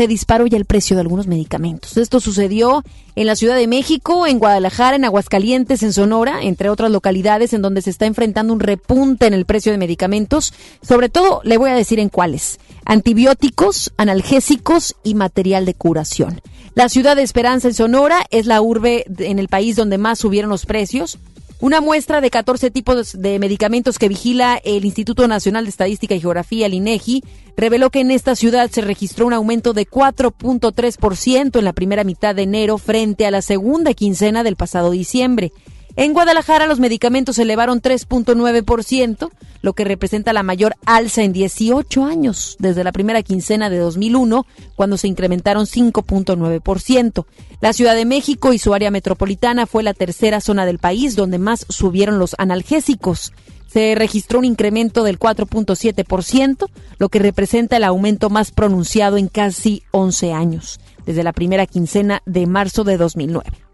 se 0.00 0.08
disparó 0.08 0.46
ya 0.46 0.56
el 0.56 0.64
precio 0.64 0.96
de 0.96 1.02
algunos 1.02 1.26
medicamentos. 1.26 1.98
Esto 1.98 2.20
sucedió 2.20 2.82
en 3.16 3.26
la 3.26 3.36
Ciudad 3.36 3.54
de 3.54 3.66
México, 3.66 4.26
en 4.26 4.38
Guadalajara, 4.38 4.96
en 4.96 5.04
Aguascalientes, 5.04 5.82
en 5.82 5.92
Sonora, 5.92 6.42
entre 6.42 6.70
otras 6.70 6.90
localidades 6.90 7.52
en 7.52 7.60
donde 7.60 7.82
se 7.82 7.90
está 7.90 8.06
enfrentando 8.06 8.54
un 8.54 8.60
repunte 8.60 9.26
en 9.26 9.34
el 9.34 9.44
precio 9.44 9.72
de 9.72 9.76
medicamentos. 9.76 10.54
Sobre 10.80 11.10
todo, 11.10 11.42
le 11.44 11.58
voy 11.58 11.68
a 11.68 11.74
decir 11.74 11.98
en 12.00 12.08
cuáles. 12.08 12.60
Antibióticos, 12.86 13.92
analgésicos 13.98 14.96
y 15.04 15.14
material 15.14 15.66
de 15.66 15.74
curación. 15.74 16.40
La 16.74 16.88
ciudad 16.88 17.14
de 17.14 17.22
Esperanza 17.22 17.68
en 17.68 17.74
Sonora 17.74 18.24
es 18.30 18.46
la 18.46 18.62
urbe 18.62 19.04
en 19.18 19.38
el 19.38 19.48
país 19.48 19.76
donde 19.76 19.98
más 19.98 20.18
subieron 20.18 20.48
los 20.48 20.64
precios. 20.64 21.18
Una 21.60 21.82
muestra 21.82 22.22
de 22.22 22.30
14 22.30 22.70
tipos 22.70 23.20
de 23.20 23.38
medicamentos 23.38 23.98
que 23.98 24.08
vigila 24.08 24.58
el 24.64 24.86
Instituto 24.86 25.28
Nacional 25.28 25.64
de 25.64 25.70
Estadística 25.70 26.14
y 26.14 26.20
Geografía, 26.20 26.64
el 26.64 26.72
INEGI, 26.72 27.22
reveló 27.54 27.90
que 27.90 28.00
en 28.00 28.10
esta 28.10 28.34
ciudad 28.34 28.70
se 28.70 28.80
registró 28.80 29.26
un 29.26 29.34
aumento 29.34 29.74
de 29.74 29.86
4.3% 29.86 31.58
en 31.58 31.64
la 31.66 31.74
primera 31.74 32.02
mitad 32.02 32.34
de 32.34 32.44
enero 32.44 32.78
frente 32.78 33.26
a 33.26 33.30
la 33.30 33.42
segunda 33.42 33.92
quincena 33.92 34.42
del 34.42 34.56
pasado 34.56 34.90
diciembre. 34.90 35.52
En 36.00 36.14
Guadalajara 36.14 36.66
los 36.66 36.80
medicamentos 36.80 37.36
se 37.36 37.42
elevaron 37.42 37.82
3.9%, 37.82 39.30
lo 39.60 39.72
que 39.74 39.84
representa 39.84 40.32
la 40.32 40.42
mayor 40.42 40.74
alza 40.86 41.24
en 41.24 41.34
18 41.34 42.04
años, 42.04 42.56
desde 42.58 42.84
la 42.84 42.92
primera 42.92 43.22
quincena 43.22 43.68
de 43.68 43.76
2001, 43.76 44.46
cuando 44.76 44.96
se 44.96 45.08
incrementaron 45.08 45.66
5.9%. 45.66 47.26
La 47.60 47.74
Ciudad 47.74 47.94
de 47.94 48.06
México 48.06 48.54
y 48.54 48.58
su 48.58 48.72
área 48.72 48.90
metropolitana 48.90 49.66
fue 49.66 49.82
la 49.82 49.92
tercera 49.92 50.40
zona 50.40 50.64
del 50.64 50.78
país 50.78 51.16
donde 51.16 51.36
más 51.36 51.66
subieron 51.68 52.18
los 52.18 52.34
analgésicos. 52.38 53.34
Se 53.66 53.94
registró 53.94 54.38
un 54.38 54.46
incremento 54.46 55.04
del 55.04 55.18
4.7%, 55.18 56.70
lo 56.96 57.08
que 57.10 57.18
representa 57.18 57.76
el 57.76 57.84
aumento 57.84 58.30
más 58.30 58.52
pronunciado 58.52 59.18
en 59.18 59.28
casi 59.28 59.82
11 59.90 60.32
años, 60.32 60.80
desde 61.04 61.24
la 61.24 61.34
primera 61.34 61.66
quincena 61.66 62.22
de 62.24 62.46
marzo 62.46 62.84
de 62.84 62.96
2009. 62.96 63.69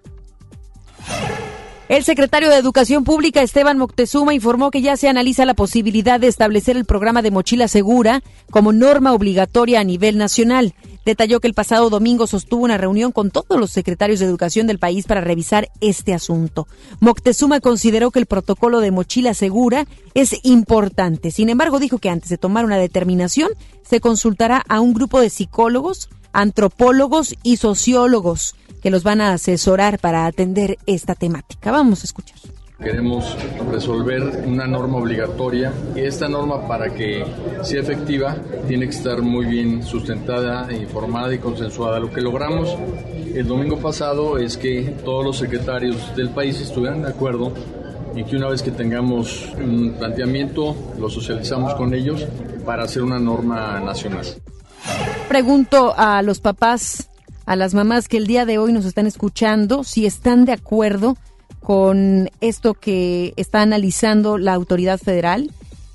El 1.88 2.02
secretario 2.02 2.50
de 2.50 2.56
Educación 2.56 3.04
Pública, 3.04 3.42
Esteban 3.42 3.78
Moctezuma, 3.78 4.34
informó 4.34 4.72
que 4.72 4.82
ya 4.82 4.96
se 4.96 5.08
analiza 5.08 5.44
la 5.44 5.54
posibilidad 5.54 6.18
de 6.18 6.26
establecer 6.26 6.76
el 6.76 6.84
programa 6.84 7.22
de 7.22 7.30
mochila 7.30 7.68
segura 7.68 8.24
como 8.50 8.72
norma 8.72 9.12
obligatoria 9.12 9.78
a 9.78 9.84
nivel 9.84 10.18
nacional. 10.18 10.74
Detalló 11.04 11.38
que 11.38 11.46
el 11.46 11.54
pasado 11.54 11.88
domingo 11.88 12.26
sostuvo 12.26 12.64
una 12.64 12.76
reunión 12.76 13.12
con 13.12 13.30
todos 13.30 13.60
los 13.60 13.70
secretarios 13.70 14.18
de 14.18 14.26
educación 14.26 14.66
del 14.66 14.80
país 14.80 15.06
para 15.06 15.20
revisar 15.20 15.68
este 15.80 16.12
asunto. 16.12 16.66
Moctezuma 16.98 17.60
consideró 17.60 18.10
que 18.10 18.18
el 18.18 18.26
protocolo 18.26 18.80
de 18.80 18.90
mochila 18.90 19.32
segura 19.32 19.86
es 20.14 20.40
importante. 20.42 21.30
Sin 21.30 21.50
embargo, 21.50 21.78
dijo 21.78 21.98
que 21.98 22.10
antes 22.10 22.30
de 22.30 22.36
tomar 22.36 22.64
una 22.64 22.78
determinación, 22.78 23.50
se 23.88 24.00
consultará 24.00 24.64
a 24.68 24.80
un 24.80 24.92
grupo 24.92 25.20
de 25.20 25.30
psicólogos, 25.30 26.08
antropólogos 26.32 27.36
y 27.44 27.58
sociólogos 27.58 28.56
que 28.86 28.90
los 28.92 29.02
van 29.02 29.20
a 29.20 29.32
asesorar 29.32 29.98
para 29.98 30.26
atender 30.26 30.78
esta 30.86 31.16
temática. 31.16 31.72
Vamos 31.72 32.02
a 32.02 32.04
escuchar. 32.04 32.38
Queremos 32.78 33.36
resolver 33.68 34.44
una 34.46 34.68
norma 34.68 34.98
obligatoria 34.98 35.72
y 35.96 36.02
esta 36.02 36.28
norma 36.28 36.68
para 36.68 36.94
que 36.94 37.24
sea 37.64 37.80
efectiva 37.80 38.36
tiene 38.68 38.86
que 38.86 38.94
estar 38.94 39.22
muy 39.22 39.46
bien 39.46 39.82
sustentada, 39.82 40.72
informada 40.72 41.34
y 41.34 41.38
consensuada. 41.38 41.98
Lo 41.98 42.12
que 42.12 42.20
logramos 42.20 42.76
el 43.34 43.48
domingo 43.48 43.76
pasado 43.78 44.38
es 44.38 44.56
que 44.56 44.94
todos 45.04 45.24
los 45.24 45.36
secretarios 45.36 46.14
del 46.14 46.30
país 46.30 46.60
estuvieran 46.60 47.02
de 47.02 47.08
acuerdo 47.08 47.52
y 48.14 48.22
que 48.22 48.36
una 48.36 48.50
vez 48.50 48.62
que 48.62 48.70
tengamos 48.70 49.48
un 49.56 49.96
planteamiento 49.98 50.76
lo 50.96 51.10
socializamos 51.10 51.74
con 51.74 51.92
ellos 51.92 52.24
para 52.64 52.84
hacer 52.84 53.02
una 53.02 53.18
norma 53.18 53.80
nacional. 53.80 54.26
Pregunto 55.28 55.92
a 55.96 56.22
los 56.22 56.38
papás 56.38 57.08
a 57.46 57.56
las 57.56 57.74
mamás 57.74 58.08
que 58.08 58.16
el 58.16 58.26
día 58.26 58.44
de 58.44 58.58
hoy 58.58 58.72
nos 58.72 58.84
están 58.84 59.06
escuchando 59.06 59.84
si 59.84 60.04
están 60.04 60.44
de 60.44 60.52
acuerdo 60.52 61.16
con 61.60 62.28
esto 62.40 62.74
que 62.74 63.32
está 63.36 63.62
analizando 63.62 64.36
la 64.36 64.52
autoridad 64.52 64.98
federal 64.98 65.52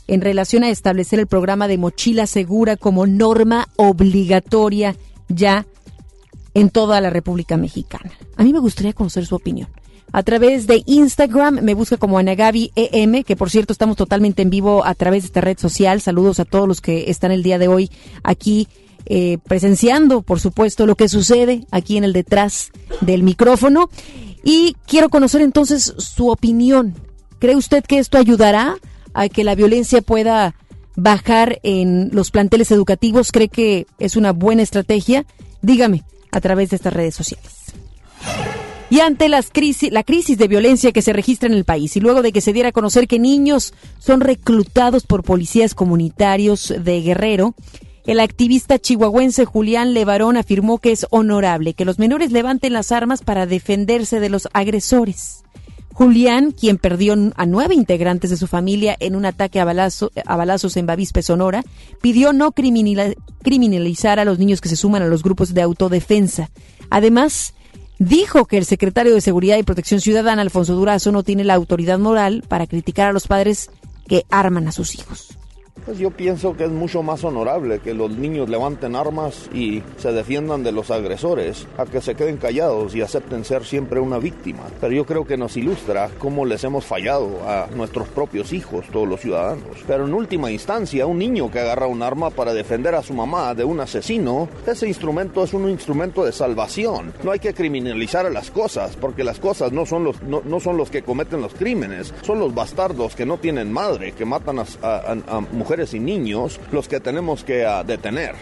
en 0.08 0.22
relación 0.22 0.64
a 0.64 0.70
establecer 0.70 1.20
el 1.20 1.28
programa 1.28 1.68
de 1.68 1.78
mochila 1.78 2.26
segura 2.26 2.78
como 2.78 3.06
norma 3.06 3.68
obligatoria 3.76 4.96
ya 5.28 5.66
en 6.54 6.70
toda 6.70 7.00
la 7.00 7.10
República 7.10 7.58
Mexicana. 7.58 8.12
A 8.36 8.44
mí 8.44 8.52
me 8.52 8.60
gustaría 8.60 8.94
conocer 8.94 9.26
su 9.26 9.36
opinión. 9.36 9.70
A 10.14 10.24
través 10.24 10.68
de 10.68 10.84
Instagram 10.86 11.62
me 11.62 11.74
busca 11.74 11.96
como 11.96 12.18
Anagabi 12.18 12.74
EM, 12.76 13.24
que 13.24 13.38
por 13.38 13.50
cierto 13.50 13.72
estamos 13.72 13.96
totalmente 13.96 14.42
en 14.42 14.50
vivo 14.50 14.86
a 14.86 14.94
través 14.94 15.24
de 15.24 15.28
esta 15.28 15.40
red 15.40 15.58
social. 15.58 16.02
Saludos 16.02 16.42
a 16.42 16.46
todos 16.46 16.68
los 16.68 16.82
que 16.82 17.10
están 17.10 17.32
el 17.32 17.44
día 17.44 17.58
de 17.58 17.70
hoy 17.70 17.90
aquí 18.24 18.68
eh, 19.14 19.40
presenciando, 19.46 20.22
por 20.22 20.40
supuesto, 20.40 20.86
lo 20.86 20.96
que 20.96 21.10
sucede 21.10 21.66
aquí 21.70 21.98
en 21.98 22.06
el 22.06 22.14
detrás 22.14 22.72
del 23.02 23.24
micrófono. 23.24 23.90
Y 24.42 24.78
quiero 24.88 25.10
conocer 25.10 25.42
entonces 25.42 25.94
su 25.98 26.30
opinión. 26.30 26.96
¿Cree 27.38 27.58
usted 27.58 27.84
que 27.84 28.00
esto 28.00 28.18
ayudará 28.18 28.78
a 29.14 29.28
que 29.28 29.44
la 29.44 29.54
violencia 29.54 30.02
pueda 30.02 30.56
bajar 30.96 31.60
en 31.64 32.10
los 32.14 32.32
planteles 32.32 32.72
educativos? 32.72 33.34
¿Cree 33.34 33.50
que 33.50 33.86
es 34.00 34.16
una 34.16 34.32
buena 34.32 34.62
estrategia? 34.62 35.26
Dígame 35.62 36.06
a 36.32 36.40
través 36.40 36.70
de 36.70 36.78
estas 36.78 36.94
redes 36.94 37.14
sociales. 37.14 37.52
Y 38.90 39.02
ante 39.02 39.28
las 39.28 39.50
crisis, 39.52 39.92
la 39.92 40.04
crisis 40.04 40.38
de 40.38 40.48
violencia 40.48 40.94
que 40.94 41.02
se 41.02 41.12
registra 41.12 41.50
en 41.50 41.56
el 41.56 41.66
país 41.66 41.98
y 41.98 42.00
luego 42.00 42.22
de 42.22 42.32
que 42.32 42.40
se 42.40 42.54
diera 42.54 42.70
a 42.70 42.72
conocer 42.72 43.10
que 43.10 43.20
niños 43.20 43.74
son 44.00 44.22
reclutados 44.22 45.06
por 45.06 45.24
policías 45.24 45.76
comunitarios 45.76 46.74
de 46.82 47.02
Guerrero, 47.02 47.56
El 48.12 48.20
activista 48.20 48.78
chihuahuense 48.78 49.46
Julián 49.46 49.94
Levarón 49.94 50.36
afirmó 50.36 50.80
que 50.80 50.92
es 50.92 51.08
honorable 51.12 51.74
que 51.74 51.86
los 51.86 51.98
menores 51.98 52.34
levanten 52.34 52.74
las 52.74 52.92
armas 52.92 53.22
para 53.22 53.46
defenderse 53.46 54.20
de 54.20 54.28
los 54.28 54.50
agresores. 54.52 55.46
Julián, 55.94 56.52
quien 56.52 56.78
perdió 56.78 57.16
a 57.38 57.46
nueve 57.46 57.74
integrantes 57.74 58.30
de 58.30 58.36
su 58.36 58.48
familia 58.48 58.98
en 59.00 59.16
un 59.16 59.24
ataque 59.24 59.62
a, 59.62 59.64
balazos 59.64 60.76
en 60.76 60.86
Bavispe, 60.86 61.22
Sonora, 61.22 61.64
pidió 62.02 62.34
no 62.34 62.52
criminalizar 62.52 64.20
a 64.20 64.26
los 64.26 64.40
niños 64.40 64.60
que 64.60 64.68
se 64.68 64.76
suman 64.76 65.04
a 65.04 65.08
los 65.08 65.24
grupos 65.24 65.54
de 65.54 65.62
autodefensa. 65.62 66.50
Además, 66.90 67.54
dijo 67.98 68.44
que 68.44 68.58
el 68.58 68.66
secretario 68.66 69.14
de 69.14 69.22
Seguridad 69.22 69.58
y 69.58 69.64
Protección 69.64 70.02
Ciudadana, 70.02 70.42
Alfonso 70.42 70.76
Durazo, 70.76 71.14
no 71.14 71.24
tiene 71.24 71.46
la 71.46 71.54
autoridad 71.54 71.98
moral 71.98 72.44
para 72.46 72.68
criticar 72.68 73.08
a 73.08 73.14
los 73.14 73.28
padres 73.28 73.70
que 74.06 74.26
arman 74.30 74.68
a 74.68 74.74
sus 74.74 74.96
hijos. 74.96 75.38
Pues 75.86 75.98
yo 75.98 76.12
pienso 76.12 76.56
que 76.56 76.66
es 76.66 76.70
mucho 76.70 77.02
más 77.02 77.24
honorable 77.24 77.80
que 77.80 77.96
los 77.96 78.12
niños 78.12 78.50
levanten 78.50 78.96
armas 78.96 79.50
y 79.52 79.82
se 79.98 80.12
defiendan 80.12 80.64
de 80.64 80.72
los 80.72 80.92
agresores, 80.92 81.68
a 81.76 81.86
que 81.86 82.02
se 82.02 82.14
queden 82.14 82.38
callados 82.38 82.94
y 82.94 83.02
acepten 83.02 83.44
ser 83.44 83.66
siempre 83.66 84.00
una 84.00 84.20
víctima. 84.20 84.64
Pero 84.80 84.94
yo 84.94 85.06
creo 85.06 85.26
que 85.26 85.38
nos 85.38 85.58
ilustra 85.58 86.12
cómo 86.20 86.46
les 86.46 86.64
hemos 86.64 86.86
fallado 86.86 87.40
a 87.48 87.68
nuestros 87.76 88.08
propios 88.10 88.54
hijos, 88.54 88.86
todos 88.92 89.08
los 89.08 89.22
ciudadanos. 89.22 89.78
Pero 89.88 90.06
en 90.06 90.14
última 90.14 90.52
instancia, 90.52 91.08
un 91.08 91.18
niño 91.18 91.50
que 91.50 91.60
agarra 91.60 91.88
un 91.88 92.04
arma 92.04 92.30
para 92.30 92.54
defender 92.54 92.94
a 92.94 93.02
su 93.02 93.16
mamá 93.16 93.56
de 93.56 93.64
un 93.64 93.80
asesino, 93.80 94.50
ese 94.68 94.88
instrumento 94.88 95.44
es 95.44 95.54
un 95.54 95.68
instrumento 95.68 96.24
de 96.24 96.32
salvación. 96.32 97.12
No 97.24 97.32
hay 97.32 97.40
que 97.40 97.56
criminalizar 97.56 98.28
a 98.28 98.30
las 98.30 98.52
cosas, 98.52 98.96
porque 98.98 99.24
las 99.24 99.40
cosas 99.40 99.72
no 99.72 99.88
son 99.88 100.04
los, 100.04 100.22
no, 100.22 100.60
son 100.60 100.78
los 100.78 100.92
que 100.92 101.02
cometen 101.02 101.42
los 101.42 101.56
crímenes, 101.56 102.14
son 102.22 102.40
los 102.40 102.54
bastardos 102.54 103.16
que 103.16 103.26
no 103.26 103.38
tienen 103.40 103.72
madre, 103.72 104.12
que 104.12 104.26
matan 104.26 104.60
a, 104.60 104.66
a 104.84 105.40
mujeres 105.42 105.61
mujeres 105.62 105.94
y 105.94 106.00
niños 106.00 106.60
los 106.72 106.88
que 106.88 107.00
tenemos 107.00 107.44
que 107.44 107.66
ah, 107.68 107.84
detener. 107.84 108.34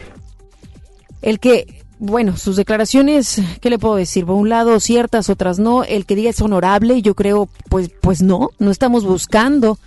El 1.21 1.41
que, 1.41 1.83
bueno, 1.99 2.37
sus 2.37 2.55
declaraciones, 2.55 3.41
¿qué 3.59 3.69
le 3.69 3.77
puedo 3.77 3.97
decir? 3.97 4.25
Por 4.25 4.35
un 4.35 4.47
lado 4.47 4.79
ciertas, 4.79 5.29
otras 5.29 5.59
no. 5.59 5.83
El 5.83 6.05
que 6.05 6.15
diga 6.15 6.29
es 6.29 6.39
honorable, 6.39 7.01
yo 7.01 7.15
creo, 7.15 7.49
pues, 7.67 7.91
pues 8.01 8.21
no. 8.21 8.51
No 8.57 8.71
estamos 8.71 9.03
buscando 9.03 9.77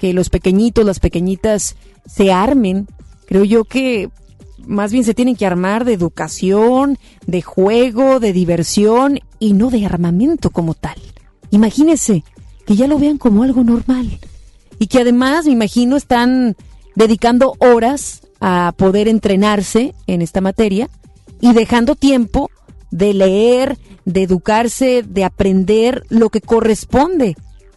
que 0.00 0.12
los 0.12 0.30
pequeñitos, 0.30 0.84
las 0.84 0.98
pequeñitas 0.98 1.76
se 2.06 2.32
armen. 2.32 2.88
Creo 3.26 3.44
yo 3.44 3.62
que 3.64 4.08
más 4.66 4.90
bien 4.90 5.04
se 5.04 5.14
tienen 5.14 5.36
que 5.36 5.46
armar 5.46 5.84
de 5.84 5.92
educación, 5.92 6.98
de 7.24 7.40
juego, 7.40 8.18
de 8.18 8.32
diversión 8.32 9.20
y 9.38 9.52
no 9.52 9.70
de 9.70 9.86
armamento 9.86 10.50
como 10.50 10.74
tal. 10.74 10.98
Imagínese 11.52 12.24
que 12.66 12.74
ya 12.74 12.88
lo 12.88 12.98
vean 12.98 13.16
como 13.16 13.44
algo 13.44 13.62
normal 13.62 14.18
y 14.80 14.86
que 14.86 14.98
además, 14.98 15.44
me 15.44 15.52
imagino, 15.52 15.96
están 15.96 16.56
dedicando 16.94 17.54
horas 17.58 18.22
a 18.40 18.72
poder 18.76 19.08
entrenarse 19.08 19.94
en 20.06 20.22
esta 20.22 20.40
materia 20.40 20.88
y 21.40 21.52
dejando 21.52 21.94
tiempo 21.94 22.50
de 22.90 23.14
leer, 23.14 23.78
de 24.04 24.22
educarse, 24.22 25.02
de 25.02 25.24
aprender 25.24 26.04
lo 26.08 26.30
que 26.30 26.40
corresponde 26.40 27.36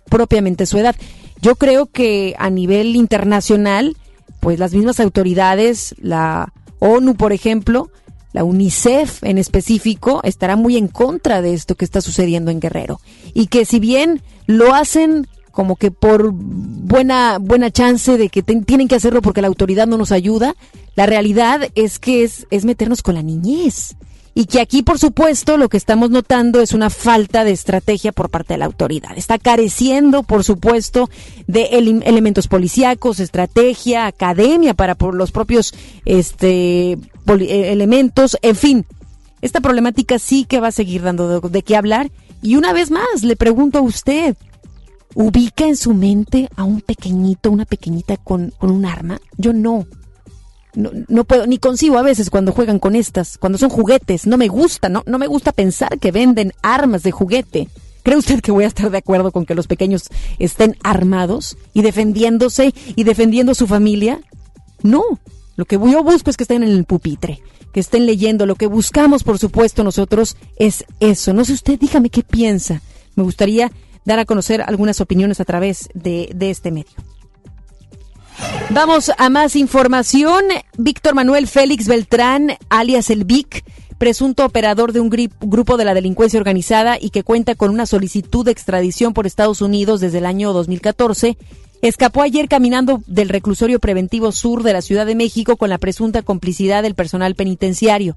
propiamente 0.09 0.63
a 0.63 0.67
su 0.67 0.77
edad. 0.77 0.95
Yo 1.41 1.55
creo 1.55 1.87
que 1.87 2.35
a 2.39 2.49
nivel 2.49 2.95
internacional, 2.95 3.97
pues 4.39 4.59
las 4.59 4.73
mismas 4.73 4.99
autoridades, 4.99 5.95
la 5.99 6.53
ONU, 6.79 7.15
por 7.15 7.33
ejemplo, 7.33 7.89
la 8.31 8.43
UNICEF 8.43 9.23
en 9.23 9.37
específico, 9.37 10.21
estará 10.23 10.55
muy 10.55 10.77
en 10.77 10.87
contra 10.87 11.41
de 11.41 11.53
esto 11.53 11.75
que 11.75 11.85
está 11.85 12.01
sucediendo 12.01 12.49
en 12.49 12.59
Guerrero. 12.59 12.99
Y 13.33 13.47
que 13.47 13.65
si 13.65 13.79
bien 13.79 14.21
lo 14.47 14.73
hacen 14.73 15.27
como 15.53 15.75
que 15.75 15.91
por 15.91 16.31
buena 16.33 17.37
buena 17.37 17.69
chance 17.69 18.17
de 18.17 18.29
que 18.29 18.41
tienen 18.41 18.87
que 18.87 18.95
hacerlo 18.95 19.21
porque 19.21 19.41
la 19.41 19.47
autoridad 19.47 19.85
no 19.85 19.97
nos 19.97 20.11
ayuda, 20.11 20.55
la 20.95 21.05
realidad 21.05 21.69
es 21.75 21.99
que 21.99 22.23
es, 22.23 22.47
es 22.49 22.65
meternos 22.65 23.03
con 23.03 23.15
la 23.15 23.21
niñez. 23.21 23.95
Y 24.35 24.45
que 24.45 24.59
aquí, 24.59 24.81
por 24.81 24.97
supuesto, 24.97 25.57
lo 25.57 25.69
que 25.69 25.77
estamos 25.77 26.09
notando 26.09 26.59
es 26.59 26.73
una 26.73 26.89
falta 26.89 27.43
de 27.43 27.51
estrategia 27.51 28.11
por 28.11 28.31
parte 28.31 28.55
de 28.55 28.57
la 28.57 28.65
autoridad. 28.65 29.15
Está 29.15 29.37
careciendo, 29.37 30.23
por 30.23 30.43
supuesto, 30.43 31.07
de 31.45 31.65
elementos 31.65 32.47
policíacos, 32.47 33.19
estrategia, 33.19 34.07
academia 34.07 34.73
para 34.73 34.95
por 34.95 35.13
los 35.13 35.31
propios 35.31 35.75
este, 36.05 36.93
eh, 36.93 36.97
elementos, 37.71 38.35
en 38.41 38.55
fin. 38.55 38.85
Esta 39.41 39.61
problemática 39.61 40.17
sí 40.17 40.45
que 40.45 40.59
va 40.59 40.69
a 40.69 40.71
seguir 40.71 41.03
dando 41.03 41.39
de 41.39 41.61
qué 41.61 41.75
hablar. 41.75 42.09
Y 42.41 42.55
una 42.55 42.73
vez 42.73 42.89
más, 42.89 43.21
le 43.21 43.35
pregunto 43.35 43.77
a 43.77 43.81
usted, 43.83 44.35
ubica 45.15 45.65
en 45.65 45.75
su 45.75 45.93
mente 45.93 46.49
a 46.55 46.63
un 46.63 46.81
pequeñito, 46.81 47.51
una 47.51 47.65
pequeñita 47.65 48.17
con, 48.17 48.53
un 48.59 48.85
arma. 48.85 49.19
Yo 49.37 49.53
no. 49.53 49.85
no. 50.75 50.91
No, 51.07 51.23
puedo, 51.23 51.47
ni 51.47 51.57
consigo 51.57 51.97
a 51.97 52.03
veces 52.03 52.29
cuando 52.29 52.51
juegan 52.51 52.79
con 52.79 52.95
estas, 52.95 53.37
cuando 53.37 53.57
son 53.57 53.69
juguetes. 53.69 54.27
No 54.27 54.37
me 54.37 54.47
gusta, 54.47 54.89
no, 54.89 55.03
no 55.05 55.19
me 55.19 55.27
gusta 55.27 55.51
pensar 55.51 55.99
que 55.99 56.11
venden 56.11 56.53
armas 56.61 57.03
de 57.03 57.11
juguete. 57.11 57.69
¿Cree 58.03 58.17
usted 58.17 58.41
que 58.41 58.51
voy 58.51 58.65
a 58.65 58.67
estar 58.67 58.91
de 58.91 58.97
acuerdo 58.97 59.31
con 59.31 59.45
que 59.45 59.55
los 59.55 59.67
pequeños 59.67 60.09
estén 60.37 60.75
armados 60.83 61.57
y 61.73 61.83
defendiéndose 61.83 62.73
y 62.95 63.03
defendiendo 63.05 63.55
su 63.55 63.65
familia? 63.65 64.19
No. 64.81 65.03
Lo 65.55 65.65
que 65.65 65.75
yo 65.75 66.03
busco 66.03 66.29
es 66.29 66.35
que 66.35 66.43
estén 66.43 66.63
en 66.63 66.69
el 66.69 66.83
pupitre, 66.83 67.41
que 67.71 67.79
estén 67.79 68.05
leyendo. 68.05 68.45
Lo 68.45 68.55
que 68.55 68.67
buscamos, 68.67 69.23
por 69.23 69.39
supuesto, 69.39 69.83
nosotros 69.83 70.35
es 70.57 70.83
eso. 70.99 71.33
No 71.33 71.45
sé 71.45 71.53
usted, 71.53 71.79
dígame 71.79 72.09
qué 72.09 72.23
piensa. 72.23 72.81
Me 73.15 73.23
gustaría 73.23 73.71
dar 74.05 74.19
a 74.19 74.25
conocer 74.25 74.61
algunas 74.61 75.01
opiniones 75.01 75.39
a 75.39 75.45
través 75.45 75.89
de, 75.93 76.33
este 76.39 76.71
medio. 76.71 76.91
Vamos 78.69 79.11
a 79.17 79.29
más 79.29 79.55
información. 79.55 80.43
Víctor 80.77 81.13
Manuel 81.13 81.47
Félix 81.47 81.87
Beltrán, 81.87 82.57
alias 82.69 83.09
el 83.09 83.25
Vic, 83.25 83.63
presunto 83.97 84.45
operador 84.45 84.91
de 84.91 84.99
un 84.99 85.09
grupo 85.09 85.77
de 85.77 85.85
la 85.85 85.93
delincuencia 85.93 86.39
organizada 86.39 86.97
y 86.99 87.11
que 87.11 87.23
cuenta 87.23 87.55
con 87.55 87.69
una 87.69 87.85
solicitud 87.85 88.43
de 88.43 88.51
extradición 88.51 89.13
por 89.13 89.27
Estados 89.27 89.61
Unidos 89.61 90.01
desde 90.01 90.17
el 90.17 90.25
año 90.25 90.51
2014, 90.51 91.37
escapó 91.81 92.21
ayer 92.21 92.47
caminando 92.47 93.01
del 93.07 93.29
reclusorio 93.29 93.79
preventivo 93.79 94.31
sur 94.31 94.63
de 94.63 94.73
la 94.73 94.81
Ciudad 94.81 95.05
de 95.05 95.15
México 95.15 95.57
con 95.57 95.69
la 95.69 95.77
presunta 95.77 96.21
complicidad 96.21 96.81
del 96.81 96.95
personal 96.95 97.35
penitenciario. 97.35 98.15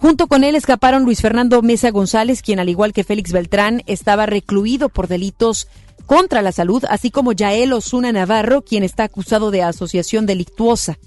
Junto 0.00 0.28
con 0.28 0.44
él 0.44 0.54
escaparon 0.54 1.02
Luis 1.02 1.20
Fernando 1.20 1.60
Mesa 1.60 1.90
González, 1.90 2.40
quien 2.40 2.60
al 2.60 2.68
igual 2.68 2.92
que 2.92 3.02
Félix 3.02 3.32
Beltrán 3.32 3.82
estaba 3.86 4.26
recluido 4.26 4.88
por 4.88 5.08
delitos 5.08 5.66
contra 6.06 6.40
la 6.40 6.52
salud, 6.52 6.84
así 6.88 7.10
como 7.10 7.32
Yael 7.32 7.72
Osuna 7.72 8.12
Navarro, 8.12 8.62
quien 8.62 8.84
está 8.84 9.02
acusado 9.02 9.50
de 9.50 9.62
asociación 9.62 10.24
delictuosa. 10.24 10.98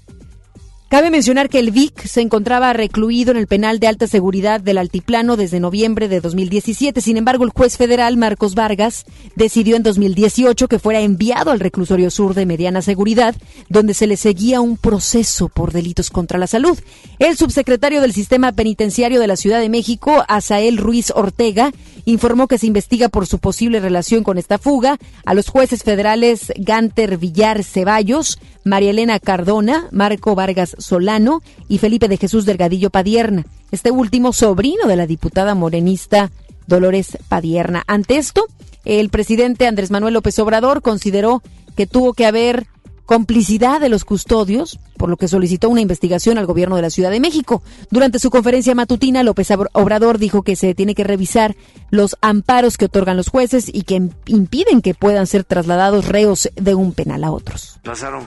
Cabe 0.92 1.10
mencionar 1.10 1.48
que 1.48 1.58
el 1.58 1.70
VIC 1.70 2.04
se 2.04 2.20
encontraba 2.20 2.74
recluido 2.74 3.30
en 3.30 3.38
el 3.38 3.46
penal 3.46 3.80
de 3.80 3.86
alta 3.86 4.06
seguridad 4.06 4.60
del 4.60 4.76
Altiplano 4.76 5.38
desde 5.38 5.58
noviembre 5.58 6.06
de 6.06 6.20
2017. 6.20 7.00
Sin 7.00 7.16
embargo, 7.16 7.44
el 7.44 7.50
juez 7.50 7.78
federal 7.78 8.18
Marcos 8.18 8.54
Vargas 8.54 9.06
decidió 9.34 9.76
en 9.76 9.84
2018 9.84 10.68
que 10.68 10.78
fuera 10.78 11.00
enviado 11.00 11.50
al 11.50 11.60
reclusorio 11.60 12.10
sur 12.10 12.34
de 12.34 12.44
mediana 12.44 12.82
seguridad, 12.82 13.34
donde 13.70 13.94
se 13.94 14.06
le 14.06 14.18
seguía 14.18 14.60
un 14.60 14.76
proceso 14.76 15.48
por 15.48 15.72
delitos 15.72 16.10
contra 16.10 16.38
la 16.38 16.46
salud. 16.46 16.78
El 17.18 17.38
subsecretario 17.38 18.02
del 18.02 18.12
Sistema 18.12 18.52
Penitenciario 18.52 19.18
de 19.18 19.28
la 19.28 19.36
Ciudad 19.36 19.60
de 19.60 19.70
México, 19.70 20.26
Asael 20.28 20.76
Ruiz 20.76 21.10
Ortega, 21.16 21.72
informó 22.04 22.48
que 22.48 22.58
se 22.58 22.66
investiga 22.66 23.08
por 23.08 23.26
su 23.26 23.38
posible 23.38 23.80
relación 23.80 24.24
con 24.24 24.36
esta 24.36 24.58
fuga 24.58 24.98
a 25.24 25.32
los 25.32 25.48
jueces 25.48 25.84
federales 25.84 26.52
Ganter 26.56 27.16
Villar 27.16 27.64
Ceballos, 27.64 28.38
María 28.64 28.90
Elena 28.90 29.18
Cardona, 29.18 29.88
Marco 29.90 30.34
Vargas 30.34 30.76
Solano 30.82 31.42
y 31.68 31.78
Felipe 31.78 32.08
de 32.08 32.16
Jesús 32.16 32.44
Delgadillo 32.44 32.90
Padierna, 32.90 33.46
este 33.70 33.90
último 33.90 34.32
sobrino 34.32 34.86
de 34.86 34.96
la 34.96 35.06
diputada 35.06 35.54
morenista 35.54 36.30
Dolores 36.66 37.18
Padierna. 37.28 37.82
Ante 37.86 38.16
esto, 38.16 38.46
el 38.84 39.08
presidente 39.08 39.66
Andrés 39.66 39.90
Manuel 39.90 40.14
López 40.14 40.38
Obrador 40.38 40.82
consideró 40.82 41.42
que 41.76 41.86
tuvo 41.86 42.12
que 42.12 42.26
haber 42.26 42.66
complicidad 43.06 43.80
de 43.80 43.88
los 43.88 44.04
custodios, 44.04 44.78
por 44.96 45.10
lo 45.10 45.16
que 45.16 45.28
solicitó 45.28 45.68
una 45.68 45.80
investigación 45.80 46.38
al 46.38 46.46
gobierno 46.46 46.76
de 46.76 46.82
la 46.82 46.90
Ciudad 46.90 47.10
de 47.10 47.20
México. 47.20 47.62
Durante 47.90 48.18
su 48.18 48.30
conferencia 48.30 48.74
matutina, 48.74 49.22
López 49.22 49.48
Obrador 49.72 50.18
dijo 50.18 50.42
que 50.42 50.56
se 50.56 50.74
tiene 50.74 50.94
que 50.94 51.04
revisar 51.04 51.56
los 51.90 52.16
amparos 52.20 52.78
que 52.78 52.86
otorgan 52.86 53.16
los 53.16 53.28
jueces 53.28 53.70
y 53.72 53.82
que 53.82 54.08
impiden 54.26 54.80
que 54.80 54.94
puedan 54.94 55.26
ser 55.26 55.44
trasladados 55.44 56.06
reos 56.06 56.48
de 56.54 56.74
un 56.74 56.92
penal 56.92 57.24
a 57.24 57.32
otros. 57.32 57.80
Pasaron 57.82 58.26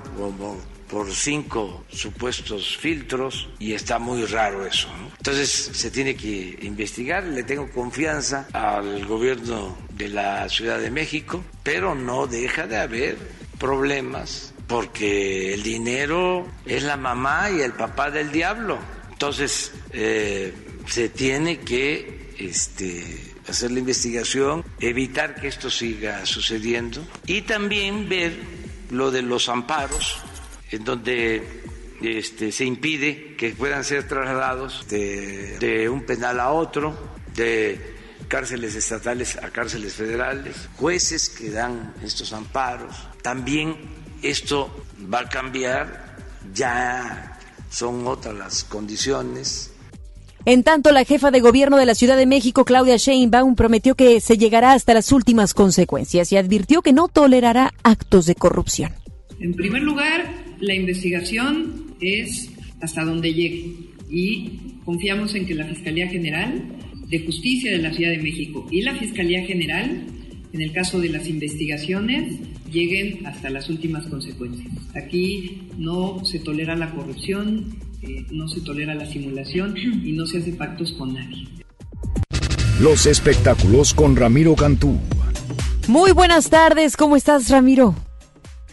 por 0.90 1.12
cinco 1.12 1.84
supuestos 1.90 2.78
filtros 2.78 3.50
y 3.60 3.74
está 3.74 4.00
muy 4.00 4.26
raro 4.26 4.66
eso. 4.66 4.88
Entonces 5.18 5.50
se 5.74 5.92
tiene 5.92 6.16
que 6.16 6.58
investigar, 6.62 7.24
le 7.24 7.44
tengo 7.44 7.70
confianza 7.72 8.48
al 8.54 9.06
gobierno 9.06 9.78
de 9.92 10.10
la 10.10 10.48
Ciudad 10.50 10.80
de 10.80 10.92
México, 10.92 11.44
pero 11.64 11.96
no 11.96 12.28
deja 12.28 12.68
de 12.68 12.78
haber 12.78 13.18
problemas 13.58 14.54
porque 14.68 15.54
el 15.54 15.64
dinero 15.64 16.48
es 16.66 16.84
la 16.84 16.98
mamá 16.98 17.52
y 17.52 17.62
el 17.62 17.74
papá 17.74 18.12
del 18.12 18.32
diablo. 18.32 18.78
Entonces, 19.12 19.72
eh, 19.92 20.54
se 20.88 21.10
tiene 21.10 21.60
que 21.60 22.34
este, 22.38 23.34
hacer 23.48 23.72
la 23.72 23.80
investigación, 23.80 24.64
evitar 24.80 25.36
que 25.36 25.48
esto 25.48 25.70
siga 25.70 26.26
sucediendo 26.26 27.06
y 27.26 27.42
también 27.44 28.10
ver 28.10 28.38
lo 28.92 29.12
de 29.12 29.22
los 29.22 29.50
amparos, 29.50 30.20
en 30.72 30.84
donde 30.84 31.64
este, 32.02 32.52
se 32.52 32.66
impide 32.66 33.36
que 33.36 33.52
puedan 33.52 33.84
ser 33.84 34.08
trasladados 34.08 34.88
de, 34.90 35.58
de 35.60 35.90
un 35.90 36.06
penal 36.06 36.40
a 36.40 36.52
otro, 36.52 36.96
de 37.36 37.96
cárceles 38.28 38.76
estatales 38.76 39.38
a 39.38 39.50
cárceles 39.50 39.94
federales, 39.94 40.70
jueces 40.78 41.30
que 41.30 41.52
dan 41.52 41.94
estos 42.04 42.34
amparos. 42.34 42.96
También 43.22 43.76
esto 44.22 44.86
va 45.14 45.20
a 45.20 45.30
cambiar, 45.30 46.18
ya 46.54 47.40
son 47.70 48.08
otras 48.08 48.36
las 48.36 48.64
condiciones. 48.64 49.72
En 50.46 50.64
tanto, 50.64 50.92
la 50.92 51.06
jefa 51.06 51.32
de 51.32 51.42
gobierno 51.42 51.78
de 51.78 51.88
la 51.88 51.96
Ciudad 51.96 52.18
de 52.18 52.28
México, 52.28 52.66
Claudia 52.66 52.98
Sheinbaum, 52.98 53.56
prometió 53.56 53.96
que 53.96 54.22
se 54.22 54.38
llegará 54.38 54.74
hasta 54.74 54.94
las 54.94 55.12
últimas 55.12 55.56
consecuencias 55.56 56.32
y 56.32 56.38
advirtió 56.38 56.84
que 56.84 56.94
no 56.94 57.08
tolerará 57.08 57.74
actos 57.84 58.28
de 58.28 58.36
corrupción. 58.36 58.94
En 59.40 59.54
primer 59.54 59.84
lugar, 59.84 60.26
la 60.60 60.74
investigación 60.74 61.96
es 62.00 62.50
hasta 62.82 63.04
donde 63.04 63.34
llegue 63.34 63.74
y 64.10 64.60
confiamos 64.84 65.36
en 65.36 65.46
que 65.46 65.56
la 65.56 65.66
Fiscalía 65.66 66.08
General 66.08 66.64
de 67.10 67.20
Justicia 67.20 67.72
de 67.72 67.80
la 67.80 67.94
Ciudad 67.94 68.12
de 68.12 68.20
México 68.20 68.68
y 68.72 68.82
la 68.82 68.96
Fiscalía 68.96 69.46
General, 69.46 70.06
en 70.54 70.62
el 70.62 70.72
caso 70.72 71.00
de 71.00 71.10
las 71.10 71.28
investigaciones, 71.28 72.40
lleguen 72.72 73.26
hasta 73.26 73.50
las 73.50 73.70
últimas 73.70 74.06
consecuencias. 74.08 74.72
Aquí 74.96 75.64
no 75.78 76.24
se 76.26 76.40
tolera 76.40 76.76
la 76.76 76.92
corrupción, 76.92 77.78
eh, 78.02 78.26
no 78.32 78.48
se 78.48 78.62
tolera 78.62 78.96
la 78.96 79.06
simulación 79.06 79.76
y 79.78 80.12
no 80.12 80.26
se 80.26 80.40
hace 80.40 80.54
pactos 80.54 80.94
con 80.94 81.14
nadie. 81.14 81.48
Los 82.82 83.06
espectáculos 83.06 83.94
con 83.94 84.16
Ramiro 84.16 84.56
Cantú. 84.56 85.00
Muy 85.88 86.12
buenas 86.12 86.50
tardes, 86.50 86.98
¿cómo 86.98 87.16
estás 87.16 87.50
Ramiro? 87.50 87.96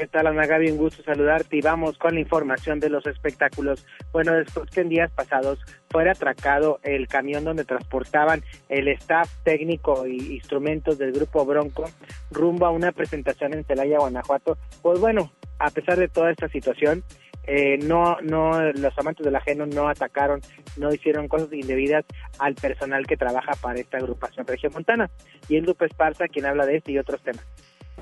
¿Qué 0.03 0.09
tal, 0.09 0.27
Ana 0.27 0.47
Gaby? 0.49 0.73
Un 0.73 0.79
gusto 0.79 1.01
saludarte 1.05 1.59
y 1.59 1.61
vamos 1.61 1.97
con 1.97 2.15
la 2.15 2.21
información 2.21 2.81
de 2.81 2.91
los 2.91 3.07
espectáculos. 3.07 3.87
Bueno, 4.13 4.33
después 4.33 4.69
que 4.69 4.81
en 4.81 4.89
días 4.89 5.13
pasados 5.13 5.61
fuera 5.91 6.11
atracado 6.11 6.81
el 6.83 7.07
camión 7.07 7.45
donde 7.45 7.65
transportaban 7.65 8.43
el 8.69 8.89
staff 8.89 9.31
técnico 9.45 10.05
y 10.09 10.35
instrumentos 10.35 10.99
del 10.99 11.13
grupo 11.13 11.45
Bronco 11.45 11.85
rumbo 12.33 12.67
a 12.67 12.71
una 12.71 12.91
presentación 12.91 13.55
en 13.55 13.63
Celaya, 13.63 13.99
Guanajuato, 14.01 14.59
pues 14.83 14.99
bueno, 14.99 15.31
a 15.61 15.71
pesar 15.71 15.97
de 16.01 16.09
toda 16.09 16.33
esta 16.33 16.49
situación, 16.49 17.05
eh, 17.45 17.79
no, 17.79 18.21
no, 18.23 18.61
los 18.73 18.99
amantes 18.99 19.25
del 19.25 19.37
ajeno 19.37 19.67
no 19.67 19.89
atacaron, 19.89 20.41
no 20.79 20.93
hicieron 20.93 21.29
cosas 21.29 21.53
indebidas 21.53 22.05
al 22.41 22.57
personal 22.57 23.07
que 23.07 23.17
trabaja 23.17 23.53
para 23.61 23.79
esta 23.79 23.99
agrupación 23.99 24.47
Montana. 24.73 25.09
Y 25.49 25.59
es 25.59 25.65
Lupe 25.65 25.87
Esparza 25.87 26.27
quien 26.27 26.47
habla 26.47 26.67
de 26.67 26.79
este 26.79 26.91
y 26.91 26.99
otros 26.99 27.23
temas. 27.23 27.47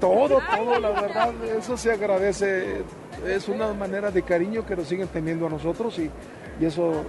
Todo, 0.01 0.41
todo, 0.57 0.81
la 0.81 0.91
verdad, 0.91 1.33
eso 1.57 1.77
se 1.77 1.93
agradece. 1.93 2.83
Es 3.27 3.49
una 3.49 3.73
manera 3.73 4.11
de 4.11 4.23
cariño 4.23 4.65
que 4.65 4.75
nos 4.75 4.89
siguen 4.89 5.09
teniendo 5.09 5.47
a 5.47 5.51
nosotros 5.51 5.99
y, 5.99 6.11
y 6.59 6.65
eso, 6.65 7.05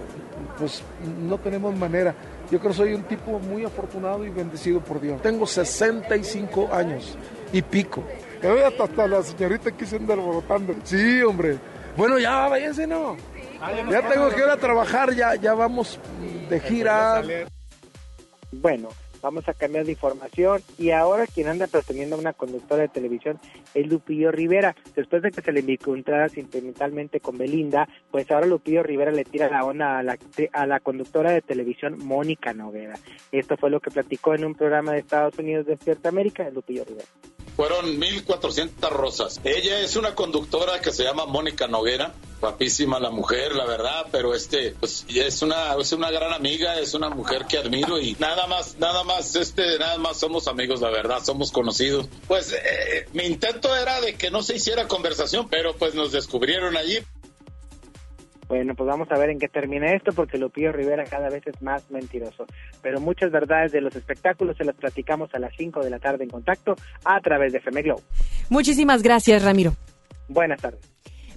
pues, 0.58 0.82
no 1.22 1.38
tenemos 1.38 1.74
manera. 1.74 2.14
Yo 2.50 2.58
creo 2.58 2.72
que 2.72 2.76
soy 2.76 2.94
un 2.94 3.04
tipo 3.04 3.38
muy 3.38 3.64
afortunado 3.64 4.24
y 4.26 4.28
bendecido 4.28 4.80
por 4.80 5.00
Dios. 5.00 5.22
Tengo 5.22 5.46
65 5.46 6.68
años 6.72 7.16
y 7.52 7.62
pico. 7.62 8.04
Hasta, 8.66 8.84
hasta 8.84 9.06
la 9.06 9.22
señorita 9.22 9.70
quise 9.72 9.96
andar 9.96 10.18
alborotando. 10.18 10.74
Sí, 10.84 11.22
hombre. 11.22 11.58
Bueno, 11.96 12.18
ya 12.18 12.48
váyanse, 12.48 12.86
¿no? 12.86 13.16
Ya 13.90 14.08
tengo 14.08 14.28
que 14.30 14.40
ir 14.40 14.48
a 14.48 14.56
trabajar, 14.56 15.14
ya, 15.14 15.34
ya 15.36 15.54
vamos 15.54 15.98
de 16.48 16.60
gira. 16.60 17.22
Bueno, 18.50 18.88
vamos 19.22 19.48
a 19.48 19.54
cambiar 19.54 19.84
de 19.84 19.92
información 19.92 20.60
y 20.78 20.90
ahora 20.90 21.26
quien 21.26 21.48
anda 21.48 21.66
pretendiendo 21.66 22.16
a 22.16 22.18
una 22.18 22.32
conductora 22.32 22.82
de 22.82 22.88
televisión 22.88 23.38
es 23.74 23.86
Lupillo 23.86 24.30
Rivera. 24.32 24.74
Después 24.94 25.22
de 25.22 25.30
que 25.30 25.40
se 25.40 25.52
le 25.52 25.60
encontrara 25.60 26.28
sentimentalmente 26.28 27.20
con 27.20 27.38
Belinda, 27.38 27.88
pues 28.10 28.30
ahora 28.30 28.46
Lupillo 28.46 28.82
Rivera 28.82 29.12
le 29.12 29.24
tira 29.24 29.48
la 29.48 29.64
onda 29.64 29.98
a 29.98 30.02
la, 30.02 30.18
a 30.52 30.66
la 30.66 30.80
conductora 30.80 31.30
de 31.30 31.40
televisión 31.40 31.98
Mónica 32.04 32.52
Noguera. 32.52 32.94
Esto 33.30 33.56
fue 33.56 33.70
lo 33.70 33.80
que 33.80 33.90
platicó 33.90 34.34
en 34.34 34.44
un 34.44 34.54
programa 34.54 34.92
de 34.92 34.98
Estados 34.98 35.38
Unidos 35.38 35.66
de 35.66 35.76
Despierta 35.76 36.08
América, 36.08 36.50
Lupillo 36.50 36.84
Rivera. 36.84 37.06
Fueron 37.56 38.00
1.400 38.00 38.90
rosas. 38.90 39.40
Ella 39.44 39.80
es 39.80 39.96
una 39.96 40.14
conductora 40.14 40.80
que 40.80 40.92
se 40.92 41.04
llama 41.04 41.26
Mónica 41.26 41.68
Noguera. 41.68 42.14
Guapísima 42.40 42.98
la 42.98 43.10
mujer, 43.10 43.54
la 43.54 43.64
verdad, 43.66 44.06
pero 44.10 44.34
este, 44.34 44.74
pues 44.80 45.06
es 45.08 45.42
una, 45.42 45.74
es 45.74 45.92
una 45.92 46.10
gran 46.10 46.32
amiga, 46.32 46.76
es 46.80 46.92
una 46.92 47.08
mujer 47.08 47.46
que 47.48 47.56
admiro 47.56 48.00
y 48.00 48.16
nada 48.18 48.48
más, 48.48 48.78
nada 48.80 49.04
más, 49.04 49.36
este, 49.36 49.78
nada 49.78 49.96
más 49.98 50.18
somos 50.18 50.48
amigos, 50.48 50.80
la 50.80 50.90
verdad, 50.90 51.22
somos 51.22 51.52
conocidos. 51.52 52.08
Pues 52.26 52.52
eh, 52.52 53.06
mi 53.12 53.26
intento 53.26 53.76
era 53.76 54.00
de 54.00 54.16
que 54.16 54.32
no 54.32 54.42
se 54.42 54.56
hiciera 54.56 54.88
conversación, 54.88 55.46
pero 55.48 55.76
pues 55.76 55.94
nos 55.94 56.10
descubrieron 56.10 56.76
allí. 56.76 56.98
Bueno, 58.52 58.74
pues 58.74 58.86
vamos 58.86 59.10
a 59.10 59.16
ver 59.16 59.30
en 59.30 59.38
qué 59.38 59.48
termina 59.48 59.94
esto, 59.94 60.12
porque 60.12 60.36
Lupillo 60.36 60.72
Rivera 60.72 61.04
cada 61.04 61.30
vez 61.30 61.42
es 61.46 61.62
más 61.62 61.90
mentiroso. 61.90 62.44
Pero 62.82 63.00
muchas 63.00 63.30
verdades 63.30 63.72
de 63.72 63.80
los 63.80 63.96
espectáculos 63.96 64.58
se 64.58 64.64
las 64.66 64.76
platicamos 64.76 65.34
a 65.34 65.38
las 65.38 65.54
5 65.56 65.80
de 65.80 65.88
la 65.88 65.98
tarde 65.98 66.24
en 66.24 66.28
contacto 66.28 66.76
a 67.02 67.18
través 67.22 67.52
de 67.52 67.60
FM 67.60 67.80
Glow. 67.80 68.02
Muchísimas 68.50 69.02
gracias, 69.02 69.42
Ramiro. 69.42 69.74
Buenas 70.28 70.60
tardes. 70.60 70.82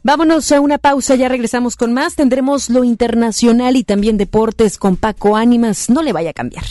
Vámonos 0.03 0.51
a 0.51 0.59
una 0.59 0.77
pausa, 0.77 1.15
ya 1.15 1.29
regresamos 1.29 1.77
con 1.77 1.93
más. 1.93 2.17
Tendremos 2.17 2.69
lo 2.69 2.83
internacional 2.83 3.77
y 3.77 3.85
también 3.85 4.17
deportes 4.17 4.77
con 4.77 4.97
Paco 4.97 5.37
Ánimas. 5.37 5.89
No 5.89 6.03
le 6.03 6.11
vaya 6.11 6.31
a 6.31 6.33
cambiar. 6.33 6.65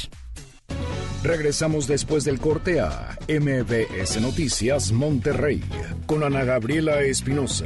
Regresamos 1.23 1.87
después 1.87 2.23
del 2.25 2.39
corte 2.39 2.81
a 2.81 3.17
MBS 3.31 4.21
Noticias 4.21 4.93
Monterrey 4.93 5.65
con 6.05 6.23
Ana 6.23 6.45
Gabriela 6.45 7.01
Espinosa. 7.01 7.65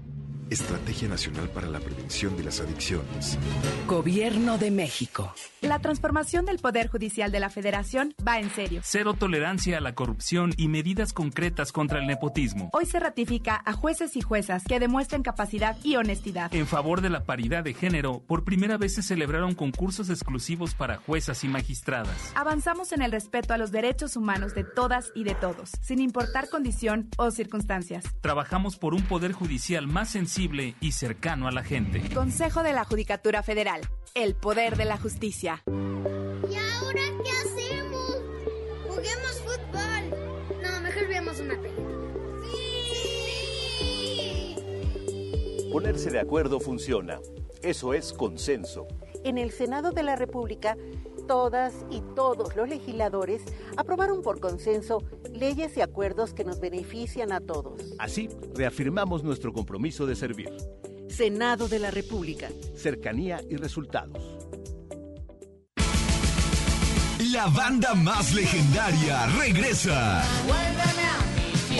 Estrategia 0.51 1.07
Nacional 1.07 1.47
para 1.47 1.69
la 1.69 1.79
Prevención 1.79 2.35
de 2.35 2.43
las 2.43 2.59
Adicciones. 2.59 3.39
Gobierno 3.87 4.57
de 4.57 4.69
México. 4.69 5.33
La 5.61 5.79
transformación 5.79 6.45
del 6.45 6.57
Poder 6.57 6.89
Judicial 6.89 7.31
de 7.31 7.39
la 7.39 7.49
Federación 7.49 8.13
va 8.27 8.37
en 8.37 8.49
serio. 8.49 8.81
Cero 8.83 9.13
tolerancia 9.13 9.77
a 9.77 9.79
la 9.81 9.95
corrupción 9.95 10.51
y 10.57 10.67
medidas 10.67 11.13
concretas 11.13 11.71
contra 11.71 11.99
el 11.99 12.07
nepotismo. 12.07 12.69
Hoy 12.73 12.85
se 12.85 12.99
ratifica 12.99 13.61
a 13.63 13.71
jueces 13.71 14.17
y 14.17 14.21
juezas 14.21 14.65
que 14.65 14.81
demuestren 14.81 15.23
capacidad 15.23 15.77
y 15.85 15.95
honestidad. 15.95 16.53
En 16.53 16.67
favor 16.67 16.99
de 16.99 17.11
la 17.11 17.23
paridad 17.23 17.63
de 17.63 17.73
género, 17.73 18.21
por 18.27 18.43
primera 18.43 18.77
vez 18.77 18.95
se 18.95 19.03
celebraron 19.03 19.55
concursos 19.55 20.09
exclusivos 20.09 20.75
para 20.75 20.97
juezas 20.97 21.45
y 21.45 21.47
magistradas. 21.47 22.33
Avanzamos 22.35 22.91
en 22.91 23.03
el 23.03 23.13
respeto 23.13 23.53
a 23.53 23.57
los 23.57 23.71
derechos 23.71 24.17
humanos 24.17 24.53
de 24.53 24.65
todas 24.65 25.13
y 25.15 25.23
de 25.23 25.35
todos, 25.35 25.71
sin 25.81 26.01
importar 26.01 26.49
condición 26.49 27.09
o 27.17 27.31
circunstancias. 27.31 28.03
Trabajamos 28.19 28.75
por 28.75 28.93
un 28.93 29.03
Poder 29.03 29.31
Judicial 29.31 29.87
más 29.87 30.09
y 30.79 30.91
cercano 30.91 31.47
a 31.47 31.51
la 31.51 31.63
gente. 31.63 32.01
Consejo 32.15 32.63
de 32.63 32.73
la 32.73 32.83
Judicatura 32.83 33.43
Federal. 33.43 33.81
El 34.15 34.33
poder 34.33 34.75
de 34.75 34.85
la 34.85 34.97
justicia. 34.97 35.61
¿Y 35.67 36.55
ahora 36.55 37.01
qué 37.23 37.29
hacemos? 37.29 38.17
Juguemos 38.87 39.39
fútbol. 39.43 40.09
No, 40.63 40.81
mejor 40.81 41.07
veamos 41.07 41.39
una 41.41 41.61
película. 41.61 41.87
¡Sí! 43.77 44.55
Ponerse 45.71 46.09
de 46.09 46.19
acuerdo 46.19 46.59
funciona. 46.59 47.19
Eso 47.61 47.93
es 47.93 48.11
consenso. 48.11 48.87
En 49.23 49.37
el 49.37 49.51
Senado 49.51 49.91
de 49.91 50.03
la 50.03 50.15
República, 50.15 50.77
todas 51.27 51.73
y 51.89 52.01
todos 52.15 52.55
los 52.55 52.67
legisladores 52.67 53.43
aprobaron 53.77 54.21
por 54.21 54.39
consenso 54.39 55.03
leyes 55.31 55.77
y 55.77 55.81
acuerdos 55.81 56.33
que 56.33 56.43
nos 56.43 56.59
benefician 56.59 57.31
a 57.31 57.39
todos. 57.39 57.93
Así, 57.99 58.29
reafirmamos 58.55 59.23
nuestro 59.23 59.53
compromiso 59.53 60.05
de 60.05 60.15
servir. 60.15 60.49
Senado 61.07 61.67
de 61.67 61.79
la 61.79 61.91
República. 61.91 62.49
Cercanía 62.75 63.41
y 63.49 63.57
resultados. 63.57 64.37
La 67.31 67.47
banda 67.47 67.93
más 67.93 68.33
legendaria 68.33 69.27
regresa. 69.39 70.23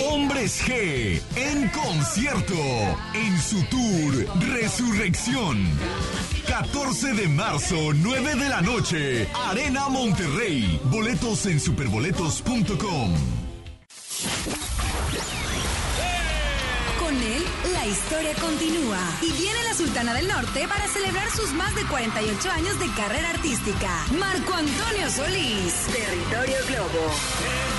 Hombres 0.09 0.61
G 0.65 1.21
en 1.35 1.67
concierto 1.69 2.53
en 3.13 3.37
su 3.37 3.61
tour 3.65 4.27
Resurrección. 4.47 5.67
14 6.51 7.13
de 7.13 7.29
marzo, 7.29 7.93
9 7.93 8.35
de 8.35 8.49
la 8.49 8.61
noche, 8.61 9.25
Arena 9.47 9.87
Monterrey. 9.87 10.81
Boletos 10.91 11.45
en 11.45 11.61
superboletos.com. 11.61 13.13
Con 16.99 17.15
él, 17.15 17.43
la 17.71 17.87
historia 17.87 18.33
continúa. 18.35 18.99
Y 19.21 19.31
viene 19.31 19.63
la 19.63 19.73
Sultana 19.73 20.13
del 20.13 20.27
Norte 20.27 20.67
para 20.67 20.85
celebrar 20.89 21.31
sus 21.31 21.53
más 21.53 21.73
de 21.73 21.85
48 21.85 22.51
años 22.51 22.77
de 22.79 22.87
carrera 22.97 23.29
artística. 23.29 23.89
Marco 24.19 24.53
Antonio 24.53 25.09
Solís. 25.09 25.73
Territorio 25.87 26.57
Globo. 26.67 27.70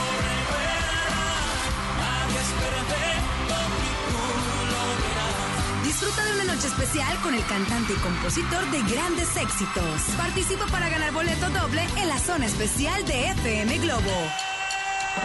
Noche 6.55 6.67
especial 6.67 7.17
con 7.23 7.35
el 7.35 7.45
cantante 7.47 7.95
y 7.95 7.97
compositor 7.97 8.71
de 8.71 8.83
grandes 8.83 9.37
éxitos. 9.37 10.03
Participa 10.19 10.67
para 10.67 10.91
ganar 10.91 11.11
boleto 11.13 11.49
doble 11.49 11.83
en 11.97 12.09
la 12.09 12.19
zona 12.19 12.45
especial 12.45 13.03
de 13.07 13.29
FM 13.31 13.79
Globo. 13.79 14.13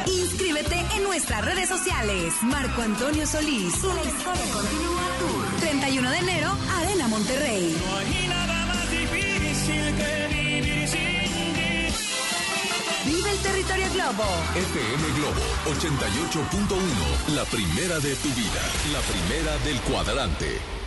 Inscríbete 0.06 0.86
en 0.96 1.04
nuestras 1.04 1.44
redes 1.44 1.68
sociales. 1.68 2.34
Marco 2.44 2.82
Antonio 2.82 3.28
Solís. 3.28 3.84
La 3.84 4.04
historia 4.04 4.54
continúa 4.54 5.02
tour. 5.20 5.60
31 5.60 6.12
de 6.12 6.18
enero, 6.18 6.58
Arena 6.78 7.08
Monterrey. 7.10 7.76
Vive 13.06 13.32
el 13.32 13.40
territorio 13.40 13.88
Globo. 13.94 14.24
FM 14.56 15.04
Globo 15.18 15.42
88.1, 15.66 17.36
la 17.36 17.44
primera 17.46 18.00
de 18.00 18.16
tu 18.16 18.30
vida, 18.30 18.62
la 18.94 19.02
primera 19.02 19.58
del 19.66 19.82
cuadrante. 19.82 20.78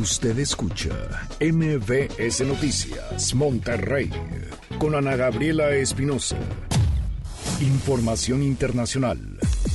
Usted 0.00 0.36
escucha 0.40 0.90
MBS 1.40 2.40
Noticias 2.40 3.32
Monterrey 3.32 4.10
con 4.78 4.96
Ana 4.96 5.14
Gabriela 5.14 5.70
Espinosa. 5.70 6.36
Información 7.60 8.42
internacional. 8.42 9.20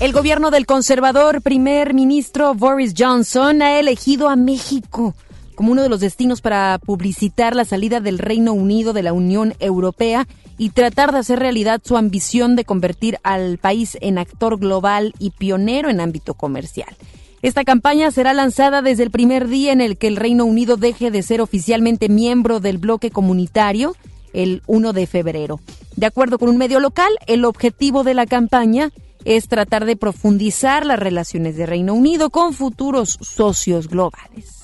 El 0.02 0.12
gobierno 0.12 0.52
del 0.52 0.66
conservador 0.66 1.42
primer 1.42 1.94
ministro 1.94 2.54
Boris 2.54 2.94
Johnson 2.98 3.62
ha 3.62 3.80
elegido 3.80 4.28
a 4.28 4.36
México 4.36 5.16
como 5.56 5.72
uno 5.72 5.84
de 5.84 5.90
los 5.90 6.02
destinos 6.02 6.42
para 6.42 6.80
publicitar 6.86 7.56
la 7.56 7.64
salida 7.64 8.02
del 8.02 8.20
Reino 8.20 8.52
Unido 8.52 8.92
de 8.92 9.04
la 9.04 9.14
Unión 9.14 9.54
Europea 9.62 10.28
y 10.58 10.72
tratar 10.72 11.14
de 11.14 11.20
hacer 11.20 11.40
realidad 11.40 11.80
su 11.82 11.96
ambición 11.96 12.58
de 12.58 12.66
convertir 12.66 13.20
al 13.24 13.58
país 13.58 13.98
en 14.02 14.18
actor 14.18 14.60
global 14.60 15.14
y 15.18 15.30
pionero 15.32 15.90
en 15.90 16.02
ámbito 16.02 16.34
comercial. 16.34 16.94
Esta 17.42 17.64
campaña 17.64 18.12
será 18.12 18.34
lanzada 18.34 18.82
desde 18.82 19.04
el 19.04 19.12
primer 19.12 19.48
día 19.48 19.72
en 19.72 19.80
el 19.80 19.98
que 19.98 20.08
el 20.08 20.18
Reino 20.18 20.44
Unido 20.44 20.76
deje 20.76 21.10
de 21.10 21.24
ser 21.24 21.40
oficialmente 21.40 22.10
miembro 22.10 22.60
del 22.60 22.78
bloque 22.78 23.12
comunitario, 23.12 23.96
el 24.34 24.62
1 24.68 24.92
de 24.92 25.08
febrero. 25.08 25.62
De 25.96 26.06
acuerdo 26.06 26.38
con 26.38 26.50
un 26.50 26.58
medio 26.58 26.82
local, 26.82 27.12
el 27.28 27.46
objetivo 27.46 28.04
de 28.04 28.14
la 28.14 28.26
campaña 28.26 28.92
es 29.24 29.48
tratar 29.48 29.86
de 29.86 29.96
profundizar 29.96 30.86
las 30.86 31.00
relaciones 31.00 31.56
de 31.56 31.66
Reino 31.66 31.94
Unido 31.94 32.30
con 32.30 32.54
futuros 32.54 33.18
socios 33.22 33.88
globales. 33.88 34.60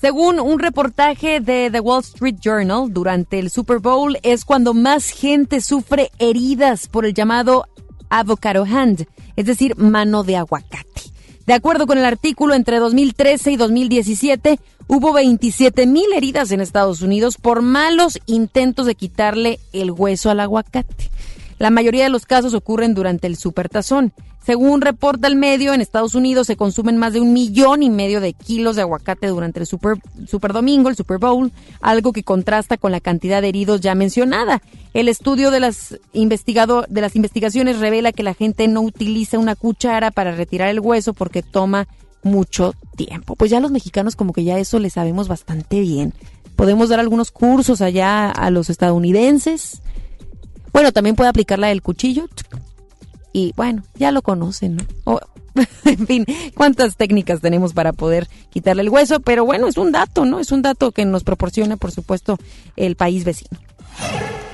Según 0.00 0.40
un 0.40 0.58
reportaje 0.58 1.40
de 1.40 1.70
The 1.70 1.80
Wall 1.80 2.00
Street 2.00 2.36
Journal, 2.40 2.92
durante 2.92 3.38
el 3.38 3.50
Super 3.50 3.80
Bowl 3.80 4.18
es 4.22 4.44
cuando 4.44 4.72
más 4.72 5.10
gente 5.10 5.60
sufre 5.60 6.10
heridas 6.18 6.86
por 6.88 7.06
el 7.06 7.14
llamado 7.14 7.66
avocado 8.18 8.64
hand, 8.64 9.06
es 9.36 9.46
decir, 9.46 9.76
mano 9.76 10.22
de 10.22 10.36
aguacate. 10.36 10.86
De 11.46 11.54
acuerdo 11.54 11.86
con 11.86 11.96
el 11.96 12.04
artículo, 12.04 12.54
entre 12.54 12.78
2013 12.78 13.52
y 13.52 13.56
2017 13.56 14.58
hubo 14.88 15.12
27 15.12 15.86
mil 15.86 16.12
heridas 16.14 16.50
en 16.50 16.60
Estados 16.60 17.02
Unidos 17.02 17.36
por 17.36 17.62
malos 17.62 18.18
intentos 18.26 18.86
de 18.86 18.94
quitarle 18.96 19.60
el 19.72 19.90
hueso 19.92 20.30
al 20.30 20.40
aguacate. 20.40 21.10
La 21.58 21.70
mayoría 21.70 22.04
de 22.04 22.10
los 22.10 22.26
casos 22.26 22.54
ocurren 22.54 22.94
durante 22.94 23.26
el 23.26 23.36
supertazón. 23.36 24.12
Según 24.44 24.80
reporta 24.80 25.26
el 25.26 25.34
medio, 25.34 25.74
en 25.74 25.80
Estados 25.80 26.14
Unidos 26.14 26.46
se 26.46 26.56
consumen 26.56 26.98
más 26.98 27.12
de 27.12 27.20
un 27.20 27.32
millón 27.32 27.82
y 27.82 27.90
medio 27.90 28.20
de 28.20 28.32
kilos 28.32 28.76
de 28.76 28.82
aguacate 28.82 29.26
durante 29.26 29.58
el 29.58 29.66
super, 29.66 29.96
super 30.28 30.52
Domingo, 30.52 30.88
el 30.88 30.94
Super 30.94 31.18
Bowl, 31.18 31.50
algo 31.80 32.12
que 32.12 32.22
contrasta 32.22 32.76
con 32.76 32.92
la 32.92 33.00
cantidad 33.00 33.42
de 33.42 33.48
heridos 33.48 33.80
ya 33.80 33.96
mencionada. 33.96 34.62
El 34.94 35.08
estudio 35.08 35.50
de 35.50 35.58
las, 35.58 35.98
investigado, 36.12 36.84
de 36.88 37.00
las 37.00 37.16
investigaciones 37.16 37.80
revela 37.80 38.12
que 38.12 38.22
la 38.22 38.34
gente 38.34 38.68
no 38.68 38.82
utiliza 38.82 39.38
una 39.38 39.56
cuchara 39.56 40.12
para 40.12 40.30
retirar 40.30 40.68
el 40.68 40.78
hueso 40.78 41.12
porque 41.12 41.42
toma 41.42 41.88
mucho 42.22 42.74
tiempo. 42.96 43.34
Pues 43.34 43.50
ya 43.50 43.58
los 43.58 43.72
mexicanos 43.72 44.14
como 44.14 44.32
que 44.32 44.44
ya 44.44 44.58
eso 44.58 44.78
le 44.78 44.90
sabemos 44.90 45.26
bastante 45.26 45.80
bien. 45.80 46.14
Podemos 46.54 46.88
dar 46.88 47.00
algunos 47.00 47.32
cursos 47.32 47.80
allá 47.80 48.30
a 48.30 48.50
los 48.50 48.70
estadounidenses. 48.70 49.82
Bueno, 50.76 50.92
también 50.92 51.16
puede 51.16 51.30
aplicar 51.30 51.58
la 51.58 51.68
del 51.68 51.80
cuchillo 51.80 52.28
y 53.32 53.54
bueno, 53.56 53.82
ya 53.94 54.10
lo 54.10 54.20
conocen, 54.20 54.76
¿no? 54.76 55.20
en 55.86 56.06
fin, 56.06 56.26
cuántas 56.54 56.98
técnicas 56.98 57.40
tenemos 57.40 57.72
para 57.72 57.94
poder 57.94 58.28
quitarle 58.50 58.82
el 58.82 58.90
hueso, 58.90 59.20
pero 59.20 59.46
bueno, 59.46 59.68
es 59.68 59.78
un 59.78 59.90
dato, 59.90 60.26
¿no? 60.26 60.38
Es 60.38 60.52
un 60.52 60.60
dato 60.60 60.92
que 60.92 61.06
nos 61.06 61.24
proporciona, 61.24 61.78
por 61.78 61.92
supuesto, 61.92 62.36
el 62.76 62.94
país 62.94 63.24
vecino. 63.24 63.58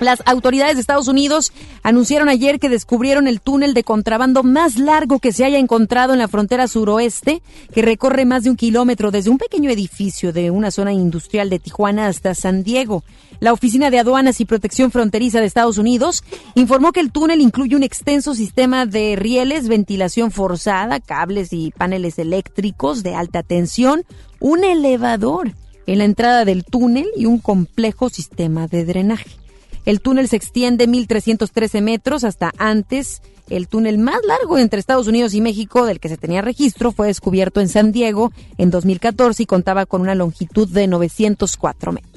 Las 0.02 0.20
autoridades 0.26 0.74
de 0.74 0.80
Estados 0.80 1.06
Unidos 1.06 1.52
anunciaron 1.84 2.28
ayer 2.28 2.58
que 2.58 2.68
descubrieron 2.68 3.28
el 3.28 3.40
túnel 3.40 3.72
de 3.72 3.84
contrabando 3.84 4.42
más 4.42 4.76
largo 4.76 5.20
que 5.20 5.32
se 5.32 5.44
haya 5.44 5.58
encontrado 5.58 6.12
en 6.12 6.18
la 6.18 6.26
frontera 6.26 6.66
suroeste, 6.66 7.40
que 7.72 7.82
recorre 7.82 8.24
más 8.24 8.42
de 8.42 8.50
un 8.50 8.56
kilómetro 8.56 9.12
desde 9.12 9.30
un 9.30 9.38
pequeño 9.38 9.70
edificio 9.70 10.32
de 10.32 10.50
una 10.50 10.72
zona 10.72 10.92
industrial 10.92 11.50
de 11.50 11.60
Tijuana 11.60 12.08
hasta 12.08 12.34
San 12.34 12.64
Diego. 12.64 13.04
La 13.38 13.52
Oficina 13.52 13.90
de 13.90 14.00
Aduanas 14.00 14.40
y 14.40 14.44
Protección 14.44 14.90
Fronteriza 14.90 15.38
de 15.38 15.46
Estados 15.46 15.78
Unidos 15.78 16.24
informó 16.56 16.90
que 16.90 17.00
el 17.00 17.12
túnel 17.12 17.40
incluye 17.40 17.76
un 17.76 17.84
extenso 17.84 18.34
sistema 18.34 18.86
de 18.86 19.14
rieles, 19.14 19.68
ventilación 19.68 20.32
forzada, 20.32 20.98
cables 20.98 21.52
y 21.52 21.70
paneles 21.70 22.18
eléctricos 22.18 23.04
de 23.04 23.14
alta 23.14 23.44
tensión, 23.44 24.04
un 24.40 24.64
elevador 24.64 25.52
en 25.86 25.98
la 25.98 26.04
entrada 26.04 26.44
del 26.44 26.64
túnel 26.64 27.06
y 27.16 27.26
un 27.26 27.38
complejo 27.38 28.08
sistema 28.08 28.66
de 28.66 28.84
drenaje. 28.84 29.41
El 29.84 30.00
túnel 30.00 30.28
se 30.28 30.36
extiende 30.36 30.88
1.313 30.88 31.80
metros 31.82 32.24
hasta 32.24 32.52
antes. 32.58 33.22
El 33.50 33.66
túnel 33.68 33.98
más 33.98 34.20
largo 34.26 34.56
entre 34.58 34.78
Estados 34.80 35.08
Unidos 35.08 35.34
y 35.34 35.40
México 35.40 35.84
del 35.84 35.98
que 36.00 36.08
se 36.08 36.16
tenía 36.16 36.40
registro 36.42 36.92
fue 36.92 37.08
descubierto 37.08 37.60
en 37.60 37.68
San 37.68 37.90
Diego 37.92 38.32
en 38.58 38.70
2014 38.70 39.42
y 39.42 39.46
contaba 39.46 39.84
con 39.86 40.00
una 40.00 40.14
longitud 40.14 40.68
de 40.68 40.86
904 40.86 41.92
metros. 41.92 42.12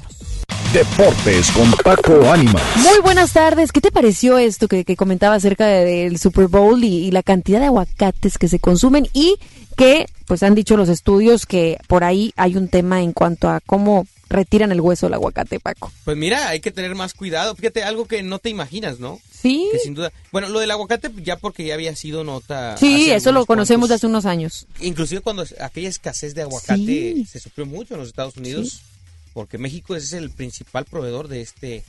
Deportes 0.72 1.51
con 1.51 1.72
Paco 1.84 2.32
Ánimas. 2.32 2.61
Muy 2.78 2.99
buenas 3.01 3.32
tardes. 3.34 3.72
¿Qué 3.72 3.82
te 3.82 3.91
pareció 3.91 4.38
esto 4.38 4.68
que, 4.68 4.84
que 4.84 4.95
comentaba 4.95 5.36
acerca 5.36 5.66
de- 5.68 5.86
del 5.86 6.20
Super 6.20 6.47
Bowl 6.47 6.84
y, 6.84 7.05
y 7.05 7.11
la 7.11 7.24
cantidad 7.24 7.59
de 7.59 7.68
aguacates 7.68 8.38
que 8.38 8.47
se 8.49 8.59
consumen 8.59 9.07
y 9.13 9.38
que, 9.78 10.05
pues 10.28 10.43
han 10.43 10.53
dicho 10.55 10.76
los 10.78 10.89
estudios 10.89 11.45
que 11.45 11.78
por 11.88 12.03
ahí 12.03 12.34
hay 12.36 12.55
un 12.57 12.68
tema 12.68 13.01
en 13.01 13.13
cuanto 13.13 13.49
a 13.49 13.61
cómo 13.61 14.05
retiran 14.30 14.71
el 14.71 14.82
hueso 14.82 15.05
del 15.05 15.13
aguacate, 15.15 15.59
Paco? 15.59 15.91
Pues 16.03 16.17
mira, 16.17 16.49
hay 16.49 16.59
que 16.59 16.71
tener 16.71 16.95
más 16.95 17.13
cuidado. 17.13 17.55
Fíjate, 17.55 17.84
algo 17.84 18.05
que 18.05 18.23
no 18.23 18.39
te 18.39 18.49
imaginas, 18.49 18.99
¿no? 18.99 19.19
Sí. 19.32 19.67
Que 19.71 19.80
sin 19.80 19.93
duda. 19.93 20.11
Bueno, 20.32 20.49
lo 20.49 20.59
del 20.59 20.71
aguacate 20.71 21.09
ya 21.23 21.38
porque 21.38 21.65
ya 21.65 21.73
había 21.76 21.95
sido 21.95 22.23
nota. 22.23 22.78
Sí, 22.78 23.11
eso 23.11 23.32
lo 23.32 23.45
conocemos 23.45 23.89
de 23.89 23.95
hace 23.95 24.07
unos 24.07 24.26
años. 24.26 24.65
Inclusive 24.82 25.21
cuando 25.21 25.45
aquella 25.59 25.89
escasez 25.89 26.34
de 26.36 26.41
aguacate 26.41 26.76
Sí. 26.86 27.26
se 27.30 27.39
sufrió 27.39 27.65
mucho 27.65 27.93
en 27.93 27.99
los 27.99 28.09
Estados 28.09 28.38
Unidos, 28.38 28.82
porque 29.34 29.57
México 29.57 29.95
es 29.95 30.13
el 30.13 30.32
principal 30.32 30.86
proveedor 30.86 31.28
de 31.28 31.41
este, 31.41 31.84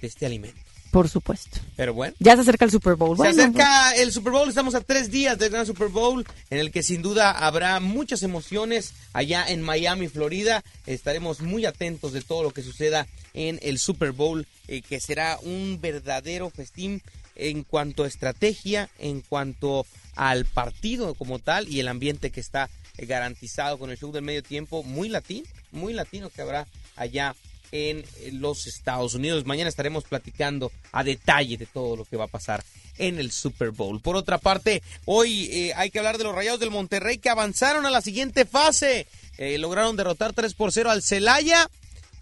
de 0.00 0.06
este 0.06 0.26
alimento. 0.26 0.58
Por 0.94 1.08
supuesto. 1.08 1.58
Pero 1.74 1.92
bueno. 1.92 2.14
Ya 2.20 2.36
se 2.36 2.42
acerca 2.42 2.64
el 2.64 2.70
Super 2.70 2.94
Bowl. 2.94 3.16
Bueno, 3.16 3.34
Se 3.34 3.40
acerca 3.40 3.96
el 3.96 4.12
Super 4.12 4.32
Bowl, 4.32 4.48
estamos 4.48 4.76
a 4.76 4.80
tres 4.80 5.10
días 5.10 5.36
del 5.36 5.50
gran 5.50 5.66
Super 5.66 5.88
Bowl, 5.88 6.24
en 6.50 6.58
el 6.60 6.70
que 6.70 6.84
sin 6.84 7.02
duda 7.02 7.32
habrá 7.32 7.80
muchas 7.80 8.22
emociones 8.22 8.92
allá 9.12 9.44
en 9.48 9.60
Miami, 9.60 10.06
Florida. 10.06 10.62
Estaremos 10.86 11.40
muy 11.40 11.66
atentos 11.66 12.12
de 12.12 12.20
todo 12.20 12.44
lo 12.44 12.52
que 12.52 12.62
suceda 12.62 13.08
en 13.32 13.58
el 13.62 13.80
Super 13.80 14.12
Bowl, 14.12 14.46
eh, 14.68 14.82
que 14.82 15.00
será 15.00 15.40
un 15.42 15.80
verdadero 15.80 16.48
festín 16.48 17.02
en 17.34 17.64
cuanto 17.64 18.04
a 18.04 18.06
estrategia, 18.06 18.88
en 19.00 19.20
cuanto 19.20 19.86
al 20.14 20.44
partido 20.44 21.14
como 21.14 21.40
tal 21.40 21.68
y 21.68 21.80
el 21.80 21.88
ambiente 21.88 22.30
que 22.30 22.38
está 22.38 22.70
eh, 22.98 23.06
garantizado 23.06 23.80
con 23.80 23.90
el 23.90 23.98
show 23.98 24.12
del 24.12 24.22
medio 24.22 24.44
tiempo, 24.44 24.84
muy 24.84 25.08
latino, 25.08 25.48
muy 25.72 25.92
latino 25.92 26.30
que 26.30 26.40
habrá 26.40 26.68
allá 26.94 27.34
en 27.74 28.04
los 28.40 28.68
Estados 28.68 29.14
Unidos. 29.14 29.44
Mañana 29.46 29.68
estaremos 29.68 30.04
platicando 30.04 30.70
a 30.92 31.02
detalle 31.02 31.56
de 31.56 31.66
todo 31.66 31.96
lo 31.96 32.04
que 32.04 32.16
va 32.16 32.26
a 32.26 32.28
pasar 32.28 32.62
en 32.98 33.18
el 33.18 33.32
Super 33.32 33.72
Bowl. 33.72 34.00
Por 34.00 34.14
otra 34.14 34.38
parte, 34.38 34.80
hoy 35.06 35.48
eh, 35.50 35.72
hay 35.74 35.90
que 35.90 35.98
hablar 35.98 36.16
de 36.16 36.22
los 36.22 36.36
Rayados 36.36 36.60
del 36.60 36.70
Monterrey 36.70 37.18
que 37.18 37.30
avanzaron 37.30 37.84
a 37.84 37.90
la 37.90 38.00
siguiente 38.00 38.44
fase. 38.44 39.08
Eh, 39.38 39.58
lograron 39.58 39.96
derrotar 39.96 40.32
3 40.32 40.54
por 40.54 40.70
0 40.70 40.88
al 40.88 41.02
Celaya, 41.02 41.68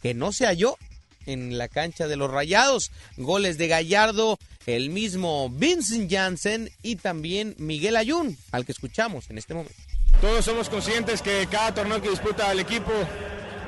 que 0.00 0.14
no 0.14 0.32
se 0.32 0.46
halló 0.46 0.78
en 1.26 1.58
la 1.58 1.68
cancha 1.68 2.08
de 2.08 2.16
los 2.16 2.30
Rayados. 2.30 2.90
Goles 3.18 3.58
de 3.58 3.68
Gallardo, 3.68 4.38
el 4.64 4.88
mismo 4.88 5.50
Vincent 5.50 6.10
Janssen 6.10 6.70
y 6.82 6.96
también 6.96 7.54
Miguel 7.58 7.96
Ayun, 7.96 8.38
al 8.52 8.64
que 8.64 8.72
escuchamos 8.72 9.28
en 9.28 9.36
este 9.36 9.52
momento. 9.52 9.76
Todos 10.22 10.46
somos 10.46 10.70
conscientes 10.70 11.20
que 11.20 11.46
cada 11.50 11.74
torneo 11.74 12.00
que 12.00 12.08
disputa 12.08 12.50
el 12.52 12.60
equipo, 12.60 12.92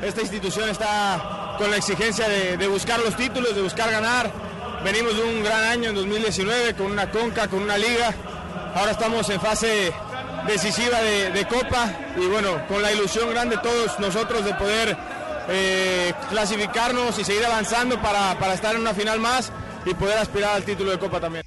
esta 0.05 0.21
institución 0.21 0.69
está 0.69 1.55
con 1.59 1.71
la 1.71 1.79
exigencia 1.79 2.29
de, 2.29 2.67
buscar 2.67 3.01
los 3.01 3.17
títulos, 3.17 3.55
de 3.55 3.63
buscar 3.63 3.91
ganar. 3.91 4.31
Venimos 4.85 5.17
de 5.17 5.23
un 5.23 5.43
gran 5.43 5.65
año 5.65 5.91
en 5.91 5.95
2019 5.95 6.75
con 6.75 6.93
una 6.93 7.11
conca, 7.11 7.49
con 7.49 7.63
una 7.63 7.79
liga. 7.79 8.15
Ahora 8.75 8.93
estamos 8.93 9.29
en 9.31 9.41
fase 9.41 9.93
decisiva 10.47 11.01
de, 11.01 11.31
de 11.31 11.47
Copa 11.47 11.91
y 12.17 12.27
bueno, 12.27 12.67
con 12.69 12.83
la 12.83 12.93
ilusión 12.93 13.31
grande 13.31 13.57
todos 13.59 13.99
nosotros 13.99 14.45
de 14.45 14.53
poder 14.55 14.97
eh, 15.49 16.13
clasificarnos 16.29 17.19
y 17.19 17.25
seguir 17.25 17.45
avanzando 17.47 18.01
para, 18.03 18.39
para 18.39 18.55
estar 18.55 18.75
en 18.75 18.83
una 18.83 18.93
final 18.93 19.21
más 19.21 19.51
y 19.87 19.95
poder 19.95 20.19
aspirar 20.19 20.57
al 20.57 20.65
título 20.65 20.91
de 20.91 20.99
Copa 20.99 21.21
también. 21.21 21.45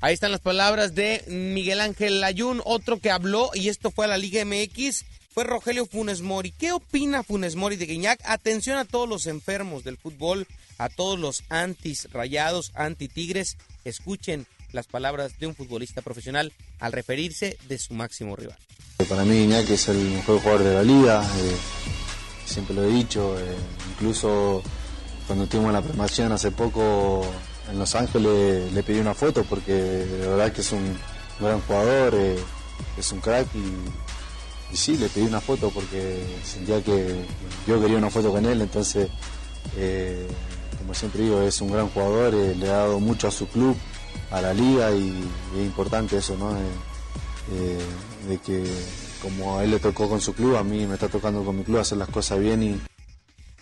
Ahí 0.00 0.14
están 0.14 0.32
las 0.32 0.40
palabras 0.40 0.94
de 0.94 1.24
Miguel 1.28 1.80
Ángel 1.80 2.22
Ayun, 2.22 2.60
otro 2.64 2.98
que 2.98 3.10
habló, 3.10 3.50
y 3.54 3.70
esto 3.70 3.90
fue 3.90 4.04
a 4.04 4.08
la 4.08 4.18
Liga 4.18 4.44
MX, 4.44 5.04
fue 5.34 5.42
Rogelio 5.42 5.84
Funes 5.84 6.22
Mori. 6.22 6.52
¿Qué 6.52 6.70
opina 6.70 7.24
Funes 7.24 7.56
Mori 7.56 7.74
de 7.74 7.86
Guiñac? 7.86 8.20
Atención 8.24 8.78
a 8.78 8.84
todos 8.84 9.08
los 9.08 9.26
enfermos 9.26 9.82
del 9.82 9.98
fútbol, 9.98 10.46
a 10.78 10.88
todos 10.88 11.18
los 11.18 11.42
antis 11.48 12.08
rayados, 12.12 12.70
anti 12.74 13.08
tigres. 13.08 13.56
Escuchen 13.84 14.46
las 14.72 14.86
palabras 14.86 15.36
de 15.40 15.48
un 15.48 15.56
futbolista 15.56 16.02
profesional 16.02 16.52
al 16.78 16.92
referirse 16.92 17.58
de 17.68 17.78
su 17.78 17.94
máximo 17.94 18.36
rival. 18.36 18.56
Para 19.08 19.24
mí 19.24 19.42
Iñaki 19.42 19.72
es 19.72 19.88
el 19.88 19.98
mejor 19.98 20.40
jugador 20.40 20.62
de 20.62 20.74
la 20.74 20.82
liga, 20.84 21.24
eh, 21.24 21.56
siempre 22.46 22.76
lo 22.76 22.84
he 22.84 22.92
dicho, 22.92 23.36
eh, 23.38 23.56
incluso 23.90 24.62
cuando 25.26 25.48
tuvimos 25.48 25.72
la 25.72 25.82
premación 25.82 26.30
hace 26.30 26.52
poco 26.52 27.26
en 27.68 27.78
Los 27.78 27.96
Ángeles 27.96 28.72
le 28.72 28.82
pedí 28.84 29.00
una 29.00 29.14
foto 29.14 29.42
porque 29.44 29.72
de 29.72 30.28
verdad 30.28 30.52
que 30.52 30.60
es 30.60 30.70
un 30.70 30.96
gran 31.40 31.60
jugador, 31.62 32.14
eh, 32.14 32.36
es 32.96 33.10
un 33.10 33.20
crack 33.20 33.48
y, 33.56 34.23
sí, 34.76 34.96
le 34.96 35.08
pedí 35.08 35.24
una 35.24 35.40
foto 35.40 35.70
porque 35.70 36.22
sentía 36.44 36.82
que 36.82 37.24
yo 37.66 37.80
quería 37.80 37.98
una 37.98 38.10
foto 38.10 38.32
con 38.32 38.44
él, 38.46 38.60
entonces 38.60 39.08
eh, 39.76 40.26
como 40.78 40.94
siempre 40.94 41.22
digo, 41.22 41.40
es 41.42 41.60
un 41.60 41.72
gran 41.72 41.88
jugador, 41.88 42.34
eh, 42.34 42.54
le 42.54 42.68
ha 42.68 42.76
dado 42.76 43.00
mucho 43.00 43.28
a 43.28 43.30
su 43.30 43.46
club, 43.48 43.76
a 44.30 44.40
la 44.40 44.52
liga 44.52 44.92
y, 44.94 45.08
es 45.56 45.64
importante 45.64 46.18
eso, 46.18 46.36
¿no? 46.36 46.56
Eh, 46.56 47.78
de 48.28 48.38
que 48.38 48.64
como 49.22 49.58
a 49.58 49.64
él 49.64 49.70
le 49.70 49.78
tocó 49.78 50.08
con 50.08 50.20
su 50.20 50.34
club, 50.34 50.56
a 50.56 50.64
mí 50.64 50.86
me 50.86 50.94
está 50.94 51.08
tocando 51.08 51.44
con 51.44 51.56
mi 51.56 51.64
club 51.64 51.78
hacer 51.78 51.98
las 51.98 52.08
cosas 52.08 52.40
bien 52.40 52.62
y, 52.62 52.80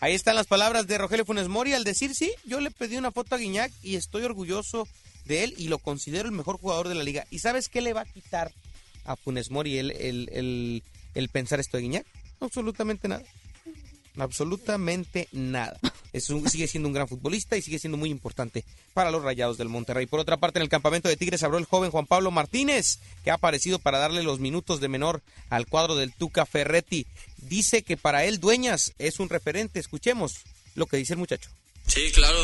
Ahí 0.03 0.15
están 0.15 0.35
las 0.35 0.49
palabras 0.49 0.89
de 0.89 0.99
Rogelio 0.99 1.25
Funes 1.25 1.47
Mori 1.47 1.75
al 1.75 1.85
decir, 1.85 2.13
sí, 2.17 2.33
yo 2.45 2.59
le 2.59 2.73
pedí 2.73 2.97
una 2.97 3.13
foto 3.13 3.37
a 3.37 3.39
Guiñac 3.39 3.71
y 3.85 3.95
estoy 3.95 4.25
orgulloso 4.25 4.89
de 5.27 5.45
él 5.45 5.55
y 5.57 5.69
lo 5.69 5.79
considero 5.79 6.29
el 6.29 6.35
mejor 6.35 6.59
jugador 6.59 6.89
de 6.89 6.97
la 6.97 7.05
liga. 7.05 7.25
¿Y 7.31 7.39
sabes 7.39 7.69
qué 7.69 7.83
le 7.83 7.93
va 7.93 8.01
a 8.01 8.05
quitar 8.05 8.51
a 9.05 9.15
Funes 9.15 9.53
Mori 9.53 9.79
el, 9.79 9.93
el, 9.93 10.29
el, 10.33 10.83
el 11.15 11.29
pensar 11.29 11.61
esto 11.61 11.77
de 11.77 11.83
Guiñac? 11.85 12.07
Absolutamente 12.41 13.09
nada. 13.09 13.23
Absolutamente 14.19 15.29
nada. 15.33 15.79
Es 16.13 16.29
un- 16.29 16.49
sigue 16.49 16.67
siendo 16.69 16.89
un 16.89 16.93
gran 16.93 17.09
futbolista 17.09 17.57
y 17.57 17.63
sigue 17.63 17.79
siendo 17.79 17.97
muy 17.97 18.11
importante 18.11 18.65
para 18.93 19.11
los 19.11 19.23
Rayados 19.23 19.57
del 19.57 19.71
Monterrey. 19.71 20.05
Por 20.07 20.21
otra 20.21 20.37
parte, 20.37 20.59
en 20.59 20.65
el 20.65 20.69
campamento 20.69 21.09
de 21.09 21.17
Tigres 21.17 21.43
habló 21.43 21.57
el 21.57 21.65
joven 21.65 21.91
Juan 21.91 22.07
Pablo 22.07 22.31
Martínez, 22.31 22.99
que 23.25 23.31
ha 23.31 23.35
aparecido 23.35 23.79
para 23.79 23.99
darle 23.99 24.23
los 24.23 24.39
minutos 24.39 24.81
de 24.81 24.89
menor 24.89 25.23
al 25.49 25.67
cuadro 25.67 25.97
del 25.97 26.13
Tuca 26.13 26.45
Ferretti. 26.45 27.07
Dice 27.39 27.83
que 27.83 27.97
para 27.97 28.25
él 28.27 28.39
Dueñas 28.39 28.93
es 28.99 29.19
un 29.19 29.31
referente. 29.31 29.81
Escuchemos 29.81 30.35
lo 30.75 30.85
que 30.87 30.99
dice 30.99 31.15
el 31.15 31.19
muchacho. 31.19 31.49
Sí, 31.87 32.11
claro. 32.13 32.39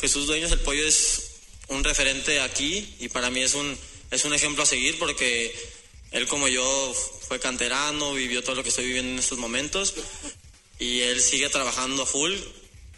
Jesús 0.00 0.28
Dueños, 0.28 0.52
el 0.52 0.60
pollo 0.60 0.86
es 0.86 1.32
un 1.68 1.82
referente 1.82 2.40
aquí 2.40 2.94
y 3.00 3.08
para 3.08 3.28
mí 3.30 3.40
es 3.40 3.54
un, 3.54 3.76
es 4.12 4.24
un 4.24 4.32
ejemplo 4.34 4.62
a 4.62 4.66
seguir 4.66 4.98
porque 5.00 5.52
él 6.12 6.26
como 6.26 6.48
yo 6.48 6.94
fue 7.28 7.38
canterano, 7.40 8.14
vivió 8.14 8.42
todo 8.42 8.56
lo 8.56 8.62
que 8.62 8.70
estoy 8.70 8.86
viviendo 8.86 9.12
en 9.12 9.18
estos 9.18 9.38
momentos 9.38 9.94
y 10.78 11.00
él 11.00 11.20
sigue 11.20 11.48
trabajando 11.48 12.02
a 12.02 12.06
full, 12.06 12.32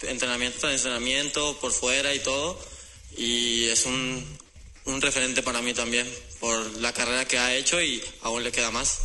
entrenamiento 0.02 0.58
tras 0.60 0.74
entrenamiento, 0.74 1.58
por 1.60 1.72
fuera 1.72 2.14
y 2.14 2.20
todo 2.20 2.58
y 3.16 3.66
es 3.66 3.84
un, 3.86 4.24
un 4.86 5.00
referente 5.00 5.42
para 5.42 5.62
mí 5.62 5.74
también 5.74 6.08
por 6.40 6.78
la 6.78 6.92
carrera 6.92 7.24
que 7.26 7.38
ha 7.38 7.54
hecho 7.54 7.80
y 7.80 8.02
aún 8.22 8.42
le 8.42 8.52
queda 8.52 8.70
más. 8.70 9.00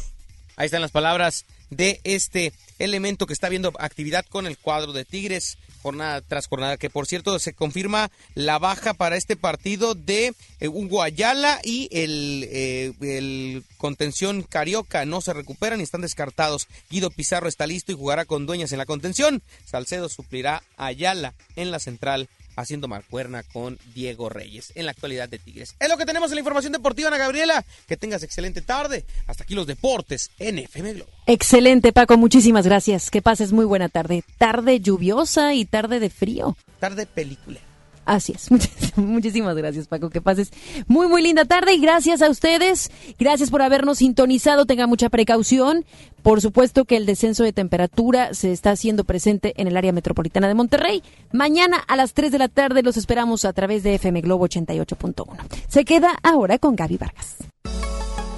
Ahí 0.56 0.66
están 0.66 0.82
las 0.82 0.92
palabras 0.92 1.46
de 1.70 2.00
este 2.04 2.54
elemento 2.80 3.28
que 3.28 3.34
está 3.34 3.50
viendo 3.50 3.74
actividad 3.80 4.26
con 4.26 4.48
el 4.48 4.58
cuadro 4.58 4.94
de 4.94 5.06
Tigres 5.06 5.58
jornada 5.82 6.22
tras 6.22 6.48
jornada, 6.48 6.78
que 6.78 6.90
por 6.90 7.08
cierto 7.08 7.38
se 7.40 7.54
confirma 7.54 8.12
la 8.36 8.60
baja 8.60 8.94
para 8.94 9.16
este 9.16 9.36
partido 9.36 9.96
de 9.96 10.34
eh, 10.60 10.68
Hugo 10.68 11.04
Ayala 11.04 11.60
y 11.64 11.90
el, 11.92 12.48
eh, 12.50 12.94
el 13.02 13.64
contención 13.78 14.44
Carioca 14.44 15.06
no 15.06 15.22
se 15.22 15.34
recuperan 15.34 15.80
y 15.80 15.84
están 15.84 16.02
descartados. 16.02 16.68
Guido 16.90 17.10
Pizarro 17.10 17.48
está 17.48 17.68
listo 17.68 17.92
y 17.92 17.96
jugará 17.96 18.26
con 18.26 18.46
Dueñas 18.46 18.72
en 18.72 18.80
la 18.80 18.86
contención. 18.86 19.42
Salcedo 19.66 20.10
suplirá 20.10 20.64
a 20.78 20.88
Ayala 20.88 21.34
en 21.56 21.72
la 21.72 21.80
central 21.80 22.30
haciendo 22.58 22.90
marcuerna 22.90 23.44
con 23.44 23.80
Diego 23.96 24.28
Reyes 24.28 24.74
en 24.76 24.86
la 24.86 24.92
actualidad 24.92 25.30
de 25.30 25.40
Tigres. 25.40 25.76
Es 25.80 25.88
lo 25.88 25.98
que 25.98 26.06
tenemos 26.06 26.32
en 26.32 26.36
la 26.36 26.42
información 26.42 26.74
deportiva, 26.74 27.08
Ana 27.08 27.18
Gabriela. 27.18 27.64
Que 27.88 27.96
tengas 27.96 28.24
excelente 28.24 28.62
tarde. 28.62 29.06
Hasta 29.28 29.44
aquí 29.44 29.56
los 29.56 29.68
deportes 29.68 30.32
en 30.40 30.60
FM 30.60 30.94
Globo. 30.96 31.12
Excelente, 31.28 31.94
Paco. 31.94 32.18
Muchísimas 32.18 32.66
gracias. 32.66 33.10
Que 33.10 33.22
pases 33.22 33.54
muy 33.54 33.66
buena 33.66 33.88
tarde. 33.88 34.24
Tarde 34.38 34.82
lluviosa 34.82 35.54
y 35.54 35.66
tarde 35.66 36.00
de 36.00 36.10
frío. 36.10 36.58
Tarde 36.80 37.06
película. 37.06 37.60
Así 38.08 38.34
es. 38.34 38.50
Muchísimas 38.96 39.56
gracias, 39.58 39.88
Paco. 39.88 40.10
Que 40.10 40.22
pases 40.22 40.52
muy, 40.88 41.08
muy 41.08 41.22
linda 41.22 41.44
tarde 41.44 41.74
y 41.74 41.82
gracias 41.82 42.22
a 42.22 42.30
ustedes. 42.30 42.90
Gracias 43.20 43.52
por 43.52 43.62
habernos 43.62 43.98
sintonizado. 43.98 44.66
Tenga 44.66 44.88
mucha 44.88 45.10
precaución. 45.10 45.86
Por 46.24 46.40
supuesto 46.42 46.86
que 46.86 46.96
el 46.96 47.06
descenso 47.06 47.44
de 47.44 47.52
temperatura 47.52 48.34
se 48.34 48.54
está 48.54 48.72
haciendo 48.72 49.04
presente 49.04 49.54
en 49.58 49.68
el 49.68 49.76
área 49.76 49.92
metropolitana 49.92 50.48
de 50.48 50.54
Monterrey. 50.54 51.04
Mañana 51.34 51.78
a 51.86 51.98
las 51.98 52.14
3 52.14 52.32
de 52.32 52.40
la 52.40 52.48
tarde 52.48 52.82
los 52.82 52.96
esperamos 52.96 53.44
a 53.44 53.52
través 53.52 53.84
de 53.84 53.96
FM 53.96 54.22
Globo 54.22 54.48
88.1. 54.48 55.26
Se 55.68 55.84
queda 55.84 56.18
ahora 56.24 56.58
con 56.60 56.78
Gaby 56.78 56.98
Vargas. 56.98 57.36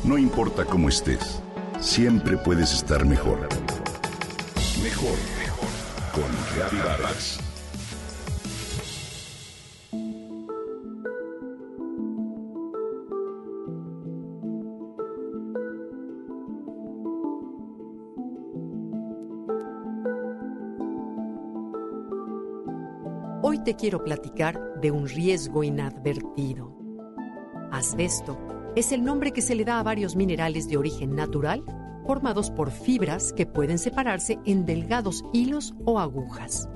No 0.03 0.17
importa 0.17 0.65
cómo 0.65 0.89
estés, 0.89 1.41
siempre 1.79 2.37
puedes 2.37 2.73
estar 2.73 3.05
mejor. 3.05 3.47
Mejor, 4.81 5.17
mejor. 5.37 5.69
Con 6.11 6.59
Gaby 6.59 6.77
Vargas. 6.77 7.38
Te 23.65 23.75
quiero 23.75 24.03
platicar 24.03 24.79
de 24.81 24.89
un 24.89 25.07
riesgo 25.07 25.63
inadvertido. 25.63 26.75
Asbesto 27.71 28.37
es 28.75 28.91
el 28.91 29.03
nombre 29.03 29.31
que 29.31 29.41
se 29.41 29.53
le 29.53 29.65
da 29.65 29.79
a 29.79 29.83
varios 29.83 30.15
minerales 30.15 30.67
de 30.69 30.77
origen 30.77 31.13
natural 31.13 31.63
formados 32.05 32.49
por 32.49 32.71
fibras 32.71 33.33
que 33.33 33.45
pueden 33.45 33.77
separarse 33.77 34.39
en 34.45 34.65
delgados 34.65 35.23
hilos 35.33 35.75
o 35.85 35.99
agujas. 35.99 36.69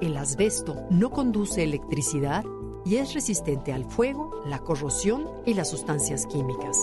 El 0.00 0.16
asbesto 0.16 0.86
no 0.90 1.10
conduce 1.10 1.62
electricidad 1.62 2.44
y 2.84 2.96
es 2.96 3.14
resistente 3.14 3.72
al 3.72 3.84
fuego, 3.84 4.30
la 4.46 4.58
corrosión 4.58 5.28
y 5.46 5.54
las 5.54 5.70
sustancias 5.70 6.26
químicas. 6.26 6.76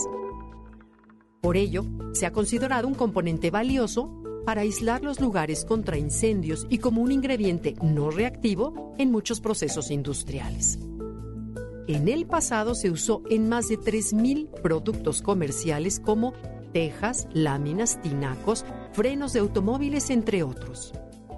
Por 1.42 1.56
ello, 1.56 1.84
se 2.12 2.26
ha 2.26 2.32
considerado 2.32 2.88
un 2.88 2.94
componente 2.94 3.50
valioso 3.50 4.22
para 4.44 4.62
aislar 4.62 5.02
los 5.02 5.20
lugares 5.20 5.64
contra 5.64 5.98
incendios 5.98 6.66
y 6.68 6.78
como 6.78 7.02
un 7.02 7.12
ingrediente 7.12 7.74
no 7.82 8.10
reactivo 8.10 8.94
en 8.98 9.10
muchos 9.10 9.40
procesos 9.40 9.90
industriales. 9.90 10.78
En 11.86 12.08
el 12.08 12.26
pasado 12.26 12.74
se 12.74 12.90
usó 12.90 13.22
en 13.28 13.48
más 13.48 13.68
de 13.68 13.78
3.000 13.78 14.48
productos 14.62 15.22
comerciales 15.22 15.98
como 15.98 16.34
tejas, 16.72 17.26
láminas, 17.32 18.00
tinacos, 18.00 18.64
frenos 18.92 19.32
de 19.32 19.40
automóviles, 19.40 20.10
entre 20.10 20.42
otros. 20.42 20.92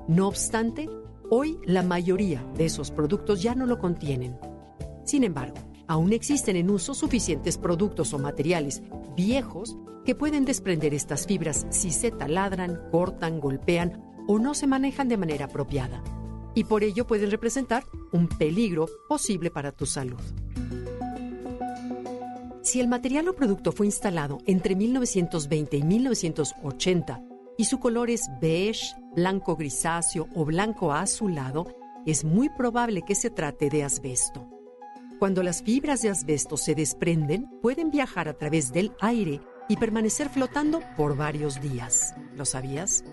No 0.09 0.29
obstante, 0.29 0.91
hoy 1.31 1.59
la 1.65 1.83
mayoría 1.83 2.45
de 2.57 2.67
esos 2.67 2.91
productos 2.91 3.43
ya 3.43 3.55
no 3.55 3.65
lo 3.65 3.79
contienen. 3.79 4.39
Sin 5.05 5.25
embargo, 5.25 5.57
aún 5.93 6.15
existen 6.15 6.57
en 6.57 6.71
uso 6.71 6.95
suficientes 6.95 7.59
productos 7.59 8.15
o 8.15 8.19
materiales 8.19 8.83
viejos 9.15 9.77
que 10.07 10.15
pueden 10.15 10.47
desprender 10.47 10.95
estas 10.95 11.27
fibras 11.27 11.67
si 11.69 11.91
se 11.91 12.11
taladran, 12.11 12.81
cortan, 12.91 13.41
golpean 13.41 14.03
o 14.27 14.39
no 14.39 14.55
se 14.55 14.67
manejan 14.67 15.09
de 15.09 15.19
manera 15.19 15.45
apropiada. 15.45 16.03
Y 16.55 16.65
por 16.65 16.83
ello 16.83 17.07
pueden 17.07 17.31
representar 17.31 17.85
un 18.11 18.27
peligro 18.27 18.89
posible 19.07 19.51
para 19.51 19.71
tu 19.71 19.85
salud. 19.85 20.21
Si 22.63 22.81
el 22.81 22.89
material 22.89 23.29
o 23.29 23.35
producto 23.35 23.71
fue 23.71 23.85
instalado 23.85 24.39
entre 24.47 24.75
1920 24.75 25.77
y 25.77 25.83
1980 25.83 27.23
y 27.59 27.67
su 27.67 27.79
color 27.81 28.09
es 28.09 28.31
beige, 28.41 28.95
blanco 29.15 29.57
grisáceo 29.57 30.27
o 30.35 30.47
blanco 30.47 30.95
azulado, 30.95 31.67
es 32.07 32.25
muy 32.25 32.49
probable 32.49 33.03
que 33.03 33.15
se 33.15 33.29
trate 33.29 33.69
de 33.69 33.85
asbesto. 33.85 34.52
Cuando 35.23 35.45
las 35.45 35.63
fibras 35.63 36.03
de 36.03 36.11
asbesto 36.11 36.57
se 36.57 36.75
desprenden, 36.75 37.49
pueden 37.63 37.93
viajar 37.93 38.29
a 38.29 38.35
través 38.35 38.73
del 38.73 38.91
aire 39.01 39.41
y 39.69 39.77
permanecer 39.77 40.29
flotando 40.29 40.83
por 40.97 41.17
varios 41.17 41.61
días. 41.61 42.17
¿Lo 42.35 42.45
sabías? 42.45 43.05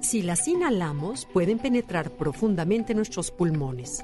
Si 0.00 0.22
las 0.22 0.48
inhalamos, 0.48 1.26
pueden 1.26 1.58
penetrar 1.58 2.10
profundamente 2.16 2.94
en 2.94 2.96
nuestros 2.96 3.32
pulmones. 3.32 4.02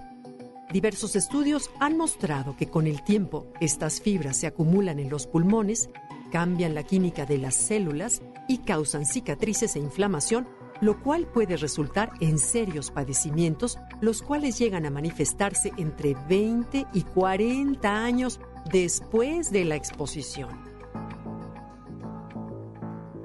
Diversos 0.70 1.16
estudios 1.16 1.70
han 1.80 1.96
mostrado 1.96 2.54
que 2.54 2.68
con 2.68 2.86
el 2.86 3.02
tiempo 3.02 3.46
estas 3.62 4.02
fibras 4.02 4.36
se 4.36 4.46
acumulan 4.46 4.98
en 4.98 5.08
los 5.08 5.26
pulmones, 5.26 5.88
cambian 6.30 6.74
la 6.74 6.82
química 6.82 7.24
de 7.24 7.38
las 7.38 7.54
células 7.54 8.20
y 8.46 8.58
causan 8.58 9.06
cicatrices 9.06 9.74
e 9.74 9.78
inflamación, 9.78 10.46
lo 10.80 11.00
cual 11.02 11.26
puede 11.26 11.56
resultar 11.56 12.12
en 12.20 12.38
serios 12.38 12.90
padecimientos, 12.90 13.78
los 14.00 14.22
cuales 14.22 14.58
llegan 14.58 14.86
a 14.86 14.90
manifestarse 14.90 15.72
entre 15.76 16.14
20 16.28 16.86
y 16.92 17.02
40 17.02 18.04
años 18.04 18.40
después 18.70 19.50
de 19.50 19.64
la 19.64 19.76
exposición. 19.76 20.50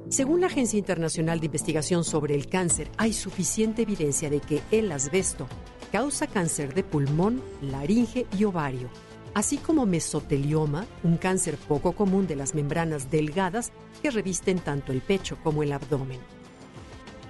Según 0.10 0.42
la 0.42 0.48
Agencia 0.48 0.78
Internacional 0.78 1.40
de 1.40 1.46
Investigación 1.46 2.04
sobre 2.04 2.36
el 2.36 2.48
Cáncer, 2.48 2.92
hay 2.98 3.14
suficiente 3.14 3.84
evidencia 3.84 4.30
de 4.30 4.42
que 4.42 4.62
el 4.72 4.92
asbesto 4.92 5.48
causa 5.92 6.28
cáncer 6.28 6.74
de 6.74 6.84
pulmón, 6.84 7.42
laringe 7.62 8.26
y 8.38 8.44
ovario, 8.44 8.90
así 9.34 9.58
como 9.58 9.86
mesotelioma, 9.86 10.86
un 11.04 11.18
cáncer 11.18 11.56
poco 11.56 11.94
común 11.94 12.28
de 12.28 12.36
las 12.36 12.56
membranas 12.56 13.10
delgadas 13.10 13.72
que 14.02 14.12
revisten 14.12 14.60
tanto 14.60 14.92
el 14.92 15.02
pecho 15.02 15.38
como 15.44 15.64
el 15.64 15.72
abdomen. 15.72 16.20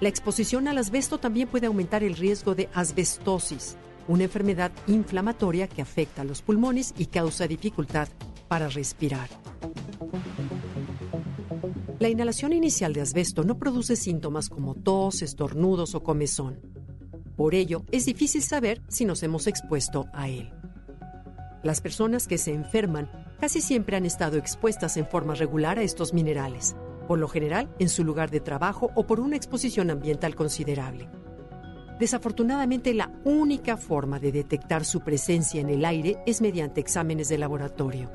La 0.01 0.09
exposición 0.09 0.67
al 0.67 0.79
asbesto 0.79 1.19
también 1.19 1.47
puede 1.47 1.67
aumentar 1.67 2.03
el 2.03 2.15
riesgo 2.15 2.55
de 2.55 2.69
asbestosis, 2.73 3.77
una 4.07 4.23
enfermedad 4.23 4.71
inflamatoria 4.87 5.67
que 5.67 5.83
afecta 5.83 6.23
a 6.23 6.25
los 6.25 6.41
pulmones 6.41 6.95
y 6.97 7.05
causa 7.05 7.47
dificultad 7.47 8.07
para 8.47 8.67
respirar. 8.67 9.29
La 11.99 12.09
inhalación 12.09 12.51
inicial 12.51 12.93
de 12.93 13.01
asbesto 13.01 13.43
no 13.43 13.59
produce 13.59 13.95
síntomas 13.95 14.49
como 14.49 14.73
tos, 14.73 15.21
estornudos 15.21 15.93
o 15.93 16.01
comezón. 16.01 16.59
Por 17.37 17.53
ello, 17.53 17.83
es 17.91 18.05
difícil 18.05 18.41
saber 18.41 18.81
si 18.87 19.05
nos 19.05 19.21
hemos 19.21 19.45
expuesto 19.45 20.07
a 20.13 20.29
él. 20.29 20.49
Las 21.61 21.79
personas 21.79 22.27
que 22.27 22.39
se 22.39 22.55
enferman 22.55 23.07
casi 23.39 23.61
siempre 23.61 23.97
han 23.97 24.07
estado 24.07 24.39
expuestas 24.39 24.97
en 24.97 25.05
forma 25.05 25.35
regular 25.35 25.77
a 25.77 25.83
estos 25.83 26.11
minerales, 26.11 26.75
por 27.11 27.19
lo 27.19 27.27
general 27.27 27.67
en 27.77 27.89
su 27.89 28.05
lugar 28.05 28.31
de 28.31 28.39
trabajo 28.39 28.89
o 28.95 29.05
por 29.05 29.19
una 29.19 29.35
exposición 29.35 29.91
ambiental 29.91 30.33
considerable. 30.33 31.09
Desafortunadamente, 31.99 32.93
la 32.93 33.11
única 33.25 33.75
forma 33.75 34.17
de 34.17 34.31
detectar 34.31 34.85
su 34.85 35.01
presencia 35.01 35.59
en 35.59 35.69
el 35.69 35.83
aire 35.83 36.23
es 36.25 36.39
mediante 36.39 36.79
exámenes 36.79 37.27
de 37.27 37.37
laboratorio. 37.37 38.09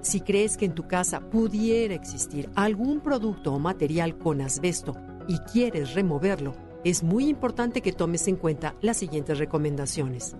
Si 0.00 0.20
crees 0.20 0.56
que 0.56 0.64
en 0.64 0.74
tu 0.74 0.88
casa 0.88 1.20
pudiera 1.20 1.94
existir 1.94 2.50
algún 2.56 2.98
producto 3.02 3.54
o 3.54 3.60
material 3.60 4.18
con 4.18 4.40
asbesto 4.40 4.96
y 5.28 5.38
quieres 5.52 5.94
removerlo, 5.94 6.54
es 6.82 7.04
muy 7.04 7.28
importante 7.28 7.82
que 7.82 7.92
tomes 7.92 8.26
en 8.26 8.34
cuenta 8.34 8.74
las 8.80 8.96
siguientes 8.96 9.38
recomendaciones. 9.38 10.34